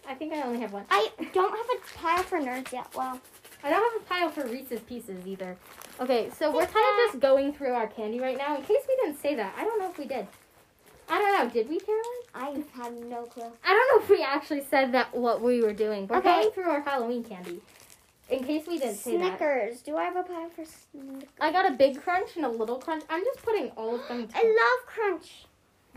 I 0.08 0.16
think 0.16 0.34
I 0.34 0.42
only 0.42 0.60
have 0.62 0.74
one. 0.74 0.86
I 0.90 1.10
don't 1.32 1.56
have 1.56 1.68
a 1.78 1.98
pile 2.00 2.24
for 2.24 2.40
nerds 2.40 2.72
yet. 2.72 2.88
Well, 2.96 3.22
I 3.64 3.70
don't 3.70 3.94
have 3.94 4.02
a 4.02 4.06
pile 4.06 4.30
for 4.32 4.52
Reese's 4.52 4.80
Pieces 4.80 5.28
either. 5.28 5.56
Okay, 6.00 6.32
so 6.40 6.52
we're 6.52 6.66
kind 6.66 6.70
of 6.74 7.12
just 7.12 7.20
going 7.20 7.54
through 7.54 7.74
our 7.74 7.86
candy 7.86 8.20
right 8.20 8.38
now. 8.38 8.56
In 8.56 8.64
case 8.64 8.82
we 8.88 8.96
didn't 9.04 9.22
say 9.22 9.36
that, 9.36 9.54
I 9.56 9.64
don't 9.64 9.80
know 9.80 9.92
if 9.92 10.00
we 10.00 10.06
did. 10.06 10.26
I 11.12 11.20
don't 11.20 11.38
know. 11.38 11.54
Did 11.54 11.70
we, 11.70 11.78
Caroline? 11.80 12.04
I 12.34 12.64
have 12.82 12.94
no 12.94 13.24
clue. 13.24 13.44
I 13.66 13.68
don't 13.68 14.00
know 14.00 14.04
if 14.04 14.10
we 14.10 14.24
actually 14.24 14.64
said 14.64 14.94
that 14.94 15.14
what 15.14 15.42
we 15.42 15.62
were 15.62 15.74
doing. 15.74 16.08
We're 16.08 16.18
Okay. 16.18 16.42
going 16.42 16.52
through 16.52 16.70
our 16.70 16.80
Halloween 16.82 17.24
candy. 17.24 17.62
In 18.30 18.46
case 18.46 18.66
we 18.66 18.80
didn't 18.80 18.96
say 18.96 19.18
that. 19.18 19.38
Snickers. 19.38 19.82
Do 19.82 19.98
I 19.98 20.06
have 20.06 20.16
a 20.16 20.24
pile 20.24 20.50
for 20.50 20.64
Snickers? 20.64 21.28
I 21.42 21.52
got 21.52 21.70
a 21.70 21.74
big 21.76 22.02
crunch 22.02 22.38
and 22.38 22.46
a 22.46 22.50
little 22.50 22.78
crunch. 22.78 23.04
I'm 23.10 23.26
just 23.26 23.44
putting 23.44 23.72
all 23.72 23.96
of 23.96 24.08
them. 24.08 24.30
I 24.34 24.42
love 24.42 24.86
Crunch. 24.88 25.46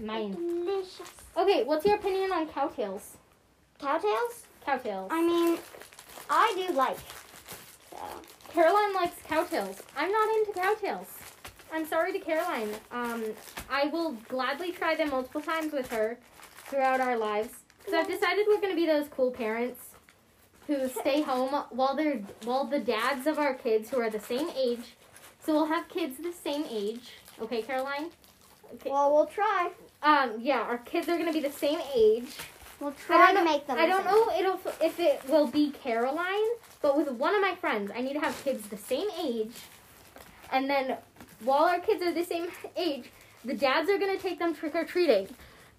Mine. 0.02 0.32
Delicious. 0.32 1.12
Okay, 1.36 1.62
what's 1.62 1.86
your 1.86 1.94
opinion 1.94 2.32
on 2.32 2.48
Cow 2.48 2.66
Tales? 2.66 3.16
Cowtails? 3.80 4.42
Cow 4.66 4.78
Tales. 4.78 5.08
I 5.12 5.22
mean, 5.22 5.58
I 6.28 6.52
do 6.66 6.72
like. 6.74 6.98
So. 7.92 7.98
Caroline 8.52 8.94
likes 8.94 9.14
Cow 9.28 9.44
Tales. 9.44 9.80
I'm 9.96 10.10
not 10.10 10.28
into 10.38 10.52
Cow 10.60 10.74
Tales. 10.74 11.06
I'm 11.72 11.86
sorry 11.86 12.12
to 12.12 12.18
Caroline. 12.18 12.70
Um, 12.92 13.24
I 13.70 13.86
will 13.86 14.12
gladly 14.28 14.72
try 14.72 14.94
them 14.94 15.10
multiple 15.10 15.40
times 15.40 15.72
with 15.72 15.90
her 15.90 16.18
throughout 16.66 17.00
our 17.00 17.16
lives. 17.16 17.50
So 17.88 17.98
I've 17.98 18.06
decided 18.08 18.46
we're 18.48 18.60
gonna 18.60 18.74
be 18.74 18.86
those 18.86 19.08
cool 19.08 19.30
parents 19.30 19.80
who 20.66 20.88
stay 20.88 21.20
home 21.22 21.64
while 21.70 21.94
they're 21.94 22.22
while 22.44 22.64
the 22.64 22.80
dads 22.80 23.26
of 23.26 23.38
our 23.38 23.54
kids 23.54 23.90
who 23.90 24.00
are 24.00 24.10
the 24.10 24.20
same 24.20 24.48
age. 24.56 24.94
So 25.44 25.52
we'll 25.52 25.66
have 25.66 25.88
kids 25.88 26.16
the 26.18 26.32
same 26.32 26.64
age. 26.70 27.10
Okay, 27.40 27.60
Caroline. 27.62 28.10
Okay. 28.74 28.90
Well, 28.90 29.14
we'll 29.14 29.26
try. 29.26 29.70
Um, 30.02 30.36
yeah, 30.40 30.60
our 30.60 30.78
kids 30.78 31.08
are 31.08 31.18
gonna 31.18 31.32
be 31.32 31.40
the 31.40 31.52
same 31.52 31.80
age. 31.94 32.36
We'll 32.80 32.92
try 32.92 33.28
to 33.32 33.34
know- 33.38 33.44
make 33.44 33.66
them. 33.66 33.78
I 33.78 33.86
don't 33.86 34.04
know 34.04 34.30
it'll, 34.30 34.60
if 34.80 34.98
it 34.98 35.28
will 35.28 35.46
be 35.46 35.70
Caroline, 35.70 36.48
but 36.80 36.96
with 36.96 37.10
one 37.10 37.34
of 37.34 37.40
my 37.40 37.54
friends, 37.56 37.90
I 37.94 38.00
need 38.00 38.14
to 38.14 38.20
have 38.20 38.42
kids 38.44 38.68
the 38.68 38.76
same 38.76 39.08
age. 39.22 39.52
And 40.50 40.68
then 40.68 40.96
while 41.40 41.64
our 41.64 41.80
kids 41.80 42.02
are 42.02 42.12
the 42.12 42.24
same 42.24 42.48
age, 42.76 43.10
the 43.44 43.54
dads 43.54 43.90
are 43.90 43.98
to 43.98 44.18
take 44.18 44.38
them 44.38 44.54
trick 44.54 44.74
or 44.74 44.84
treating. 44.84 45.28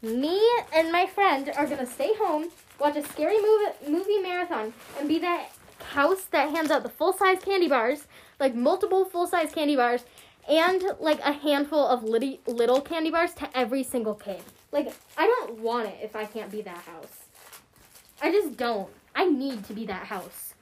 Me 0.02 0.40
and 0.74 0.92
my 0.92 1.06
friend 1.06 1.52
are 1.56 1.66
to 1.66 1.86
stay 1.86 2.14
home, 2.16 2.50
watch 2.80 2.96
a 2.96 3.04
scary 3.04 3.42
movie, 3.42 3.72
movie 3.90 4.20
marathon, 4.20 4.74
and 5.00 5.08
be 5.08 5.20
that 5.20 5.50
house 5.92 6.26
that 6.32 6.50
hands 6.50 6.72
out 6.72 6.84
the 6.84 6.90
full 6.90 7.14
size 7.14 7.40
candy 7.44 7.68
bars, 7.68 8.08
like 8.40 8.54
multiple 8.54 9.06
full 9.06 9.28
size 9.28 9.52
candy 9.52 9.76
bars, 9.76 10.06
and 10.48 10.84
like 11.00 11.20
a 11.22 11.32
handful 11.32 11.88
of 11.88 12.04
little, 12.04 12.38
little 12.46 12.82
candy 12.82 13.10
bars 13.10 13.34
to 13.34 13.58
every 13.58 13.84
single 13.84 14.14
kid. 14.14 14.42
Like, 14.72 14.94
I 15.18 15.26
don't 15.26 15.60
want 15.60 15.88
it 15.88 16.00
if 16.04 16.16
I 16.16 16.26
can't 16.26 16.52
be 16.52 16.62
that 16.64 16.78
house. 16.78 17.26
I 18.22 18.32
just 18.32 18.58
don't. 18.58 18.90
I 19.16 19.26
need 19.26 19.66
to 19.66 19.74
be 19.74 19.86
that 19.86 20.08
house. 20.08 20.55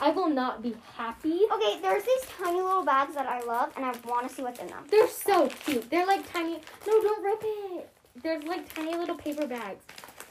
I 0.00 0.10
will 0.10 0.28
not 0.28 0.62
be 0.62 0.76
happy. 0.96 1.40
Okay, 1.52 1.80
there's 1.82 2.04
these 2.04 2.22
tiny 2.38 2.60
little 2.60 2.84
bags 2.84 3.14
that 3.14 3.26
I 3.26 3.40
love, 3.42 3.72
and 3.76 3.84
I 3.84 3.92
want 4.06 4.28
to 4.28 4.34
see 4.34 4.42
what's 4.42 4.60
in 4.60 4.68
them. 4.68 4.84
They're 4.90 5.08
so 5.08 5.48
cute. 5.48 5.90
They're 5.90 6.06
like 6.06 6.30
tiny. 6.32 6.60
No, 6.86 7.02
don't 7.02 7.22
rip 7.24 7.40
it. 7.42 7.90
There's 8.22 8.44
like 8.44 8.72
tiny 8.74 8.94
little 8.96 9.16
paper 9.16 9.46
bags. 9.46 9.84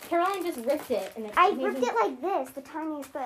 Caroline 0.10 0.44
just 0.46 0.60
ripped 0.66 0.90
it, 0.90 1.12
and 1.18 1.26
it 1.26 1.34
I 1.36 1.50
ripped 1.50 1.80
me- 1.82 1.88
it 1.88 1.96
like 1.96 2.22
this, 2.22 2.50
the 2.56 2.62
tiniest 2.62 3.12
bit. 3.12 3.22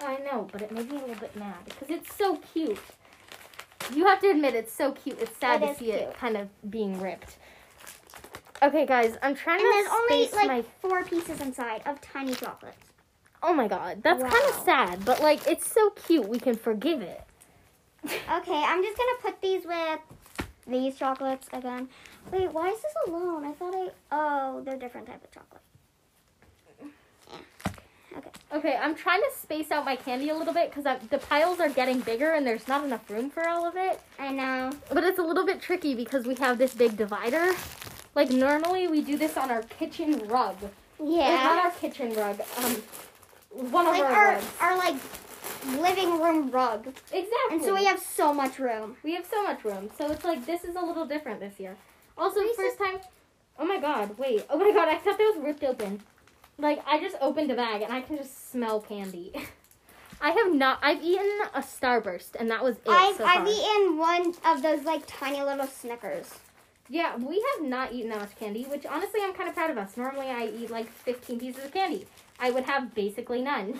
I 0.00 0.18
know, 0.18 0.46
but 0.52 0.60
it 0.60 0.70
made 0.70 0.90
me 0.90 0.98
a 0.98 1.00
little 1.00 1.14
bit 1.16 1.34
mad 1.36 1.64
because 1.64 1.88
it's 1.88 2.14
so 2.14 2.36
cute. 2.52 2.78
You 3.94 4.04
have 4.06 4.20
to 4.20 4.30
admit 4.30 4.54
it's 4.54 4.72
so 4.74 4.92
cute. 4.92 5.18
It's 5.20 5.34
sad 5.38 5.62
It 5.62 5.68
to 5.72 5.78
see 5.78 5.92
it 5.92 6.14
kind 6.18 6.36
of 6.36 6.48
being 6.70 7.00
ripped. 7.00 7.36
Okay, 8.62 8.84
guys, 8.84 9.16
I'm 9.22 9.34
trying 9.34 9.60
And 9.60 9.66
to 9.66 9.70
there's 9.72 9.88
only 9.90 10.28
like 10.32 10.48
my. 10.48 10.64
four 10.82 11.04
pieces 11.04 11.40
inside 11.40 11.82
of 11.86 12.00
tiny 12.02 12.34
chocolates. 12.34 12.76
Oh 13.42 13.52
my 13.54 13.68
god, 13.68 14.02
that's 14.02 14.22
kind 14.22 14.48
of 14.48 14.54
sad, 14.64 15.04
but 15.04 15.20
like 15.20 15.46
it's 15.46 15.70
so 15.70 15.90
cute. 15.90 16.28
We 16.28 16.38
can 16.38 16.56
forgive 16.56 17.02
it. 17.02 17.22
Okay, 18.30 18.62
I'm 18.64 18.82
just 18.82 18.96
gonna 18.96 19.18
put 19.22 19.40
these 19.40 19.64
with 19.64 20.00
these 20.66 20.96
chocolates 20.96 21.48
again. 21.52 21.88
Wait, 22.32 22.52
why 22.52 22.68
is 22.68 22.80
this 22.80 22.92
alone? 23.06 23.44
I 23.44 23.52
thought 23.52 23.74
I. 23.74 23.88
Oh, 24.12 24.62
they're 24.64 24.76
different 24.76 25.06
type 25.06 25.22
of 25.24 25.30
chocolate. 25.32 25.62
Yeah. 26.80 28.18
Okay, 28.18 28.30
Okay, 28.52 28.76
I'm 28.80 28.94
trying 28.94 29.20
to 29.20 29.30
space 29.36 29.70
out 29.70 29.84
my 29.84 29.96
candy 29.96 30.28
a 30.28 30.34
little 30.34 30.54
bit 30.54 30.72
because 30.72 30.98
the 31.10 31.18
piles 31.18 31.60
are 31.60 31.68
getting 31.68 32.00
bigger 32.00 32.32
and 32.32 32.46
there's 32.46 32.66
not 32.68 32.84
enough 32.84 33.08
room 33.10 33.30
for 33.30 33.48
all 33.48 33.66
of 33.66 33.76
it. 33.76 34.00
I 34.18 34.32
know. 34.32 34.72
But 34.92 35.04
it's 35.04 35.18
a 35.18 35.22
little 35.22 35.44
bit 35.44 35.60
tricky 35.60 35.94
because 35.94 36.26
we 36.26 36.34
have 36.36 36.58
this 36.58 36.74
big 36.74 36.96
divider. 36.96 37.52
Like 38.14 38.30
normally 38.30 38.88
we 38.88 39.02
do 39.02 39.16
this 39.18 39.36
on 39.36 39.50
our 39.50 39.62
kitchen 39.62 40.26
rug. 40.28 40.56
Like, 40.98 41.42
not 41.42 41.64
our 41.66 41.70
kitchen 41.72 42.14
rug. 42.14 42.40
Um, 42.58 42.76
one 43.70 43.86
of 43.86 43.92
Like 43.92 44.02
our, 44.02 44.12
our 44.12 44.32
rugs. 44.34 44.46
our 44.60 44.76
like 44.78 44.96
living 45.80 46.20
room 46.20 46.50
rug, 46.50 46.86
Exactly. 47.12 47.26
and 47.50 47.62
so 47.62 47.74
we 47.74 47.84
have 47.84 47.98
so 47.98 48.32
much 48.32 48.58
room. 48.58 48.96
we 49.02 49.14
have 49.14 49.26
so 49.26 49.42
much 49.42 49.64
room. 49.64 49.90
So 49.98 50.10
it's 50.10 50.24
like 50.24 50.44
this 50.46 50.64
is 50.64 50.76
a 50.76 50.80
little 50.80 51.06
different 51.06 51.40
this 51.40 51.58
year. 51.58 51.76
Also, 52.18 52.40
Reese's- 52.40 52.56
first 52.56 52.78
time. 52.78 52.98
Oh 53.58 53.64
my 53.64 53.78
god! 53.78 54.18
Wait. 54.18 54.44
Oh 54.50 54.58
my 54.58 54.70
god! 54.72 54.88
I 54.88 54.96
thought 54.98 55.18
that 55.18 55.32
was 55.34 55.42
ripped 55.44 55.64
open. 55.64 56.00
Like 56.58 56.82
I 56.86 57.00
just 57.00 57.16
opened 57.20 57.50
a 57.50 57.54
bag 57.56 57.82
and 57.82 57.92
I 57.92 58.00
can 58.02 58.16
just 58.16 58.50
smell 58.50 58.80
candy. 58.80 59.32
I 60.20 60.30
have 60.30 60.54
not. 60.54 60.78
I've 60.82 61.02
eaten 61.02 61.30
a 61.54 61.60
Starburst 61.60 62.36
and 62.38 62.50
that 62.50 62.62
was 62.64 62.76
it 62.76 62.82
I've 62.88 63.16
so 63.16 63.24
I've 63.24 63.46
eaten 63.46 63.98
one 63.98 64.34
of 64.46 64.62
those 64.62 64.84
like 64.84 65.02
tiny 65.06 65.42
little 65.42 65.66
Snickers. 65.66 66.30
Yeah, 66.88 67.16
we 67.16 67.44
have 67.56 67.66
not 67.66 67.92
eaten 67.92 68.10
that 68.10 68.20
much 68.20 68.36
candy, 68.38 68.64
which 68.64 68.86
honestly 68.86 69.20
I'm 69.22 69.34
kind 69.34 69.48
of 69.48 69.54
proud 69.54 69.70
of 69.70 69.76
us. 69.78 69.96
Normally 69.96 70.28
I 70.28 70.46
eat 70.46 70.70
like 70.70 70.88
15 70.88 71.40
pieces 71.40 71.64
of 71.64 71.72
candy. 71.72 72.06
I 72.38 72.50
would 72.50 72.64
have 72.64 72.94
basically 72.94 73.42
none. 73.42 73.78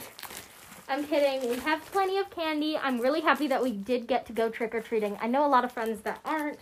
I'm 0.89 1.05
kidding. 1.05 1.49
We 1.51 1.57
have 1.61 1.85
plenty 1.87 2.19
of 2.19 2.31
candy. 2.31 2.78
I'm 2.78 3.01
really 3.01 3.20
happy 3.20 3.49
that 3.49 3.62
we 3.62 3.73
did 3.73 4.07
get 4.07 4.27
to 4.27 4.33
go 4.33 4.49
trick 4.49 4.74
or 4.74 4.81
treating. 4.81 5.19
I 5.20 5.27
know 5.27 5.45
a 5.45 5.49
lot 5.49 5.65
of 5.65 5.73
friends 5.73 6.01
that 6.03 6.20
aren't. 6.24 6.59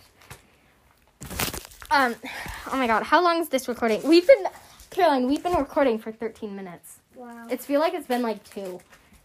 Um, 1.91 2.15
oh 2.71 2.77
my 2.77 2.87
god, 2.87 3.03
how 3.03 3.23
long 3.23 3.39
is 3.39 3.49
this 3.49 3.67
recording? 3.67 4.01
We've 4.03 4.25
been, 4.25 4.47
Caroline, 4.89 5.27
we've 5.27 5.43
been 5.43 5.53
recording 5.53 5.99
for 5.99 6.11
13 6.11 6.55
minutes. 6.55 6.97
Wow. 7.15 7.47
It's 7.49 7.65
feel 7.65 7.79
like 7.79 7.93
it's 7.93 8.07
been 8.07 8.23
like 8.23 8.43
two. 8.43 8.79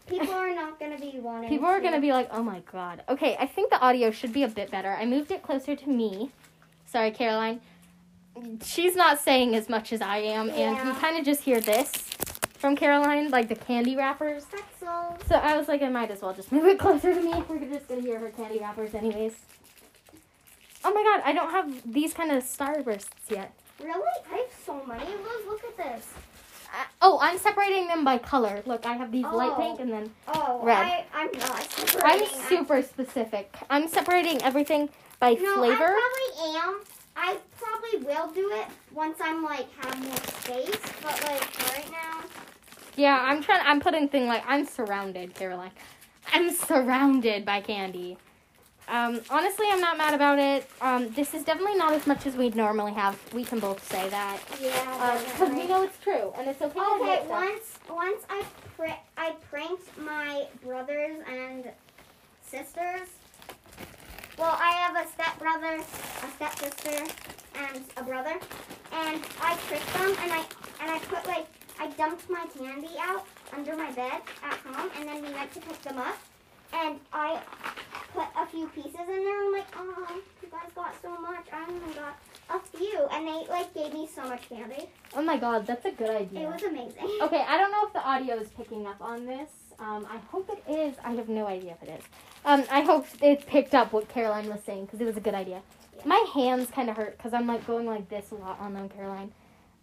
People 0.07 0.33
are 0.33 0.53
not 0.53 0.79
gonna 0.79 0.99
be 0.99 1.19
wanting. 1.19 1.49
People 1.49 1.67
are 1.67 1.77
to- 1.79 1.83
gonna 1.83 1.99
be 1.99 2.11
like, 2.13 2.29
oh 2.31 2.43
my 2.43 2.61
god. 2.71 3.03
Okay, 3.09 3.35
I 3.39 3.47
think 3.47 3.71
the 3.71 3.79
audio 3.79 4.11
should 4.11 4.31
be 4.31 4.43
a 4.43 4.47
bit 4.47 4.69
better. 4.69 4.89
I 4.91 5.05
moved 5.05 5.31
it 5.31 5.41
closer 5.41 5.75
to 5.75 5.89
me. 5.89 6.31
Sorry, 6.85 7.11
Caroline. 7.11 7.61
She's 8.63 8.95
not 8.95 9.19
saying 9.19 9.55
as 9.55 9.67
much 9.67 9.91
as 9.91 10.01
I 10.01 10.17
am, 10.17 10.49
and 10.51 10.77
you 10.87 10.93
kind 10.93 11.17
of 11.17 11.25
just 11.25 11.41
hear 11.41 11.59
this 11.59 11.91
from 12.61 12.75
Caroline, 12.75 13.29
like 13.31 13.49
the 13.49 13.55
candy 13.55 13.95
wrappers. 13.95 14.45
pretzels. 14.45 15.19
So 15.27 15.35
I 15.35 15.57
was 15.57 15.67
like, 15.67 15.81
I 15.81 15.89
might 15.89 16.11
as 16.11 16.21
well 16.21 16.33
just 16.33 16.51
move 16.51 16.65
it 16.65 16.79
closer 16.85 17.13
to 17.13 17.21
me 17.21 17.43
we're 17.49 17.59
just 17.65 17.87
gonna 17.89 18.01
hear 18.01 18.19
her 18.19 18.29
candy 18.29 18.59
wrappers, 18.59 18.93
anyways. 18.93 19.33
Oh 20.83 20.93
my 20.93 21.03
god, 21.03 21.21
I 21.25 21.33
don't 21.33 21.51
have 21.51 21.91
these 21.91 22.13
kind 22.13 22.31
of 22.31 22.43
starbursts 22.43 23.09
yet. 23.29 23.51
Really? 23.83 24.01
I 24.31 24.35
have 24.37 24.45
so 24.65 24.83
many 24.85 25.03
of 25.03 25.19
those. 25.19 25.47
Look 25.47 25.63
at 25.63 25.77
this. 25.77 26.07
Uh, 26.73 26.83
oh, 27.01 27.19
I'm 27.21 27.37
separating 27.37 27.87
them 27.87 28.05
by 28.05 28.17
color. 28.17 28.61
Look, 28.65 28.85
I 28.85 28.93
have 28.93 29.11
these 29.11 29.25
light 29.25 29.51
Oh. 29.55 29.61
pink 29.61 29.79
and 29.79 29.91
then 29.91 30.11
Oh, 30.27 30.61
Red. 30.63 30.77
I, 30.77 31.05
I'm 31.13 31.31
not. 31.33 31.51
I'm 31.77 31.87
separating. 31.87 32.27
super 32.47 32.81
specific. 32.81 33.53
I'm 33.69 33.87
separating 33.87 34.41
everything 34.43 34.89
by 35.19 35.33
No, 35.33 35.55
flavor. 35.55 35.83
I 35.83 36.31
probably 36.37 36.59
am. 36.59 36.81
I 37.15 37.37
probably 37.59 38.05
will 38.05 38.31
do 38.31 38.51
it 38.53 38.67
once 38.93 39.17
I'm 39.21 39.43
like 39.43 39.67
have 39.77 39.99
more 40.03 40.15
space. 40.17 40.79
But 41.01 41.23
like 41.23 41.73
right 41.73 41.91
now, 41.91 42.21
Yeah, 42.95 43.19
I'm 43.19 43.41
trying. 43.41 43.61
I'm 43.65 43.79
putting 43.79 44.07
thing 44.09 44.27
like 44.27 44.43
I'm 44.47 44.65
surrounded, 44.65 45.33
Caroline. 45.35 45.71
I'm 46.33 46.51
surrounded 46.51 47.45
by 47.45 47.61
candy. 47.61 48.17
Um, 48.87 49.21
honestly, 49.29 49.67
I'm 49.69 49.79
not 49.79 49.97
mad 49.97 50.13
about 50.13 50.37
it. 50.37 50.69
Um, 50.81 51.09
this 51.13 51.33
is 51.33 51.43
definitely 51.43 51.77
not 51.77 51.93
as 51.93 52.05
much 52.07 52.25
as 52.25 52.35
we'd 52.35 52.55
normally 52.55 52.91
have. 52.93 53.17
We 53.33 53.45
can 53.45 53.59
both 53.59 53.87
say 53.89 54.09
that 54.09 54.39
yeah. 54.61 55.21
because 55.31 55.53
we 55.53 55.67
know 55.67 55.83
it's 55.83 55.97
true, 55.99 56.33
and 56.37 56.47
it's 56.47 56.61
okay. 56.61 56.79
Okay, 56.79 57.21
stuff. 57.23 57.29
once 57.29 57.79
once 57.89 58.23
I 58.29 58.43
pr- 58.75 58.99
I 59.17 59.31
pranked 59.49 59.97
my 59.97 60.47
brothers 60.63 61.17
and 61.27 61.71
sisters. 62.43 63.07
Well, 64.37 64.57
I 64.59 64.71
have 64.71 64.95
a 65.05 65.07
step 65.09 65.37
brother, 65.39 65.75
a 65.77 66.29
step 66.35 66.57
sister, 66.57 67.03
and 67.55 67.83
a 67.97 68.03
brother, 68.03 68.39
and 68.93 69.21
I 69.41 69.57
tricked 69.67 69.93
them, 69.93 70.15
and 70.21 70.31
I 70.31 70.43
and 70.81 70.91
I 70.91 70.99
put 70.99 71.25
like 71.27 71.47
I 71.79 71.87
dumped 71.91 72.29
my 72.29 72.45
candy 72.57 72.95
out 72.99 73.25
under 73.53 73.75
my 73.75 73.91
bed 73.91 74.21
at 74.43 74.57
home, 74.65 74.89
and 74.97 75.07
then 75.07 75.21
we 75.21 75.31
went 75.33 75.53
to 75.53 75.59
pick 75.59 75.81
them 75.83 75.97
up, 75.97 76.17
and 76.73 76.99
I 77.13 77.39
put 78.13 78.25
a 78.35 78.45
few 78.47 78.67
pieces 78.69 78.95
in 78.95 79.05
there. 79.05 79.45
I'm 79.45 79.53
like, 79.53 79.67
oh, 79.77 80.21
you 80.41 80.49
guys 80.49 80.71
got 80.75 80.95
so 81.01 81.17
much. 81.17 81.45
I 81.51 81.63
only 81.69 81.93
got 81.93 82.17
a 82.49 82.77
few, 82.77 83.07
and 83.11 83.27
they 83.27 83.47
like 83.49 83.73
gave 83.73 83.93
me 83.93 84.07
so 84.13 84.23
much 84.23 84.49
candy. 84.49 84.89
Oh 85.15 85.21
my 85.21 85.37
god, 85.37 85.67
that's 85.67 85.85
a 85.85 85.91
good 85.91 86.09
idea. 86.09 86.49
It 86.49 86.53
was 86.53 86.63
amazing. 86.63 87.19
Okay, 87.21 87.43
I 87.47 87.57
don't 87.57 87.71
know 87.71 87.85
if 87.85 87.93
the 87.93 88.03
audio 88.03 88.35
is 88.35 88.49
picking 88.49 88.87
up 88.87 89.01
on 89.01 89.25
this. 89.25 89.49
Um, 89.79 90.07
I 90.09 90.17
hope 90.29 90.49
it 90.49 90.63
is. 90.71 90.95
I 91.03 91.11
have 91.13 91.27
no 91.29 91.47
idea 91.47 91.75
if 91.81 91.87
it 91.87 91.99
is. 91.99 92.05
Um, 92.43 92.63
I 92.71 92.81
hope 92.81 93.05
it 93.21 93.45
picked 93.45 93.73
up 93.75 93.93
what 93.93 94.09
Caroline 94.09 94.47
was 94.49 94.61
saying 94.65 94.85
because 94.85 94.99
it 95.01 95.05
was 95.05 95.17
a 95.17 95.21
good 95.21 95.35
idea. 95.35 95.61
Yeah. 95.97 96.01
My 96.05 96.25
hands 96.33 96.69
kind 96.71 96.89
of 96.89 96.97
hurt 96.97 97.17
because 97.17 97.33
I'm 97.33 97.45
like 97.47 97.65
going 97.67 97.85
like 97.85 98.09
this 98.09 98.31
a 98.31 98.35
lot 98.35 98.59
on 98.59 98.73
them, 98.73 98.89
Caroline. 98.89 99.31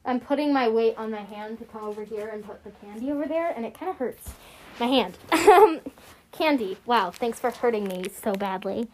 I'm 0.04 0.20
putting 0.20 0.52
my 0.52 0.68
weight 0.68 0.94
on 0.96 1.10
my 1.10 1.20
hand 1.22 1.58
to 1.58 1.64
come 1.64 1.84
over 1.84 2.02
here 2.04 2.28
and 2.28 2.44
put 2.44 2.64
the 2.64 2.70
candy 2.70 3.10
over 3.12 3.26
there, 3.26 3.50
and 3.54 3.64
it 3.66 3.78
kind 3.78 3.90
of 3.90 3.96
hurts 3.96 4.30
my 4.80 4.86
hand. 4.86 5.16
Um, 5.32 5.80
candy. 6.32 6.76
Wow, 6.86 7.10
thanks 7.10 7.40
for 7.40 7.50
hurting 7.50 7.84
me 7.88 8.04
so 8.10 8.32
badly. 8.32 8.88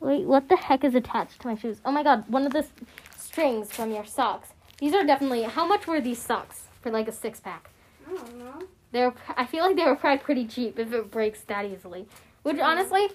Wait, 0.00 0.26
what 0.26 0.48
the 0.48 0.56
heck 0.56 0.82
is 0.84 0.94
attached 0.94 1.40
to 1.40 1.46
my 1.46 1.54
shoes? 1.56 1.80
Oh 1.84 1.92
my 1.92 2.02
god, 2.02 2.28
one 2.28 2.44
of 2.44 2.52
the 2.52 2.58
s- 2.60 2.72
strings 3.16 3.70
from 3.72 3.92
your 3.92 4.04
socks. 4.04 4.48
These 4.78 4.92
are 4.94 5.04
definitely. 5.04 5.42
How 5.44 5.66
much 5.66 5.86
were 5.86 6.00
these 6.00 6.20
socks 6.20 6.64
for 6.80 6.90
like 6.90 7.08
a 7.08 7.12
six 7.12 7.38
pack? 7.40 7.70
I 8.06 8.14
don't 8.14 8.38
know. 8.38 8.62
They're. 8.90 9.14
I 9.36 9.46
feel 9.46 9.64
like 9.64 9.76
they 9.76 9.84
were 9.84 9.96
probably 9.96 10.18
pretty 10.22 10.46
cheap 10.46 10.78
if 10.78 10.92
it 10.92 11.10
breaks 11.10 11.40
that 11.42 11.64
easily. 11.66 12.06
Which 12.42 12.56
Yeah. 12.56 12.66
honestly, 12.68 13.08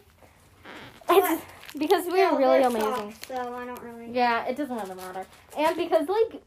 it's 1.09 1.41
because 1.77 2.05
we 2.05 2.11
Still, 2.11 2.35
are 2.35 2.37
really 2.37 2.63
amazing. 2.63 3.11
soft, 3.11 3.27
so 3.27 3.35
I 3.55 3.65
don't 3.65 3.81
really. 3.81 4.11
Yeah, 4.11 4.45
it 4.45 4.55
doesn't 4.57 4.75
really 4.75 4.95
matter. 4.95 5.25
And 5.57 5.75
because 5.75 6.07
like 6.07 6.41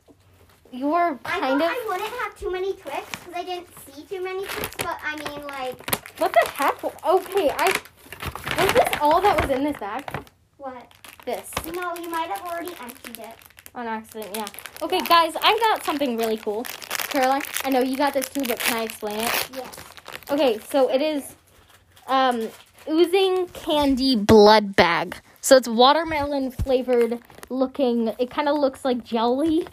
you 0.72 0.86
were 0.88 1.18
kind 1.24 1.40
thought 1.42 1.52
of 1.56 1.62
I 1.62 1.84
wouldn't 1.88 2.08
have 2.22 2.36
too 2.38 2.50
many 2.50 2.72
Twix 2.74 3.04
because 3.10 3.34
I 3.34 3.44
didn't 3.44 3.68
see 3.86 4.02
too 4.04 4.22
many 4.22 4.44
Twix, 4.44 4.74
but 4.76 4.98
I 5.04 5.16
mean, 5.16 5.46
like, 5.46 5.76
what 6.20 6.32
the 6.32 6.50
heck? 6.50 6.82
Okay, 6.84 7.50
I 7.50 7.66
was 8.62 8.72
this 8.74 8.88
all 9.00 9.20
that 9.20 9.40
was 9.40 9.50
in 9.50 9.64
this 9.64 9.76
bag? 9.78 10.04
what? 10.58 10.90
This 11.24 11.50
No, 11.74 11.94
you 11.96 12.08
might 12.08 12.28
have 12.30 12.42
already 12.46 12.72
emptied 12.80 13.18
it. 13.18 13.34
on 13.74 13.86
accident. 13.86 14.34
Yeah. 14.34 14.46
Okay, 14.82 15.00
guys, 15.00 15.34
I 15.42 15.58
got 15.58 15.84
something 15.84 16.16
really 16.16 16.36
cool. 16.38 16.64
Caroline, 17.10 17.42
I 17.64 17.70
know 17.70 17.80
you 17.80 17.96
got 17.96 18.14
this 18.14 18.28
too, 18.28 18.42
but 18.46 18.58
can 18.58 18.76
I 18.78 18.82
explain 18.84 19.20
it? 19.20 19.50
Yes. 19.54 19.76
Okay, 20.30 20.58
so 20.70 20.88
it 20.90 21.02
is 21.02 21.34
um 22.06 22.48
oozing 22.88 23.46
candy 23.48 24.16
blood 24.16 24.76
bag. 24.76 25.16
So 25.40 25.56
it's 25.56 25.68
watermelon 25.68 26.50
flavored 26.50 27.20
looking. 27.48 28.08
It 28.18 28.30
kind 28.30 28.48
of 28.48 28.58
looks 28.58 28.84
like 28.84 29.04
jelly 29.04 29.66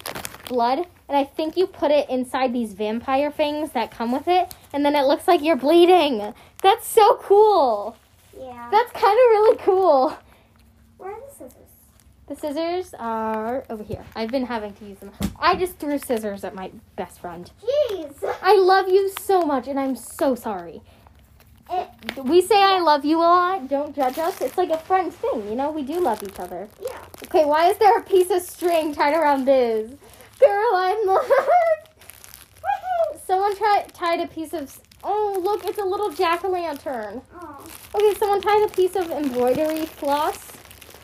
blood, 0.48 0.80
and 1.10 1.18
I 1.18 1.26
think 1.26 1.58
you 1.58 1.68
put 1.68 1.92
it 1.92 2.10
inside 2.10 2.54
these 2.54 2.74
vampire 2.74 3.32
things 3.32 3.72
that 3.72 3.92
come 3.92 4.12
with 4.12 4.28
it, 4.28 4.56
and 4.74 4.86
then 4.86 4.96
it 4.96 5.06
looks 5.06 5.28
like 5.28 5.42
you're 5.42 5.58
bleeding. 5.58 6.34
That's 6.64 6.88
so 6.88 7.18
cool. 7.22 7.98
Yeah. 8.40 8.70
That's 8.72 8.92
kind 8.92 9.06
of 9.06 9.30
really 9.32 9.58
cool. 9.58 10.18
Where 10.98 11.12
are 11.12 11.20
the 11.20 11.34
scissors? 11.34 11.64
The 12.28 12.36
scissors 12.36 12.94
are 12.98 13.66
over 13.70 13.84
here. 13.84 14.06
I've 14.16 14.32
been 14.32 14.46
having 14.46 14.74
to 14.74 14.86
use 14.86 15.00
them. 15.00 15.12
I 15.40 15.56
just 15.56 15.80
threw 15.80 15.98
scissors 15.98 16.44
at 16.44 16.56
my 16.56 16.72
best 16.96 17.20
friend. 17.20 17.50
Jeez. 17.92 18.16
I 18.42 18.56
love 18.56 18.90
you 18.90 19.10
so 19.20 19.44
much, 19.44 19.68
and 19.68 19.80
I'm 19.80 19.96
so 19.96 20.36
sorry. 20.36 20.82
It, 21.70 22.24
We 22.24 22.42
say 22.42 22.62
I 22.62 22.80
love 22.80 23.06
you 23.06 23.20
a 23.20 23.22
lot. 23.22 23.68
Don't 23.68 23.96
judge 23.96 24.18
us. 24.18 24.42
It's 24.42 24.58
like 24.58 24.70
a 24.70 24.78
friend 24.78 25.14
thing, 25.14 25.48
you 25.50 25.56
know. 25.56 25.72
We 25.72 25.84
do 25.84 26.00
love 26.00 26.24
each 26.24 26.40
other. 26.40 26.68
yeah. 26.82 26.98
Okay, 27.26 27.46
why 27.46 27.70
is 27.70 27.78
there 27.78 27.98
a 27.98 28.04
piece 28.04 28.30
of 28.32 28.42
string 28.42 28.94
tied 28.94 29.14
around 29.14 29.46
Biz? 29.46 29.92
Caroline, 30.40 31.06
look. 31.06 31.26
Someone 33.26 33.56
tri- 33.58 33.86
tied 33.94 34.22
a 34.22 34.28
piece 34.28 34.54
of. 34.54 34.80
Oh, 35.04 35.40
look! 35.44 35.66
It's 35.66 35.78
a 35.78 35.84
little 35.84 36.12
jack 36.12 36.44
o' 36.44 36.50
lantern. 36.50 37.22
Oh. 37.36 37.66
Okay, 37.96 38.14
someone 38.18 38.42
tied 38.42 38.68
a 38.70 38.74
piece 38.74 38.96
of 38.96 39.10
embroidery 39.12 39.86
floss, 39.86 40.52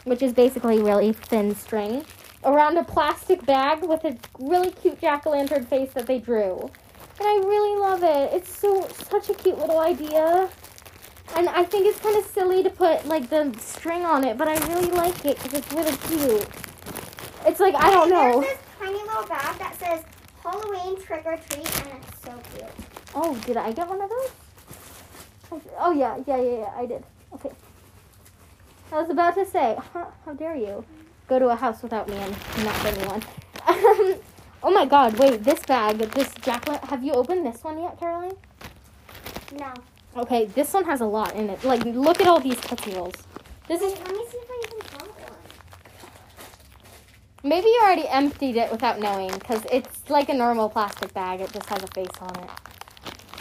which 0.05 0.21
is 0.21 0.33
basically 0.33 0.81
really 0.81 1.13
thin 1.13 1.53
string, 1.55 2.05
around 2.43 2.77
a 2.77 2.83
plastic 2.83 3.45
bag 3.45 3.83
with 3.83 4.03
a 4.05 4.17
really 4.39 4.71
cute 4.71 4.99
jack 5.01 5.27
o' 5.27 5.31
lantern 5.31 5.65
face 5.65 5.91
that 5.93 6.07
they 6.07 6.19
drew. 6.19 6.69
And 7.19 7.27
I 7.27 7.35
really 7.45 7.79
love 7.79 8.03
it. 8.03 8.33
It's 8.33 8.55
so 8.55 8.87
such 9.09 9.29
a 9.29 9.33
cute 9.33 9.57
little 9.57 9.79
idea. 9.79 10.49
And 11.35 11.49
I 11.49 11.63
think 11.63 11.85
it's 11.85 11.99
kind 11.99 12.17
of 12.17 12.25
silly 12.25 12.63
to 12.63 12.69
put 12.69 13.05
like 13.07 13.29
the 13.29 13.53
string 13.59 14.03
on 14.03 14.23
it, 14.23 14.37
but 14.37 14.47
I 14.47 14.57
really 14.67 14.91
like 14.91 15.25
it 15.25 15.41
because 15.41 15.53
it's 15.53 15.71
really 15.73 15.95
cute. 16.07 16.47
It's 17.45 17.59
like 17.59 17.75
I 17.75 17.91
don't 17.91 18.09
know. 18.09 18.41
There's 18.41 18.53
this 18.53 18.59
tiny 18.79 18.97
little 18.97 19.27
bag 19.27 19.57
that 19.59 19.75
says 19.79 20.03
Halloween 20.43 21.01
trick 21.01 21.23
or 21.25 21.37
treat, 21.37 21.79
and 21.79 22.03
it's 22.03 22.21
so 22.23 22.39
cute. 22.55 22.69
Oh, 23.15 23.35
did 23.45 23.57
I 23.57 23.71
get 23.71 23.87
one 23.87 24.01
of 24.01 24.09
those? 24.09 25.61
Oh 25.77 25.91
yeah, 25.91 26.17
yeah, 26.25 26.37
yeah, 26.37 26.57
yeah. 26.59 26.71
I 26.75 26.85
did. 26.85 27.03
Okay. 27.33 27.51
I 28.91 29.01
was 29.01 29.09
about 29.09 29.35
to 29.35 29.45
say, 29.45 29.75
huh, 29.93 30.05
how 30.25 30.33
dare 30.33 30.55
you 30.55 30.85
go 31.27 31.39
to 31.39 31.49
a 31.49 31.55
house 31.55 31.81
without 31.81 32.07
me 32.07 32.15
and 32.15 32.35
not 32.63 32.79
bring 32.81 32.97
me 32.97 33.05
one? 33.07 33.23
Um, 33.65 34.15
Oh 34.65 34.71
my 34.71 34.85
God! 34.85 35.19
Wait, 35.19 35.43
this 35.43 35.59
bag, 35.65 35.97
this 35.97 36.33
Jacqueline. 36.35 36.79
Have 36.83 37.03
you 37.03 37.11
opened 37.11 37.45
this 37.45 37.61
one 37.63 37.81
yet, 37.81 37.99
Caroline? 37.99 38.37
No. 39.59 39.73
Okay, 40.15 40.45
this 40.45 40.73
one 40.73 40.85
has 40.85 41.01
a 41.01 41.05
lot 41.05 41.35
in 41.35 41.49
it. 41.49 41.63
Like, 41.65 41.83
look 41.83 42.21
at 42.21 42.27
all 42.27 42.39
these 42.39 42.59
Tootsie 42.61 42.93
Rolls. 42.93 43.15
This 43.67 43.81
is 43.81 43.91
let 43.99 44.11
me 44.11 44.25
see 44.31 44.37
if 44.37 44.49
I 44.49 44.63
even 44.65 44.79
got 44.79 45.07
one. 45.07 45.37
maybe 47.43 47.67
you 47.67 47.79
already 47.83 48.07
emptied 48.07 48.55
it 48.55 48.71
without 48.71 48.99
knowing, 48.99 49.31
because 49.33 49.65
it's 49.69 50.09
like 50.09 50.29
a 50.29 50.33
normal 50.33 50.69
plastic 50.69 51.13
bag. 51.13 51.41
It 51.41 51.51
just 51.51 51.67
has 51.67 51.83
a 51.83 51.87
face 51.87 52.07
on 52.21 52.35
it. 52.43 52.49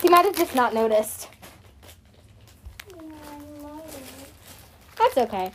You 0.03 0.11
might 0.11 0.25
have 0.25 0.37
just 0.37 0.57
not 0.57 0.75
noticed. 0.75 1.29
Yeah, 2.89 3.01
I 3.01 3.63
love 3.63 3.97
it. 3.97 4.99
That's 4.99 5.19
okay. 5.19 5.53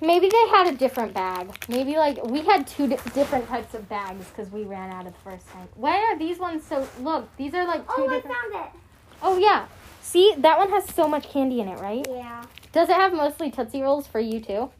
Maybe 0.00 0.28
they 0.28 0.48
had 0.50 0.68
a 0.72 0.76
different 0.76 1.12
bag. 1.12 1.50
Maybe 1.68 1.96
like 1.96 2.22
we 2.24 2.42
had 2.42 2.66
two 2.66 2.86
di- 2.86 2.96
different 3.14 3.48
types 3.48 3.74
of 3.74 3.88
bags 3.88 4.26
because 4.28 4.50
we 4.52 4.62
ran 4.64 4.90
out 4.92 5.06
of 5.06 5.12
the 5.12 5.18
first 5.30 5.48
time. 5.50 5.66
Why 5.74 5.96
are 5.96 6.18
these 6.18 6.38
ones 6.38 6.64
so? 6.64 6.86
Look, 7.00 7.28
these 7.36 7.52
are 7.54 7.66
like 7.66 7.80
two 7.86 7.94
Oh, 8.02 8.08
I 8.08 8.14
different. 8.16 8.36
found 8.36 8.66
it. 8.66 8.70
Oh 9.22 9.38
yeah, 9.38 9.66
see 10.00 10.34
that 10.38 10.56
one 10.58 10.70
has 10.70 10.84
so 10.94 11.08
much 11.08 11.28
candy 11.28 11.60
in 11.60 11.68
it, 11.68 11.80
right? 11.80 12.06
Yeah. 12.08 12.44
Does 12.70 12.88
it 12.88 12.94
have 12.94 13.12
mostly 13.12 13.50
Tootsie 13.50 13.82
Rolls 13.82 14.06
for 14.06 14.20
you 14.20 14.40
too? 14.40 14.70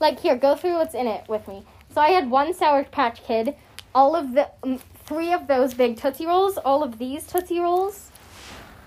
Like 0.00 0.18
here, 0.18 0.36
go 0.36 0.56
through 0.56 0.74
what's 0.74 0.94
in 0.94 1.06
it 1.06 1.28
with 1.28 1.46
me. 1.46 1.62
So 1.94 2.00
I 2.00 2.08
had 2.10 2.28
one 2.28 2.52
Sour 2.52 2.82
Patch 2.84 3.22
Kid, 3.22 3.54
all 3.94 4.16
of 4.16 4.32
the 4.32 4.48
um, 4.64 4.80
three 5.04 5.32
of 5.32 5.46
those 5.46 5.74
big 5.74 5.96
Tootsie 5.96 6.26
Rolls, 6.26 6.58
all 6.58 6.82
of 6.82 6.98
these 6.98 7.26
Tootsie 7.26 7.60
Rolls. 7.60 8.10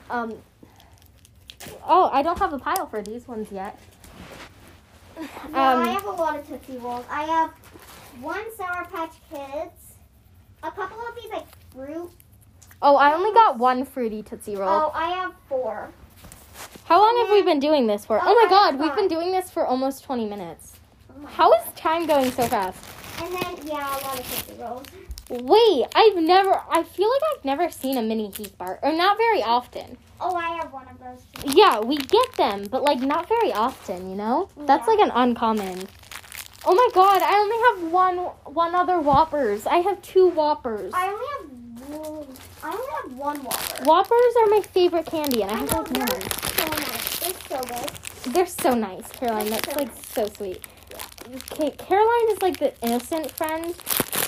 Um. 0.09 0.33
Oh, 1.87 2.09
I 2.11 2.21
don't 2.21 2.37
have 2.39 2.51
a 2.53 2.59
pile 2.59 2.87
for 2.87 3.01
these 3.01 3.27
ones 3.27 3.47
yet. 3.51 3.79
Um, 5.17 5.27
I 5.53 5.87
have 5.89 6.05
a 6.05 6.11
lot 6.11 6.37
of 6.37 6.47
Tootsie 6.47 6.77
Rolls. 6.77 7.05
I 7.09 7.23
have 7.23 7.51
one 8.21 8.43
Sour 8.57 8.85
Patch 8.91 9.13
Kids, 9.29 9.95
a 10.63 10.71
couple 10.71 10.97
of 10.99 11.15
these 11.15 11.31
like 11.31 11.47
fruit. 11.73 12.11
Oh, 12.81 12.97
I 12.97 13.13
only 13.13 13.33
got 13.33 13.57
one 13.57 13.85
fruity 13.85 14.21
Tootsie 14.23 14.55
Roll. 14.55 14.69
Oh, 14.69 14.91
I 14.93 15.09
have 15.11 15.33
four. 15.47 15.89
How 16.85 17.01
long 17.01 17.25
have 17.25 17.33
we 17.33 17.41
been 17.43 17.59
doing 17.59 17.87
this 17.87 18.05
for? 18.05 18.17
Oh, 18.21 18.23
Oh 18.25 18.35
my 18.35 18.47
I 18.47 18.49
god, 18.49 18.79
we've 18.79 18.95
been 18.95 19.07
doing 19.07 19.31
this 19.31 19.49
for 19.49 19.65
almost 19.65 20.03
20 20.03 20.25
minutes. 20.27 20.73
Oh 21.09 21.25
How 21.25 21.51
is 21.53 21.63
God. 21.65 21.75
time 21.77 22.05
going 22.07 22.31
so 22.31 22.45
fast? 22.47 22.77
And 23.21 23.33
then 23.33 23.67
yeah, 23.67 23.89
a 23.89 23.99
lot 24.05 24.19
of 24.19 24.45
Tootsie 24.45 24.61
Rolls. 24.61 24.85
Wait, 25.29 25.87
I've 25.95 26.17
never, 26.17 26.61
I 26.69 26.83
feel 26.83 27.09
like 27.09 27.21
I've 27.37 27.45
never 27.45 27.69
seen 27.71 27.97
a 27.97 28.01
mini 28.01 28.29
Heath 28.29 28.55
bar, 28.57 28.79
or 28.83 28.91
not 28.91 29.17
very 29.17 29.41
often. 29.41 29.97
Oh, 30.19 30.35
I 30.35 30.55
have 30.57 30.71
one 30.71 30.87
of 30.87 30.97
those 30.99 31.21
too. 31.43 31.51
Yeah, 31.55 31.79
we 31.81 31.97
get 31.97 32.33
them, 32.33 32.65
but 32.69 32.83
like 32.83 32.99
not 33.01 33.27
very 33.27 33.51
often, 33.53 34.09
you 34.09 34.15
know? 34.15 34.49
That's 34.57 34.87
Yeah. 34.87 34.93
like 34.93 35.03
an 35.05 35.11
uncommon. 35.13 35.87
Oh 36.67 36.73
my 36.73 36.89
god, 36.93 37.21
I 37.21 37.35
only 37.37 37.57
have 37.83 37.91
one 37.91 38.17
one 38.53 38.73
other 38.73 38.99
Whoppers. 38.99 39.67
I 39.67 39.77
have 39.77 40.01
two 40.01 40.29
Whoppers. 40.29 40.93
I 40.95 41.07
only 41.09 41.25
have 41.37 41.89
one. 41.99 42.27
I 42.63 42.67
only 42.71 42.91
have 43.03 43.17
one 43.17 43.43
Whopper. 43.43 43.83
Whoppers 43.85 44.33
are 44.41 44.47
my 44.47 44.61
favorite 44.61 45.05
candy, 45.05 45.43
and 45.43 45.51
I 45.51 45.55
I 45.55 45.57
have 45.59 45.71
know, 45.71 45.79
like 45.79 45.89
they're 45.89 46.07
one. 46.07 46.21
so 46.25 46.65
nice. 46.65 47.19
They're 47.19 47.33
so 47.49 47.61
good. 47.61 48.33
They're 48.33 48.45
so 48.47 48.73
nice, 48.73 49.11
Caroline. 49.11 49.45
They're 49.49 49.59
That's 49.61 49.73
so 49.75 49.79
like 49.79 49.91
so 50.05 50.27
sweet. 50.35 50.65
Okay, 51.51 51.71
Caroline 51.71 52.29
is 52.31 52.41
like 52.41 52.57
the 52.57 52.73
innocent 52.81 53.29
friend. 53.31 53.75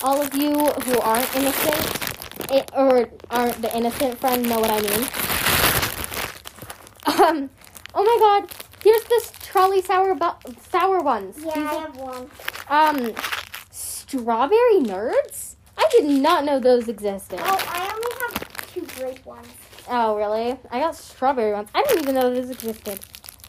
All 0.03 0.21
of 0.21 0.35
you 0.35 0.53
who 0.85 0.99
aren't 0.99 1.35
innocent, 1.35 2.51
it, 2.51 2.69
or 2.75 3.09
aren't 3.31 3.59
the 3.63 3.75
innocent 3.75 4.19
friend, 4.19 4.47
know 4.47 4.59
what 4.59 4.69
I 4.69 4.81
mean. 4.81 5.07
Um, 7.07 7.49
oh 7.95 8.03
my 8.03 8.17
God! 8.19 8.51
Here's 8.83 9.03
this 9.05 9.31
Trolli 9.31 9.83
sour 9.83 10.13
bu- 10.15 10.53
sour 10.69 10.99
ones. 11.01 11.37
Yeah, 11.39 11.53
These 11.55 11.65
I 11.67 11.73
have 11.75 11.95
one. 11.97 12.29
um, 12.69 13.13
strawberry 13.71 14.79
nerds. 14.81 15.55
I 15.77 15.87
did 15.91 16.05
not 16.05 16.43
know 16.45 16.59
those 16.59 16.87
existed. 16.87 17.39
Oh, 17.41 17.65
I 17.69 17.91
only 17.93 18.15
have 18.21 18.67
two 18.73 18.81
grape 19.01 19.25
ones. 19.25 19.47
Oh, 19.89 20.15
really? 20.17 20.57
I 20.71 20.79
got 20.79 20.95
strawberry 20.95 21.53
ones. 21.53 21.69
I 21.73 21.83
didn't 21.83 22.03
even 22.03 22.15
know 22.15 22.33
those 22.33 22.49
existed. 22.49 22.99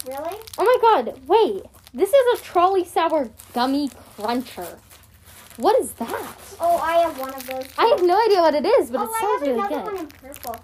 Really? 0.06 0.36
Oh 0.58 0.64
my 0.64 0.76
god, 0.80 1.20
wait. 1.26 1.62
This 1.92 2.10
is 2.12 2.40
a 2.40 2.42
Trolli 2.44 2.86
sour 2.86 3.30
gummy 3.54 3.90
cruncher. 4.16 4.78
What 5.56 5.78
is 5.80 5.92
that? 5.92 6.36
Oh, 6.60 6.76
I 6.78 6.98
have 6.98 7.18
one 7.18 7.34
of 7.34 7.44
those. 7.46 7.64
Too. 7.64 7.72
I 7.78 7.86
have 7.86 8.02
no 8.02 8.20
idea 8.24 8.40
what 8.40 8.54
it 8.54 8.64
is, 8.64 8.90
but 8.90 9.00
oh, 9.00 9.04
it 9.04 9.10
I 9.16 9.20
sounds 9.20 9.40
have 9.46 9.48
really 9.48 9.58
another 9.58 9.90
good. 9.90 9.94
one 9.94 9.98
in 9.98 10.06
purple. 10.06 10.56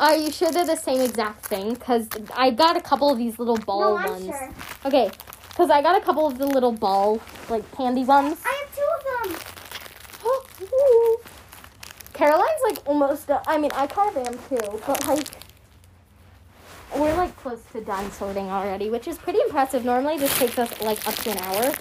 Are 0.00 0.16
you 0.16 0.32
sure 0.32 0.50
they're 0.50 0.66
the 0.66 0.76
same 0.76 1.00
exact 1.00 1.46
thing? 1.46 1.74
Because 1.74 2.08
I 2.34 2.50
got 2.50 2.76
a 2.76 2.80
couple 2.80 3.10
of 3.10 3.18
these 3.18 3.38
little 3.38 3.56
ball 3.56 3.80
no, 3.80 3.96
I'm 3.96 4.10
ones. 4.10 4.24
sure. 4.24 4.54
Okay, 4.86 5.10
because 5.48 5.70
I 5.70 5.82
got 5.82 5.96
a 6.00 6.04
couple 6.04 6.26
of 6.26 6.36
the 6.36 6.46
little 6.46 6.72
ball, 6.72 7.20
like 7.48 7.70
candy 7.76 8.04
ones. 8.04 8.38
I 8.44 8.64
have 8.64 8.74
two 8.74 8.88
of 8.96 9.04
them. 9.30 9.40
Caroline's 12.12 12.60
like 12.64 12.78
almost. 12.86 13.28
Done. 13.28 13.42
I 13.46 13.56
mean, 13.58 13.70
I 13.74 13.86
kind 13.86 14.16
of 14.16 14.26
am 14.26 14.34
too, 14.48 14.80
but 14.86 15.06
like. 15.06 15.28
We're 16.96 17.14
like 17.16 17.36
close 17.36 17.60
to 17.72 17.80
done 17.80 18.10
sorting 18.12 18.50
already, 18.50 18.88
which 18.88 19.08
is 19.08 19.18
pretty 19.18 19.40
impressive. 19.40 19.84
Normally, 19.84 20.16
this 20.16 20.36
takes 20.38 20.58
us 20.58 20.80
like 20.80 21.06
up 21.08 21.14
to 21.16 21.30
an 21.30 21.38
hour. 21.38 21.72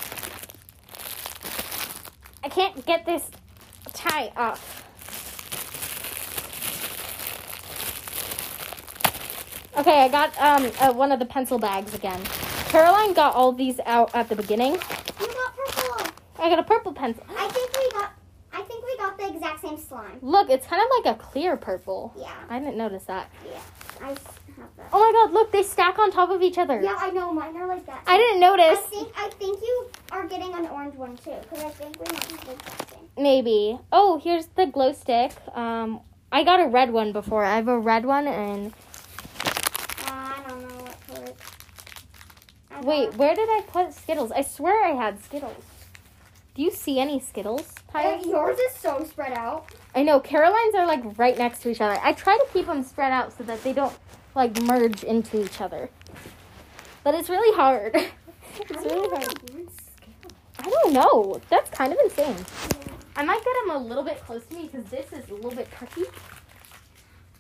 I 2.44 2.49
can't 2.49 2.84
get 2.85 3.06
this 3.06 3.30
tie 3.94 4.31
up. 4.35 4.60
Okay, 9.75 10.01
I 10.01 10.07
got 10.07 10.37
um 10.39 10.71
uh, 10.79 10.93
one 10.93 11.11
of 11.11 11.19
the 11.19 11.25
pencil 11.25 11.57
bags 11.59 11.93
again. 11.93 12.19
Caroline 12.69 13.13
got 13.13 13.35
all 13.35 13.51
these 13.51 13.79
out 13.85 14.13
at 14.13 14.29
the 14.29 14.35
beginning. 14.35 14.73
You 14.73 15.27
got 15.27 15.55
purple. 15.55 16.11
I 16.39 16.49
got 16.49 16.59
a 16.59 16.63
purple 16.63 16.93
pencil. 16.93 17.23
I 17.37 17.47
think 17.49 17.71
we 17.77 17.91
got. 17.91 18.11
I 18.55 18.61
think 18.61 18.85
we 18.85 18.97
got 18.97 19.17
the 19.17 19.27
exact 19.33 19.61
same 19.61 19.77
slime. 19.77 20.19
Look, 20.21 20.49
it's 20.51 20.67
kind 20.67 20.81
of 20.81 20.87
like 21.05 21.15
a 21.15 21.19
clear 21.19 21.57
purple. 21.57 22.13
Yeah. 22.17 22.31
I 22.49 22.59
didn't 22.59 22.77
notice 22.77 23.03
that. 23.05 23.29
I 24.01 24.11
s- 24.11 24.17
have 24.57 24.67
that. 24.77 24.89
Oh 24.93 24.99
my 24.99 25.11
god, 25.11 25.33
look, 25.33 25.51
they 25.51 25.63
stack 25.63 25.97
on 25.97 26.11
top 26.11 26.29
of 26.29 26.43
each 26.43 26.59
other. 26.59 26.79
Yeah, 26.81 26.95
I 26.99 27.09
know. 27.09 27.31
Mine 27.33 27.55
are 27.57 27.65
like 27.67 27.85
that. 27.87 28.03
I 28.05 28.17
didn't 28.17 28.39
notice. 28.41 28.77
I 28.79 28.89
think. 28.89 29.11
I 29.17 29.29
think 29.29 29.59
you 29.61 29.89
are 30.11 30.27
getting 30.27 30.53
an 30.53 30.67
orange 30.67 30.93
one 30.95 31.17
too, 31.17 31.33
because 31.41 31.63
I 31.63 31.69
think 31.69 31.95
we 31.99 32.05
might 32.13 32.23
have 32.31 32.45
the 32.45 32.51
exact 32.53 32.89
same. 32.91 33.09
Maybe. 33.17 33.79
Oh, 33.91 34.19
here's 34.23 34.45
the 34.47 34.67
glow 34.67 34.93
stick. 34.93 35.31
Um, 35.55 36.01
I 36.31 36.43
got 36.43 36.59
a 36.59 36.67
red 36.67 36.91
one 36.91 37.11
before. 37.11 37.43
I 37.43 37.55
have 37.55 37.67
a 37.67 37.79
red 37.79 38.05
one 38.05 38.27
and 38.27 38.67
Uh, 38.67 40.09
I 40.09 40.43
don't 40.47 40.61
know 40.61 40.75
what 40.83 41.07
color. 41.07 41.23
it's- 41.25 41.51
I 42.71 42.72
wait, 42.84 43.15
where 43.15 43.35
did 43.35 43.49
I 43.49 43.61
put 43.68 43.93
Skittles? 43.93 44.31
I 44.31 44.41
swear 44.41 44.84
I 44.84 44.89
had 44.91 45.23
Skittles. 45.23 45.64
Do 46.55 46.61
you 46.61 46.69
see 46.72 46.99
any 46.99 47.19
Skittles? 47.19 47.73
Tyler? 47.91 48.23
Yours 48.26 48.60
is 48.60 48.73
so 48.76 49.03
spread 49.10 49.34
out. 49.34 49.65
I 49.95 50.03
know 50.03 50.19
Caroline's 50.19 50.76
are 50.76 50.85
like 50.85 51.18
right 51.18 51.38
next 51.38 51.61
to 51.64 51.69
each 51.69 51.81
other. 51.81 51.99
I 52.03 52.14
try 52.14 52.38
to 52.38 52.45
keep 52.53 52.68
them 52.68 52.84
spread 52.84 53.11
out 53.11 53.35
so 53.35 53.43
that 53.45 53.64
they 53.64 53.73
don't 53.73 53.97
like 54.35 54.61
merge 54.61 55.03
into 55.03 55.43
each 55.43 55.61
other. 55.61 55.89
But 57.03 57.15
it's 57.15 57.30
really 57.30 57.55
hard. 57.57 57.95
it's 58.60 58.76
How 58.76 58.81
do 58.84 58.89
you 58.89 59.01
really 59.01 59.10
hard. 59.10 59.22
that 59.23 59.51
one 59.53 59.68
Skittle? 59.69 60.31
I 60.60 60.69
don't 60.69 60.93
know. 60.93 61.41
That's 61.49 61.69
kind 61.72 61.91
of 61.91 61.99
insane. 62.03 62.35
Yeah. 62.38 62.93
I 63.15 63.23
might 63.23 63.43
get 63.43 63.55
them 63.65 63.76
a 63.76 63.80
little 63.80 64.03
bit 64.03 64.19
close 64.23 64.45
to 64.45 64.55
me 64.55 64.69
because 64.72 64.85
this 64.85 65.11
is 65.11 65.30
a 65.30 65.34
little 65.34 65.51
bit 65.55 65.69
tricky. 65.72 66.03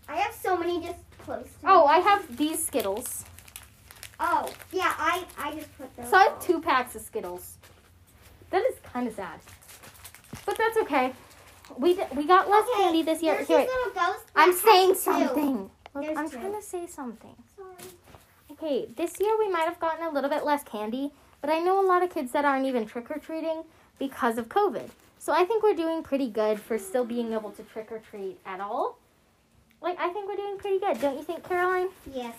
I 0.07 0.17
have 0.17 0.33
so 0.33 0.57
many 0.57 0.81
just 0.81 0.99
close 1.19 1.45
to 1.45 1.67
Oh. 1.69 1.85
I 1.85 1.99
have 1.99 2.35
these 2.37 2.65
Skittles. 2.65 3.25
Oh, 4.19 4.51
yeah, 4.71 4.93
I 4.97 5.25
I 5.37 5.53
just 5.55 5.75
put 5.77 5.95
those. 5.97 6.09
So 6.09 6.17
I 6.17 6.23
have 6.23 6.39
two 6.39 6.61
packs 6.61 6.95
of 6.95 7.01
Skittles. 7.01 7.57
That 8.51 8.63
is 8.65 8.75
kind 8.93 9.07
of 9.07 9.15
sad, 9.15 9.39
but 10.45 10.57
that's 10.57 10.77
okay. 10.77 11.13
We 11.77 11.95
d- 11.95 12.03
we 12.15 12.25
got 12.27 12.49
less 12.49 12.67
Okay, 12.73 12.83
candy 12.83 13.01
this 13.03 13.21
year. 13.23 13.43
Here, 13.43 13.57
wait. 13.59 13.67
little 13.67 13.93
ghost. 13.93 14.25
I'm 14.35 14.53
saying 14.53 14.95
something. 14.95 15.69
Look, 15.95 16.05
I'm 16.17 16.29
two. 16.29 16.37
trying 16.37 16.53
to 16.53 16.61
say 16.61 16.85
something. 16.87 17.35
Sorry. 17.57 17.91
Okay, 18.51 18.87
this 18.95 19.19
year 19.19 19.35
we 19.39 19.49
might 19.49 19.63
have 19.65 19.79
gotten 19.79 20.05
a 20.05 20.09
little 20.11 20.29
bit 20.29 20.45
less 20.45 20.63
candy, 20.63 21.11
but 21.41 21.49
I 21.49 21.59
know 21.59 21.83
a 21.83 21.87
lot 21.87 22.03
of 22.03 22.13
kids 22.13 22.31
that 22.33 22.45
aren't 22.45 22.65
even 22.65 22.85
trick 22.85 23.09
or 23.09 23.17
treating 23.17 23.63
because 23.97 24.37
of 24.37 24.49
COVID. 24.49 24.89
So 25.17 25.33
I 25.33 25.45
think 25.45 25.63
we're 25.63 25.73
doing 25.75 26.03
pretty 26.03 26.29
good 26.29 26.59
for 26.59 26.77
still 26.77 27.05
being 27.05 27.33
able 27.33 27.51
to 27.51 27.63
trick 27.63 27.91
or 27.91 27.99
treat 27.99 28.37
at 28.45 28.59
all. 28.59 28.99
Like 29.81 29.97
I 29.99 30.09
think 30.09 30.27
we're 30.29 30.35
doing 30.35 30.57
pretty 30.57 30.79
good, 30.79 30.99
don't 31.01 31.17
you 31.17 31.23
think, 31.23 31.43
Caroline? 31.47 31.87
Yes. 32.13 32.35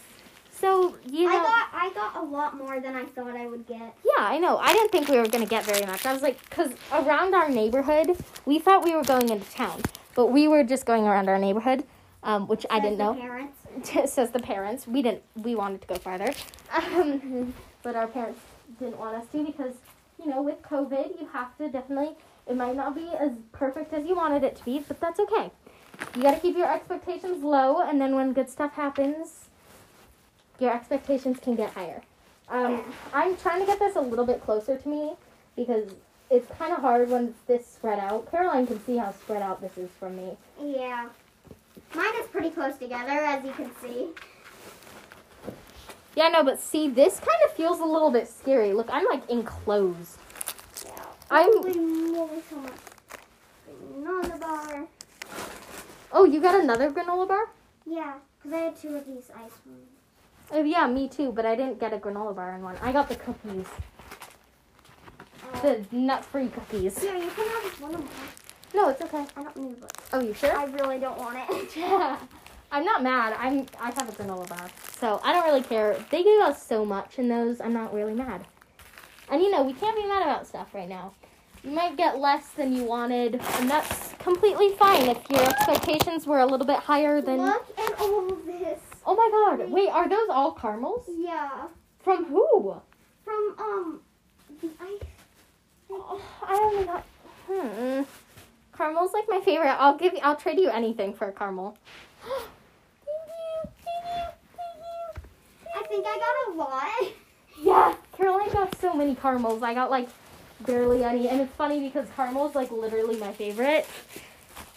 So 0.60 0.94
you 1.10 1.24
know. 1.24 1.30
I 1.30 1.42
got 1.42 1.68
I 1.72 1.92
got 1.94 2.16
a 2.16 2.24
lot 2.24 2.56
more 2.56 2.80
than 2.80 2.94
I 2.94 3.04
thought 3.04 3.36
I 3.36 3.46
would 3.46 3.66
get. 3.66 3.96
Yeah, 4.04 4.24
I 4.24 4.38
know. 4.38 4.58
I 4.58 4.72
didn't 4.72 4.92
think 4.92 5.08
we 5.08 5.16
were 5.16 5.26
going 5.26 5.42
to 5.42 5.50
get 5.50 5.64
very 5.64 5.84
much. 5.84 6.06
I 6.06 6.12
was 6.12 6.22
like, 6.22 6.38
because 6.48 6.70
around 6.92 7.34
our 7.34 7.48
neighborhood, 7.48 8.16
we 8.46 8.58
thought 8.58 8.84
we 8.84 8.94
were 8.94 9.02
going 9.02 9.28
into 9.28 9.50
town, 9.50 9.82
but 10.14 10.26
we 10.26 10.46
were 10.46 10.62
just 10.62 10.86
going 10.86 11.04
around 11.04 11.28
our 11.28 11.38
neighborhood, 11.38 11.84
um, 12.22 12.46
which 12.46 12.64
I 12.70 12.78
didn't 12.80 12.98
the 12.98 13.04
know. 13.04 13.14
Parents. 13.14 13.58
Says 14.12 14.30
the 14.30 14.38
parents. 14.38 14.86
We 14.86 15.02
didn't. 15.02 15.22
We 15.34 15.54
wanted 15.56 15.80
to 15.82 15.86
go 15.88 15.96
farther, 15.96 16.32
um, 16.72 17.52
but 17.82 17.96
our 17.96 18.06
parents 18.06 18.40
didn't 18.78 18.98
want 18.98 19.16
us 19.16 19.26
to 19.32 19.44
because 19.44 19.74
you 20.22 20.30
know 20.30 20.40
with 20.40 20.62
COVID, 20.62 21.20
you 21.20 21.28
have 21.32 21.56
to 21.58 21.68
definitely. 21.68 22.16
It 22.46 22.56
might 22.56 22.76
not 22.76 22.94
be 22.94 23.08
as 23.18 23.32
perfect 23.52 23.94
as 23.94 24.06
you 24.06 24.14
wanted 24.14 24.44
it 24.44 24.54
to 24.56 24.64
be, 24.64 24.84
but 24.86 25.00
that's 25.00 25.18
okay. 25.18 25.50
You 26.14 26.22
got 26.22 26.34
to 26.34 26.40
keep 26.40 26.56
your 26.56 26.70
expectations 26.70 27.42
low, 27.42 27.80
and 27.80 27.98
then 28.00 28.14
when 28.14 28.34
good 28.34 28.50
stuff 28.50 28.74
happens, 28.74 29.43
your 30.58 30.74
expectations 30.74 31.38
can 31.40 31.54
get 31.56 31.70
higher. 31.70 32.02
Um, 32.48 32.82
I'm 33.12 33.36
trying 33.36 33.60
to 33.60 33.66
get 33.66 33.78
this 33.78 33.96
a 33.96 34.00
little 34.00 34.26
bit 34.26 34.42
closer 34.42 34.76
to 34.76 34.88
me 34.88 35.14
because 35.56 35.92
it's 36.30 36.50
kind 36.58 36.72
of 36.72 36.80
hard 36.80 37.08
when 37.10 37.28
it's 37.28 37.40
this 37.46 37.66
spread 37.66 37.98
out. 37.98 38.30
Caroline 38.30 38.66
can 38.66 38.84
see 38.84 38.96
how 38.96 39.12
spread 39.12 39.42
out 39.42 39.60
this 39.60 39.76
is 39.78 39.90
from 39.98 40.16
me. 40.16 40.36
Yeah. 40.62 41.08
Mine 41.94 42.14
is 42.20 42.26
pretty 42.28 42.50
close 42.50 42.76
together, 42.76 43.12
as 43.12 43.44
you 43.44 43.52
can 43.52 43.70
see. 43.80 44.08
Yeah, 46.16 46.28
no, 46.28 46.44
but 46.44 46.60
see, 46.60 46.88
this 46.88 47.18
kind 47.18 47.38
of 47.44 47.52
feels 47.56 47.80
a 47.80 47.84
little 47.84 48.10
bit 48.10 48.28
scary. 48.28 48.72
Look, 48.72 48.88
I'm 48.90 49.04
like 49.06 49.28
enclosed. 49.28 50.18
Yeah. 50.84 50.92
I'm. 51.30 51.50
So 51.62 52.56
much. 52.56 52.72
Another 53.96 54.38
bar. 54.38 54.86
Oh, 56.12 56.24
you 56.24 56.40
got 56.40 56.60
another 56.60 56.90
granola 56.90 57.26
bar? 57.26 57.48
Yeah, 57.86 58.14
because 58.38 58.52
I 58.52 58.58
had 58.64 58.76
two 58.76 58.94
of 58.94 59.06
these 59.06 59.30
ice 59.34 59.52
ones. 59.66 59.93
Oh, 60.52 60.62
yeah, 60.62 60.86
me 60.86 61.08
too, 61.08 61.32
but 61.32 61.44
I 61.46 61.54
didn't 61.56 61.80
get 61.80 61.92
a 61.92 61.98
granola 61.98 62.34
bar 62.34 62.54
in 62.54 62.62
one. 62.62 62.76
I 62.82 62.92
got 62.92 63.08
the 63.08 63.16
cookies, 63.16 63.66
Uh, 65.52 65.60
the 65.60 65.84
nut-free 65.92 66.48
cookies. 66.48 66.98
here, 67.00 67.14
you 67.16 67.30
can 67.30 67.46
have 67.48 67.80
one 67.80 67.94
of 67.94 68.00
mine. 68.00 68.08
No, 68.74 68.88
it's 68.88 69.00
okay. 69.02 69.24
I 69.36 69.42
don't 69.42 69.56
need 69.56 69.76
it. 69.82 69.92
Oh, 70.12 70.20
you 70.20 70.34
sure? 70.34 70.56
I 70.56 70.64
really 70.64 70.98
don't 70.98 71.18
want 71.18 71.38
it. 71.48 71.76
Yeah. 71.76 72.18
I'm 72.72 72.84
not 72.84 73.04
mad. 73.04 73.36
I'm 73.38 73.66
I 73.80 73.92
have 73.92 74.08
a 74.08 74.12
granola 74.12 74.48
bar. 74.48 74.68
So 74.98 75.20
I 75.22 75.32
don't 75.32 75.44
really 75.44 75.62
care. 75.62 75.96
They 76.10 76.24
gave 76.24 76.40
us 76.40 76.64
so 76.66 76.84
much 76.84 77.20
in 77.20 77.28
those, 77.28 77.60
I'm 77.60 77.72
not 77.72 77.94
really 77.94 78.14
mad. 78.14 78.44
And 79.30 79.40
you 79.40 79.50
know, 79.50 79.62
we 79.62 79.74
can't 79.74 79.94
be 79.96 80.04
mad 80.06 80.22
about 80.22 80.46
stuff 80.46 80.74
right 80.74 80.88
now. 80.88 81.12
You 81.62 81.70
might 81.70 81.96
get 81.96 82.18
less 82.18 82.48
than 82.50 82.74
you 82.74 82.82
wanted, 82.82 83.36
and 83.36 83.70
that's 83.70 84.12
completely 84.18 84.70
fine 84.70 85.06
if 85.08 85.18
your 85.30 85.42
expectations 85.44 86.26
were 86.26 86.40
a 86.40 86.46
little 86.46 86.66
bit 86.66 86.80
higher 86.80 87.22
than 87.22 87.38
Look 87.38 87.66
at 87.78 88.00
all 88.00 88.32
of 88.32 88.44
this. 88.44 88.80
Oh 89.06 89.14
my 89.14 89.28
god. 89.30 89.70
Wait, 89.70 89.88
are 89.88 90.08
those 90.08 90.28
all 90.30 90.52
caramels? 90.52 91.04
Yeah. 91.08 91.66
From 92.02 92.24
who? 92.26 92.74
From, 93.24 93.54
um, 93.58 94.00
the 94.60 94.70
ice. 94.80 95.08
Oh, 95.90 96.20
I 96.42 96.54
only 96.54 96.84
got 96.84 97.04
hmm. 97.48 98.02
Caramel's 98.76 99.12
like 99.12 99.24
my 99.28 99.40
favorite. 99.40 99.76
I'll 99.78 99.96
give 99.96 100.12
you 100.14 100.20
I'll 100.22 100.36
trade 100.36 100.58
you 100.58 100.68
anything 100.68 101.14
for 101.14 101.28
a 101.28 101.32
caramel. 101.32 101.76
thank 102.24 102.40
you. 103.06 103.70
Thank 103.84 104.00
you. 104.04 104.24
Thank 104.56 104.78
you. 104.82 105.82
I 105.82 105.86
think 105.86 106.06
I 106.06 106.18
got 106.18 106.54
a 106.54 106.56
lot. 106.56 107.12
Yeah, 107.62 107.94
Caroline 108.16 108.50
got 108.50 108.76
so 108.80 108.94
many 108.94 109.14
caramels. 109.14 109.62
I 109.62 109.74
got 109.74 109.88
like 109.88 110.08
barely 110.66 111.04
any, 111.04 111.28
and 111.28 111.40
it's 111.40 111.54
funny 111.54 111.80
because 111.80 112.08
caramel 112.16 112.48
is 112.48 112.54
like 112.54 112.72
literally 112.72 113.16
my 113.16 113.32
favorite. 113.32 113.86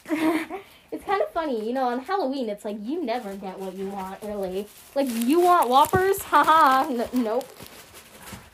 it's 0.91 1.03
kind 1.03 1.21
of 1.21 1.29
funny, 1.31 1.65
you 1.67 1.73
know. 1.73 1.83
On 1.83 1.99
Halloween, 1.99 2.49
it's 2.49 2.63
like 2.65 2.77
you 2.81 3.03
never 3.03 3.35
get 3.35 3.59
what 3.59 3.75
you 3.75 3.87
want, 3.87 4.21
really. 4.23 4.67
Like 4.95 5.07
you 5.09 5.39
want 5.41 5.69
Whoppers, 5.69 6.21
haha. 6.23 6.89
N- 6.89 7.09
nope. 7.13 7.45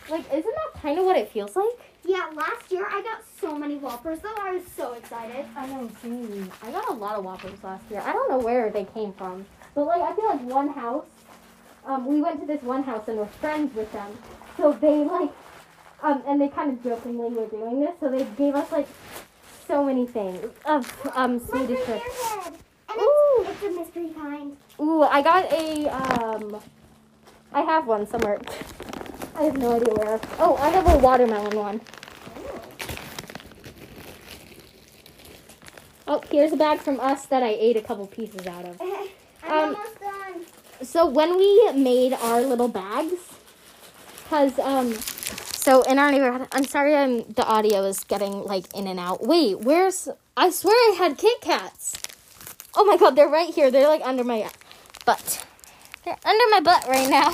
Like, 0.09 0.25
isn't 0.33 0.43
that 0.55 0.81
kind 0.81 0.99
of 0.99 1.05
what 1.05 1.15
it 1.15 1.31
feels 1.31 1.55
like? 1.55 1.79
Yeah, 2.05 2.29
last 2.35 2.69
year 2.69 2.85
I 2.89 3.01
got 3.01 3.23
so 3.39 3.57
many 3.57 3.77
Whoppers, 3.77 4.19
though. 4.19 4.35
I 4.37 4.51
was 4.55 4.63
so 4.75 4.93
excited. 4.93 5.45
I 5.55 5.65
know, 5.67 5.89
same. 6.01 6.51
I 6.61 6.71
got 6.71 6.89
a 6.89 6.93
lot 6.93 7.15
of 7.17 7.23
Whoppers 7.23 7.63
last 7.63 7.83
year. 7.89 8.01
I 8.05 8.11
don't 8.11 8.29
know 8.29 8.39
where 8.39 8.69
they 8.69 8.83
came 8.85 9.13
from, 9.13 9.45
but 9.73 9.85
like 9.85 10.01
I 10.01 10.13
feel 10.13 10.25
like 10.27 10.41
one 10.41 10.69
house. 10.69 11.05
Um, 11.85 12.05
we 12.05 12.21
went 12.21 12.39
to 12.39 12.45
this 12.45 12.61
one 12.61 12.83
house 12.83 13.07
and 13.09 13.17
were 13.17 13.25
friends 13.25 13.75
with 13.75 13.91
them, 13.91 14.17
so 14.55 14.71
they 14.73 15.03
like, 15.03 15.31
um, 16.01 16.23
and 16.25 16.39
they 16.39 16.47
kind 16.47 16.71
of 16.71 16.81
jokingly 16.83 17.29
were 17.29 17.47
doing 17.47 17.81
this, 17.81 17.91
so 17.99 18.09
they 18.09 18.23
gave 18.37 18.55
us 18.55 18.71
like 18.71 18.87
so 19.67 19.83
many 19.83 20.05
things 20.05 20.39
of 20.65 21.11
um 21.15 21.39
Swedish 21.39 21.79
And 21.87 22.01
Ooh. 22.99 23.45
it's, 23.45 23.49
it's 23.49 23.63
a 23.63 23.79
mystery 23.79 24.09
kind. 24.15 24.57
Ooh, 24.79 25.01
I 25.03 25.21
got 25.21 25.51
a 25.51 25.87
um, 25.89 26.61
I 27.51 27.61
have 27.61 27.87
one 27.87 28.07
somewhere. 28.07 28.39
I 29.35 29.43
have 29.43 29.57
no 29.57 29.73
idea 29.75 29.93
where. 29.95 30.19
Oh, 30.39 30.55
I 30.57 30.69
have 30.69 30.87
a 30.87 30.97
watermelon 30.97 31.57
one. 31.57 31.81
Oh, 36.07 36.21
here's 36.29 36.51
a 36.51 36.57
bag 36.57 36.79
from 36.79 36.99
us 36.99 37.25
that 37.27 37.41
I 37.43 37.49
ate 37.59 37.77
a 37.77 37.81
couple 37.81 38.05
pieces 38.07 38.45
out 38.45 38.65
of. 38.65 38.79
I'm 39.43 39.51
Um, 39.51 39.75
almost 39.75 39.99
done. 39.99 40.45
so 40.85 41.05
when 41.07 41.37
we 41.37 41.71
made 41.73 42.13
our 42.13 42.41
little 42.41 42.67
bags, 42.67 43.13
cause 44.33 44.57
um, 44.57 44.93
so 44.93 45.83
in 45.83 45.99
our 45.99 46.11
neighborhood, 46.11 46.47
I'm 46.51 46.65
sorry, 46.65 46.95
I'm 46.95 47.23
the 47.33 47.45
audio 47.45 47.83
is 47.83 48.03
getting 48.03 48.43
like 48.43 48.73
in 48.73 48.87
and 48.87 48.99
out. 48.99 49.25
Wait, 49.25 49.59
where's? 49.59 50.09
I 50.35 50.49
swear 50.49 50.73
I 50.73 50.95
had 50.97 51.19
Kit 51.19 51.39
Kats. 51.41 51.93
Oh 52.75 52.83
my 52.83 52.97
god, 52.97 53.15
they're 53.15 53.27
right 53.27 53.53
here. 53.53 53.69
They're 53.69 53.87
like 53.87 54.01
under 54.03 54.23
my 54.23 54.49
butt 55.05 55.45
they're 56.03 56.17
under 56.25 56.43
my 56.49 56.59
butt 56.59 56.87
right 56.87 57.09
now. 57.09 57.29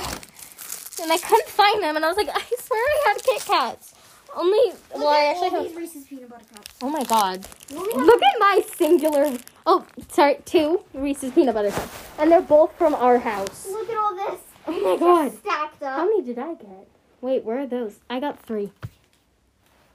And 1.02 1.10
I 1.10 1.16
couldn't 1.16 1.48
find 1.48 1.82
them, 1.82 1.96
and 1.96 2.04
I 2.04 2.08
was 2.08 2.18
like, 2.18 2.28
I 2.28 2.42
swear 2.58 2.80
I 2.80 3.02
had 3.06 3.24
Kit 3.24 3.42
Kats. 3.46 3.94
Only, 4.36 4.74
well, 4.94 5.08
I 5.08 5.30
actually 5.30 5.48
all 5.48 5.62
have. 5.62 5.68
these 5.68 5.76
Reese's 5.76 6.04
peanut 6.04 6.28
butter 6.28 6.44
cups. 6.54 6.74
Oh 6.82 6.90
my 6.90 7.02
god. 7.04 7.44
Look 7.72 8.22
at 8.22 8.38
my 8.38 8.62
singular. 8.76 9.36
Oh, 9.66 9.86
sorry, 10.08 10.36
two 10.44 10.84
Reese's 10.94 11.32
peanut 11.32 11.54
butter 11.54 11.70
cups. 11.70 12.04
And 12.18 12.30
they're 12.30 12.42
both 12.42 12.76
from 12.76 12.94
our 12.94 13.18
house. 13.18 13.66
Look 13.68 13.88
at 13.88 13.96
all 13.96 14.14
this. 14.14 14.40
Oh 14.72 14.80
my 14.94 14.96
god. 14.98 15.32
Stacked 15.38 15.82
up. 15.82 15.96
How 15.96 16.04
many 16.04 16.22
did 16.22 16.38
I 16.38 16.54
get? 16.54 16.88
Wait, 17.20 17.44
where 17.44 17.58
are 17.60 17.66
those? 17.66 17.96
I 18.08 18.20
got 18.20 18.38
three. 18.44 18.72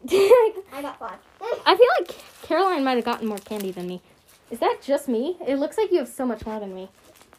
I 0.09 0.81
got 0.81 0.99
five. 0.99 1.17
I 1.65 1.75
feel 1.75 1.87
like 1.99 2.15
Caroline 2.43 2.83
might 2.83 2.95
have 2.97 3.05
gotten 3.05 3.27
more 3.27 3.37
candy 3.39 3.71
than 3.71 3.87
me. 3.87 4.01
Is 4.51 4.59
that 4.59 4.77
just 4.83 5.07
me? 5.07 5.37
It 5.47 5.55
looks 5.57 5.77
like 5.77 5.91
you 5.91 5.97
have 5.99 6.07
so 6.07 6.25
much 6.25 6.45
more 6.45 6.59
than 6.59 6.75
me. 6.75 6.89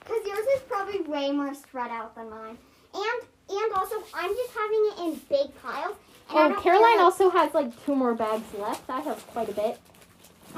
Because 0.00 0.26
yours 0.26 0.46
is 0.56 0.62
probably 0.68 1.00
way 1.02 1.30
more 1.30 1.54
spread 1.54 1.90
out 1.90 2.14
than 2.16 2.30
mine. 2.30 2.58
And 2.94 3.28
and 3.48 3.72
also, 3.74 3.96
I'm 4.14 4.30
just 4.34 4.50
having 4.52 4.90
it 4.90 4.98
in 5.04 5.20
big 5.28 5.62
piles. 5.62 5.94
And 6.34 6.54
Oh, 6.54 6.60
Caroline 6.60 6.96
like- 6.96 7.00
also 7.00 7.30
has 7.30 7.54
like 7.54 7.84
two 7.84 7.94
more 7.94 8.14
bags 8.14 8.42
left. 8.58 8.88
I 8.90 9.00
have 9.00 9.24
quite 9.28 9.48
a 9.48 9.52
bit. 9.52 9.78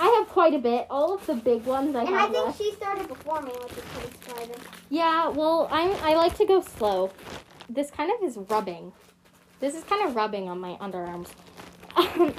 I 0.01 0.07
have 0.19 0.29
quite 0.29 0.55
a 0.55 0.59
bit. 0.59 0.87
All 0.91 1.15
of 1.15 1.27
the 1.27 1.35
big 1.35 1.65
ones 1.65 1.95
I 1.97 2.05
And 2.05 2.15
I 2.15 2.29
think 2.29 2.47
left. 2.47 2.59
she 2.59 2.73
started 2.73 3.09
before 3.09 3.43
me, 3.43 3.51
which 3.63 3.73
is 3.73 3.85
pretty 3.93 4.13
surprising. 4.23 4.55
Yeah, 4.91 5.29
well, 5.29 5.69
I'm 5.71 5.91
I 6.03 6.15
like 6.15 6.37
to 6.39 6.47
go 6.47 6.61
slow. 6.61 7.11
This 7.69 7.91
kind 7.91 8.11
of 8.13 8.23
is 8.27 8.37
rubbing. 8.49 8.93
This 9.61 9.75
is 9.75 9.83
kind 9.85 10.09
of 10.09 10.15
rubbing 10.15 10.49
on 10.49 10.61
my 10.61 10.77
underarms. 10.81 11.29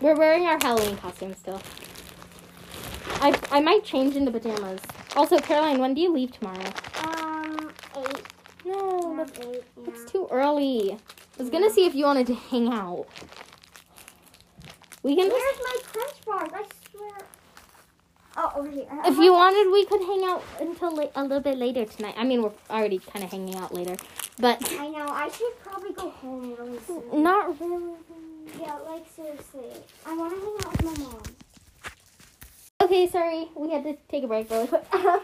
We're 0.00 0.16
wearing 0.16 0.44
our 0.46 0.58
Halloween 0.60 0.96
costumes 0.96 1.38
still. 1.38 1.60
I 3.20 3.38
I 3.50 3.60
might 3.60 3.84
change 3.84 4.16
into 4.16 4.30
pajamas. 4.32 4.80
Also, 5.14 5.38
Caroline, 5.38 5.78
when 5.78 5.94
do 5.94 6.00
you 6.00 6.12
leave 6.12 6.32
tomorrow? 6.32 6.70
Um, 7.04 7.70
eight. 7.98 8.22
No, 8.64 9.14
Yeah, 9.16 9.24
that's, 9.24 9.38
eight. 9.46 9.62
Yeah. 9.76 9.82
that's 9.86 10.10
too 10.10 10.26
early. 10.30 10.92
I 11.38 11.42
was 11.42 11.50
gonna 11.50 11.70
see 11.70 11.86
if 11.86 11.94
you 11.94 12.04
wanted 12.04 12.26
to 12.26 12.34
hang 12.34 12.68
out. 12.72 13.06
We 15.02 15.14
can 15.14 15.30
just 15.30 15.36
Where's 15.36 15.58
my 15.58 15.78
crunch 15.92 16.24
bars? 16.26 16.50
I. 16.52 16.64
Oh, 18.36 18.52
over 18.56 18.70
here. 18.70 18.84
Uh, 18.90 19.00
if 19.00 19.12
uh-huh. 19.12 19.22
you 19.22 19.32
wanted, 19.32 19.72
we 19.72 19.84
could 19.86 20.00
hang 20.00 20.22
out 20.24 20.42
until 20.60 20.94
la- 20.94 21.08
a 21.14 21.22
little 21.22 21.40
bit 21.40 21.56
later 21.58 21.84
tonight. 21.84 22.14
I 22.18 22.24
mean, 22.24 22.42
we're 22.42 22.52
already 22.68 22.98
kind 22.98 23.24
of 23.24 23.30
hanging 23.30 23.54
out 23.56 23.72
later, 23.74 23.96
but 24.38 24.62
I 24.78 24.88
know. 24.88 25.06
I 25.08 25.28
should 25.30 25.58
probably 25.62 25.92
go 25.92 26.10
home 26.10 26.54
really 26.58 26.78
soon. 26.86 27.22
not 27.22 27.58
really. 27.60 27.94
Yeah, 28.60 28.76
like 28.88 29.04
seriously. 29.14 29.70
I 30.04 30.16
want 30.16 30.34
to 30.34 30.40
hang 30.40 30.56
out 30.64 30.84
with 30.84 30.98
my 30.98 31.04
mom. 31.04 31.22
Okay, 32.82 33.08
sorry, 33.08 33.48
we 33.54 33.70
had 33.70 33.84
to 33.84 33.96
take 34.08 34.24
a 34.24 34.26
break 34.26 34.50
really 34.50 34.66
quick. 34.66 34.84
Uh-huh. 34.92 35.20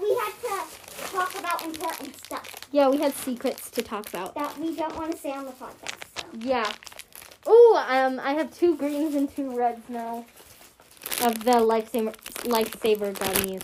We 0.00 0.08
had 0.14 0.32
to 0.42 1.12
talk 1.12 1.38
about 1.38 1.64
important 1.64 2.14
stuff 2.24 2.58
yeah, 2.70 2.88
we 2.88 2.98
had 2.98 3.14
secrets 3.14 3.70
to 3.70 3.82
talk 3.82 4.08
about. 4.08 4.34
that 4.34 4.58
we 4.58 4.76
don't 4.76 4.94
want 4.96 5.12
to 5.12 5.18
say 5.18 5.32
on 5.32 5.46
the 5.46 5.52
podcast. 5.52 6.20
So. 6.20 6.26
Yeah. 6.38 6.70
Oh, 7.46 7.86
um, 7.88 8.20
I 8.20 8.32
have 8.32 8.54
two 8.54 8.76
greens 8.76 9.14
and 9.14 9.34
two 9.34 9.56
reds 9.56 9.88
now 9.88 10.26
of 11.22 11.44
the 11.44 11.52
lifesaver 11.52 12.14
lifesaver 12.44 13.12
gummies. 13.14 13.62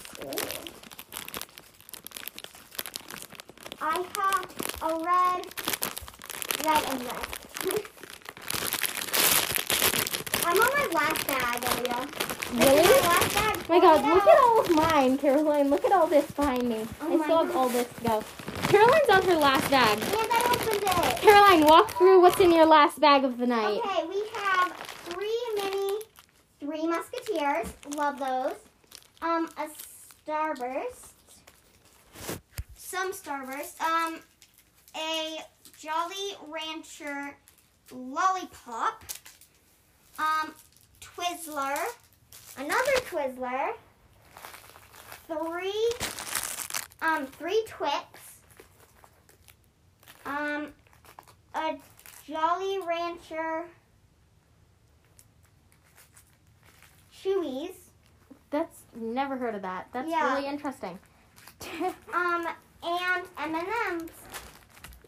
I 3.81 4.05
have 4.17 4.47
a 4.83 4.95
red, 5.05 5.47
red, 6.65 6.83
and 6.91 7.01
red. 7.05 7.27
I'm 10.47 10.61
on 10.61 10.71
my 10.79 10.87
last 10.93 11.27
bag, 11.27 11.65
Alea. 11.65 11.99
Really? 12.55 13.01
my 13.03 13.29
bag. 13.35 13.69
My 13.69 13.81
God, 13.81 14.05
look 14.05 14.27
at 14.27 14.39
all 14.39 14.61
of 14.61 14.71
mine, 14.71 15.19
Caroline. 15.19 15.71
Look 15.71 15.85
at 15.85 15.93
all 15.93 16.07
this 16.07 16.31
behind 16.33 16.69
me. 16.69 16.87
Oh 17.01 17.13
I 17.21 17.25
still 17.25 17.39
have 17.45 17.49
God. 17.49 17.57
all 17.57 17.69
this 17.69 17.89
to 17.89 18.05
go. 18.05 18.23
Caroline's 18.69 19.09
on 19.11 19.23
her 19.23 19.37
last 19.37 19.71
bag. 19.71 19.99
And 19.99 20.07
I 20.13 20.41
opened 20.53 20.83
it. 20.83 21.23
Caroline, 21.23 21.65
walk 21.65 21.97
through 21.97 22.21
what's 22.21 22.41
in 22.41 22.53
your 22.53 22.67
last 22.67 23.01
bag 23.01 23.25
of 23.25 23.39
the 23.39 23.47
night. 23.47 23.81
Okay, 23.85 24.05
we 24.09 24.23
have 24.35 24.73
three 25.09 25.41
mini, 25.57 25.99
three 26.61 26.87
Love 27.45 28.19
those. 28.19 28.55
Um, 29.21 29.51
a 29.59 29.69
starburst. 30.27 31.13
Some 32.75 33.13
starburst. 33.13 33.79
Um, 33.83 34.21
a 34.97 35.41
Jolly 35.79 36.39
Rancher 36.49 37.37
lollipop. 37.93 39.05
Um, 40.19 40.55
Twizzler. 41.03 41.77
Another 42.57 42.93
Twizzler. 43.11 43.73
Three. 45.27 45.91
Um, 47.03 47.27
three 47.27 47.63
Twix. 47.69 48.39
Um, 50.25 50.69
a 51.55 51.77
Jolly 52.27 52.79
Rancher 52.87 53.67
Chewies. 57.25 57.75
That's 58.51 58.83
never 58.95 59.37
heard 59.37 59.55
of 59.55 59.63
that. 59.63 59.89
That's 59.93 60.09
Yeah. 60.11 60.35
really 60.35 60.47
interesting. 60.47 60.99
Um, 62.13 62.47
and 62.83 63.25
M&M's. 63.39 64.11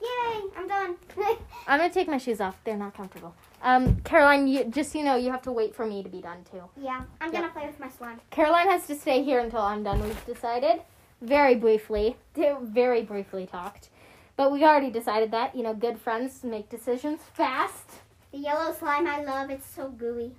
Yay, 0.01 0.43
I'm 0.57 0.67
done. 0.69 0.97
I'm 1.67 1.79
gonna 1.79 1.91
take 1.93 2.09
my 2.09 2.19
shoes 2.19 2.41
off. 2.41 2.57
They're 2.65 2.77
not 2.77 2.95
comfortable. 2.95 3.35
Um, 3.63 3.97
Caroline, 4.05 4.47
you, 4.47 4.65
just 4.65 4.93
so 4.93 4.99
you 4.99 5.05
know, 5.05 5.17
you 5.17 5.31
have 5.31 5.43
to 5.43 5.53
wait 5.53 5.75
for 5.75 5.85
me 5.87 6.03
to 6.03 6.09
be 6.09 6.21
done 6.23 6.45
too. 6.51 6.63
yeah, 6.77 7.03
I'm 7.21 7.31
gonna 7.31 7.49
play 7.51 7.67
with 7.67 7.79
my 7.81 7.89
slime. 7.91 8.21
Caroline 8.31 8.69
has 8.69 8.87
to 8.87 8.95
stay 8.95 9.23
here 9.23 9.41
until 9.41 9.61
I'm 9.61 9.83
done. 9.83 10.03
We've 10.03 10.27
decided, 10.27 10.81
very 11.21 11.55
briefly, 11.55 12.17
very 12.63 13.03
briefly 13.03 13.47
talked, 13.47 13.89
but 14.37 14.51
we 14.53 14.65
already 14.65 14.91
decided 14.91 15.31
that 15.33 15.55
you 15.55 15.63
know, 15.63 15.75
good 15.75 15.99
friends 15.99 16.43
make 16.45 16.69
decisions 16.71 17.21
fast. 17.35 17.91
The 18.33 18.39
yellow 18.39 18.73
slime 18.73 19.07
I 19.07 19.23
love, 19.23 19.51
it's 19.51 19.67
so 19.69 19.89
gooey. 19.89 20.33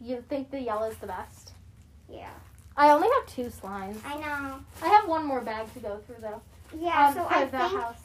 You 0.00 0.24
think 0.28 0.50
the 0.50 0.60
yellow's 0.60 0.96
the 0.96 1.06
best? 1.06 1.52
Yeah, 2.08 2.30
I 2.76 2.90
only 2.90 3.08
have 3.08 3.26
two 3.34 3.50
slimes. 3.50 3.98
I 4.04 4.16
know. 4.16 4.60
I 4.82 4.88
have 4.88 5.06
one 5.08 5.24
more 5.26 5.40
bag 5.42 5.72
to 5.74 5.80
go 5.80 5.98
through 6.06 6.16
though. 6.20 6.40
Yeah, 6.78 7.08
um, 7.08 7.14
so 7.14 7.26
I 7.28 7.40
think, 7.46 7.52
house. 7.52 7.96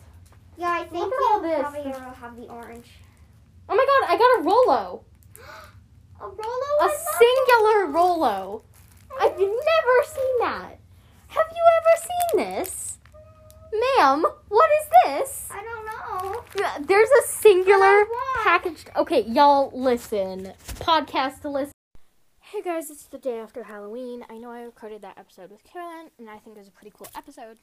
yeah, 0.57 0.69
I 0.71 0.83
think 0.85 1.05
Look 1.05 1.13
at 1.13 1.31
all 1.31 1.41
this. 1.41 1.61
probably 1.61 1.91
have 1.91 2.35
the 2.35 2.47
orange. 2.47 2.87
Oh 3.69 3.75
my 3.75 3.85
god, 3.85 4.13
I 4.13 4.17
got 4.17 4.39
a 4.39 4.43
Rolo. 4.43 5.03
A 6.21 6.23
Rolo? 6.27 6.81
A 6.81 6.89
singular 7.19 7.87
Rolo. 7.91 8.63
I've 9.19 9.37
never 9.37 9.95
seen 10.05 10.39
that. 10.39 10.77
Have 11.27 11.45
you 11.53 11.63
ever 11.77 12.01
seen 12.01 12.39
this? 12.45 12.97
Ma'am, 13.97 14.23
what 14.47 14.69
is 14.81 14.87
this? 15.05 15.49
I 15.51 15.61
don't 15.61 15.85
know. 15.85 16.85
There's 16.85 17.09
a 17.09 17.27
singular 17.27 18.05
packaged. 18.43 18.89
Okay, 18.95 19.23
y'all 19.23 19.71
listen. 19.77 20.53
Podcast 20.79 21.41
to 21.41 21.49
listen. 21.49 21.71
Hey 22.55 22.61
guys, 22.61 22.89
it's 22.89 23.03
the 23.03 23.17
day 23.17 23.39
after 23.39 23.63
Halloween. 23.63 24.25
I 24.29 24.37
know 24.37 24.49
I 24.49 24.61
recorded 24.61 25.01
that 25.01 25.17
episode 25.17 25.51
with 25.51 25.61
Caroline, 25.65 26.09
and 26.17 26.29
I 26.29 26.37
think 26.37 26.55
it 26.55 26.59
was 26.59 26.69
a 26.69 26.71
pretty 26.71 26.93
cool 26.95 27.09
episode. 27.13 27.57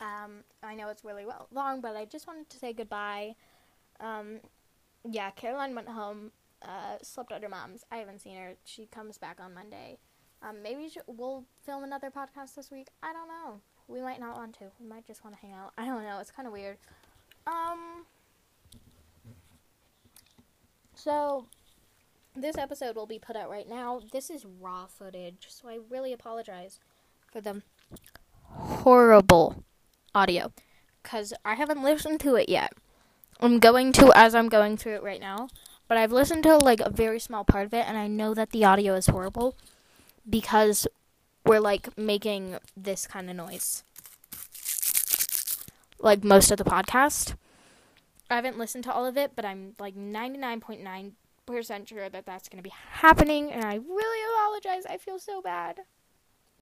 Um, 0.00 0.42
I 0.64 0.74
know 0.74 0.88
it's 0.88 1.04
really 1.04 1.24
well 1.24 1.46
long, 1.52 1.80
but 1.80 1.94
I 1.94 2.06
just 2.06 2.26
wanted 2.26 2.50
to 2.50 2.58
say 2.58 2.72
goodbye. 2.72 3.36
Um, 4.00 4.40
yeah, 5.08 5.30
Caroline 5.30 5.76
went 5.76 5.88
home, 5.88 6.32
uh, 6.60 6.96
slept 7.02 7.30
at 7.30 7.40
her 7.44 7.48
mom's. 7.48 7.84
I 7.92 7.98
haven't 7.98 8.20
seen 8.20 8.36
her. 8.36 8.54
She 8.64 8.86
comes 8.86 9.16
back 9.16 9.38
on 9.40 9.54
Monday. 9.54 9.98
Um, 10.42 10.60
maybe 10.60 10.90
we'll 11.06 11.44
film 11.64 11.84
another 11.84 12.10
podcast 12.10 12.56
this 12.56 12.72
week. 12.72 12.88
I 13.00 13.12
don't 13.12 13.28
know. 13.28 13.60
We 13.86 14.00
might 14.00 14.18
not 14.18 14.34
want 14.34 14.58
to. 14.58 14.72
We 14.80 14.88
might 14.88 15.06
just 15.06 15.22
want 15.22 15.36
to 15.36 15.40
hang 15.40 15.52
out. 15.54 15.72
I 15.78 15.84
don't 15.84 16.02
know. 16.02 16.18
It's 16.18 16.32
kind 16.32 16.48
of 16.48 16.52
weird. 16.52 16.78
Um. 17.46 18.06
So, 20.96 21.46
this 22.36 22.58
episode 22.58 22.96
will 22.96 23.06
be 23.06 23.18
put 23.18 23.36
out 23.36 23.50
right 23.50 23.68
now. 23.68 24.00
This 24.12 24.30
is 24.30 24.44
raw 24.60 24.86
footage, 24.86 25.46
so 25.48 25.68
I 25.68 25.78
really 25.88 26.12
apologize 26.12 26.78
for 27.32 27.40
the 27.40 27.62
horrible 28.42 29.64
audio 30.14 30.52
because 31.02 31.32
I 31.44 31.54
haven't 31.54 31.82
listened 31.82 32.20
to 32.20 32.36
it 32.36 32.48
yet. 32.48 32.72
I'm 33.40 33.58
going 33.58 33.92
to 33.92 34.12
as 34.14 34.34
I'm 34.34 34.48
going 34.48 34.76
through 34.76 34.96
it 34.96 35.02
right 35.02 35.20
now, 35.20 35.48
but 35.88 35.98
I've 35.98 36.12
listened 36.12 36.42
to 36.44 36.56
like 36.56 36.80
a 36.80 36.90
very 36.90 37.18
small 37.18 37.44
part 37.44 37.66
of 37.66 37.74
it, 37.74 37.86
and 37.86 37.96
I 37.96 38.06
know 38.06 38.34
that 38.34 38.50
the 38.50 38.64
audio 38.64 38.94
is 38.94 39.06
horrible 39.06 39.56
because 40.28 40.86
we're 41.44 41.60
like 41.60 41.96
making 41.96 42.58
this 42.76 43.06
kind 43.06 43.30
of 43.30 43.36
noise, 43.36 43.82
like 46.00 46.24
most 46.24 46.50
of 46.50 46.58
the 46.58 46.64
podcast. 46.64 47.34
I 48.28 48.34
haven't 48.34 48.58
listened 48.58 48.82
to 48.84 48.92
all 48.92 49.06
of 49.06 49.16
it, 49.16 49.32
but 49.36 49.44
I'm 49.44 49.74
like 49.78 49.94
99.9% 49.94 51.12
sure 51.88 52.08
that 52.08 52.26
that's 52.26 52.48
going 52.48 52.58
to 52.58 52.68
be 52.68 52.74
happening, 52.90 53.52
and 53.52 53.64
I 53.64 53.74
really 53.76 54.34
apologize. 54.34 54.84
I 54.86 54.98
feel 54.98 55.18
so 55.18 55.40
bad. 55.40 55.80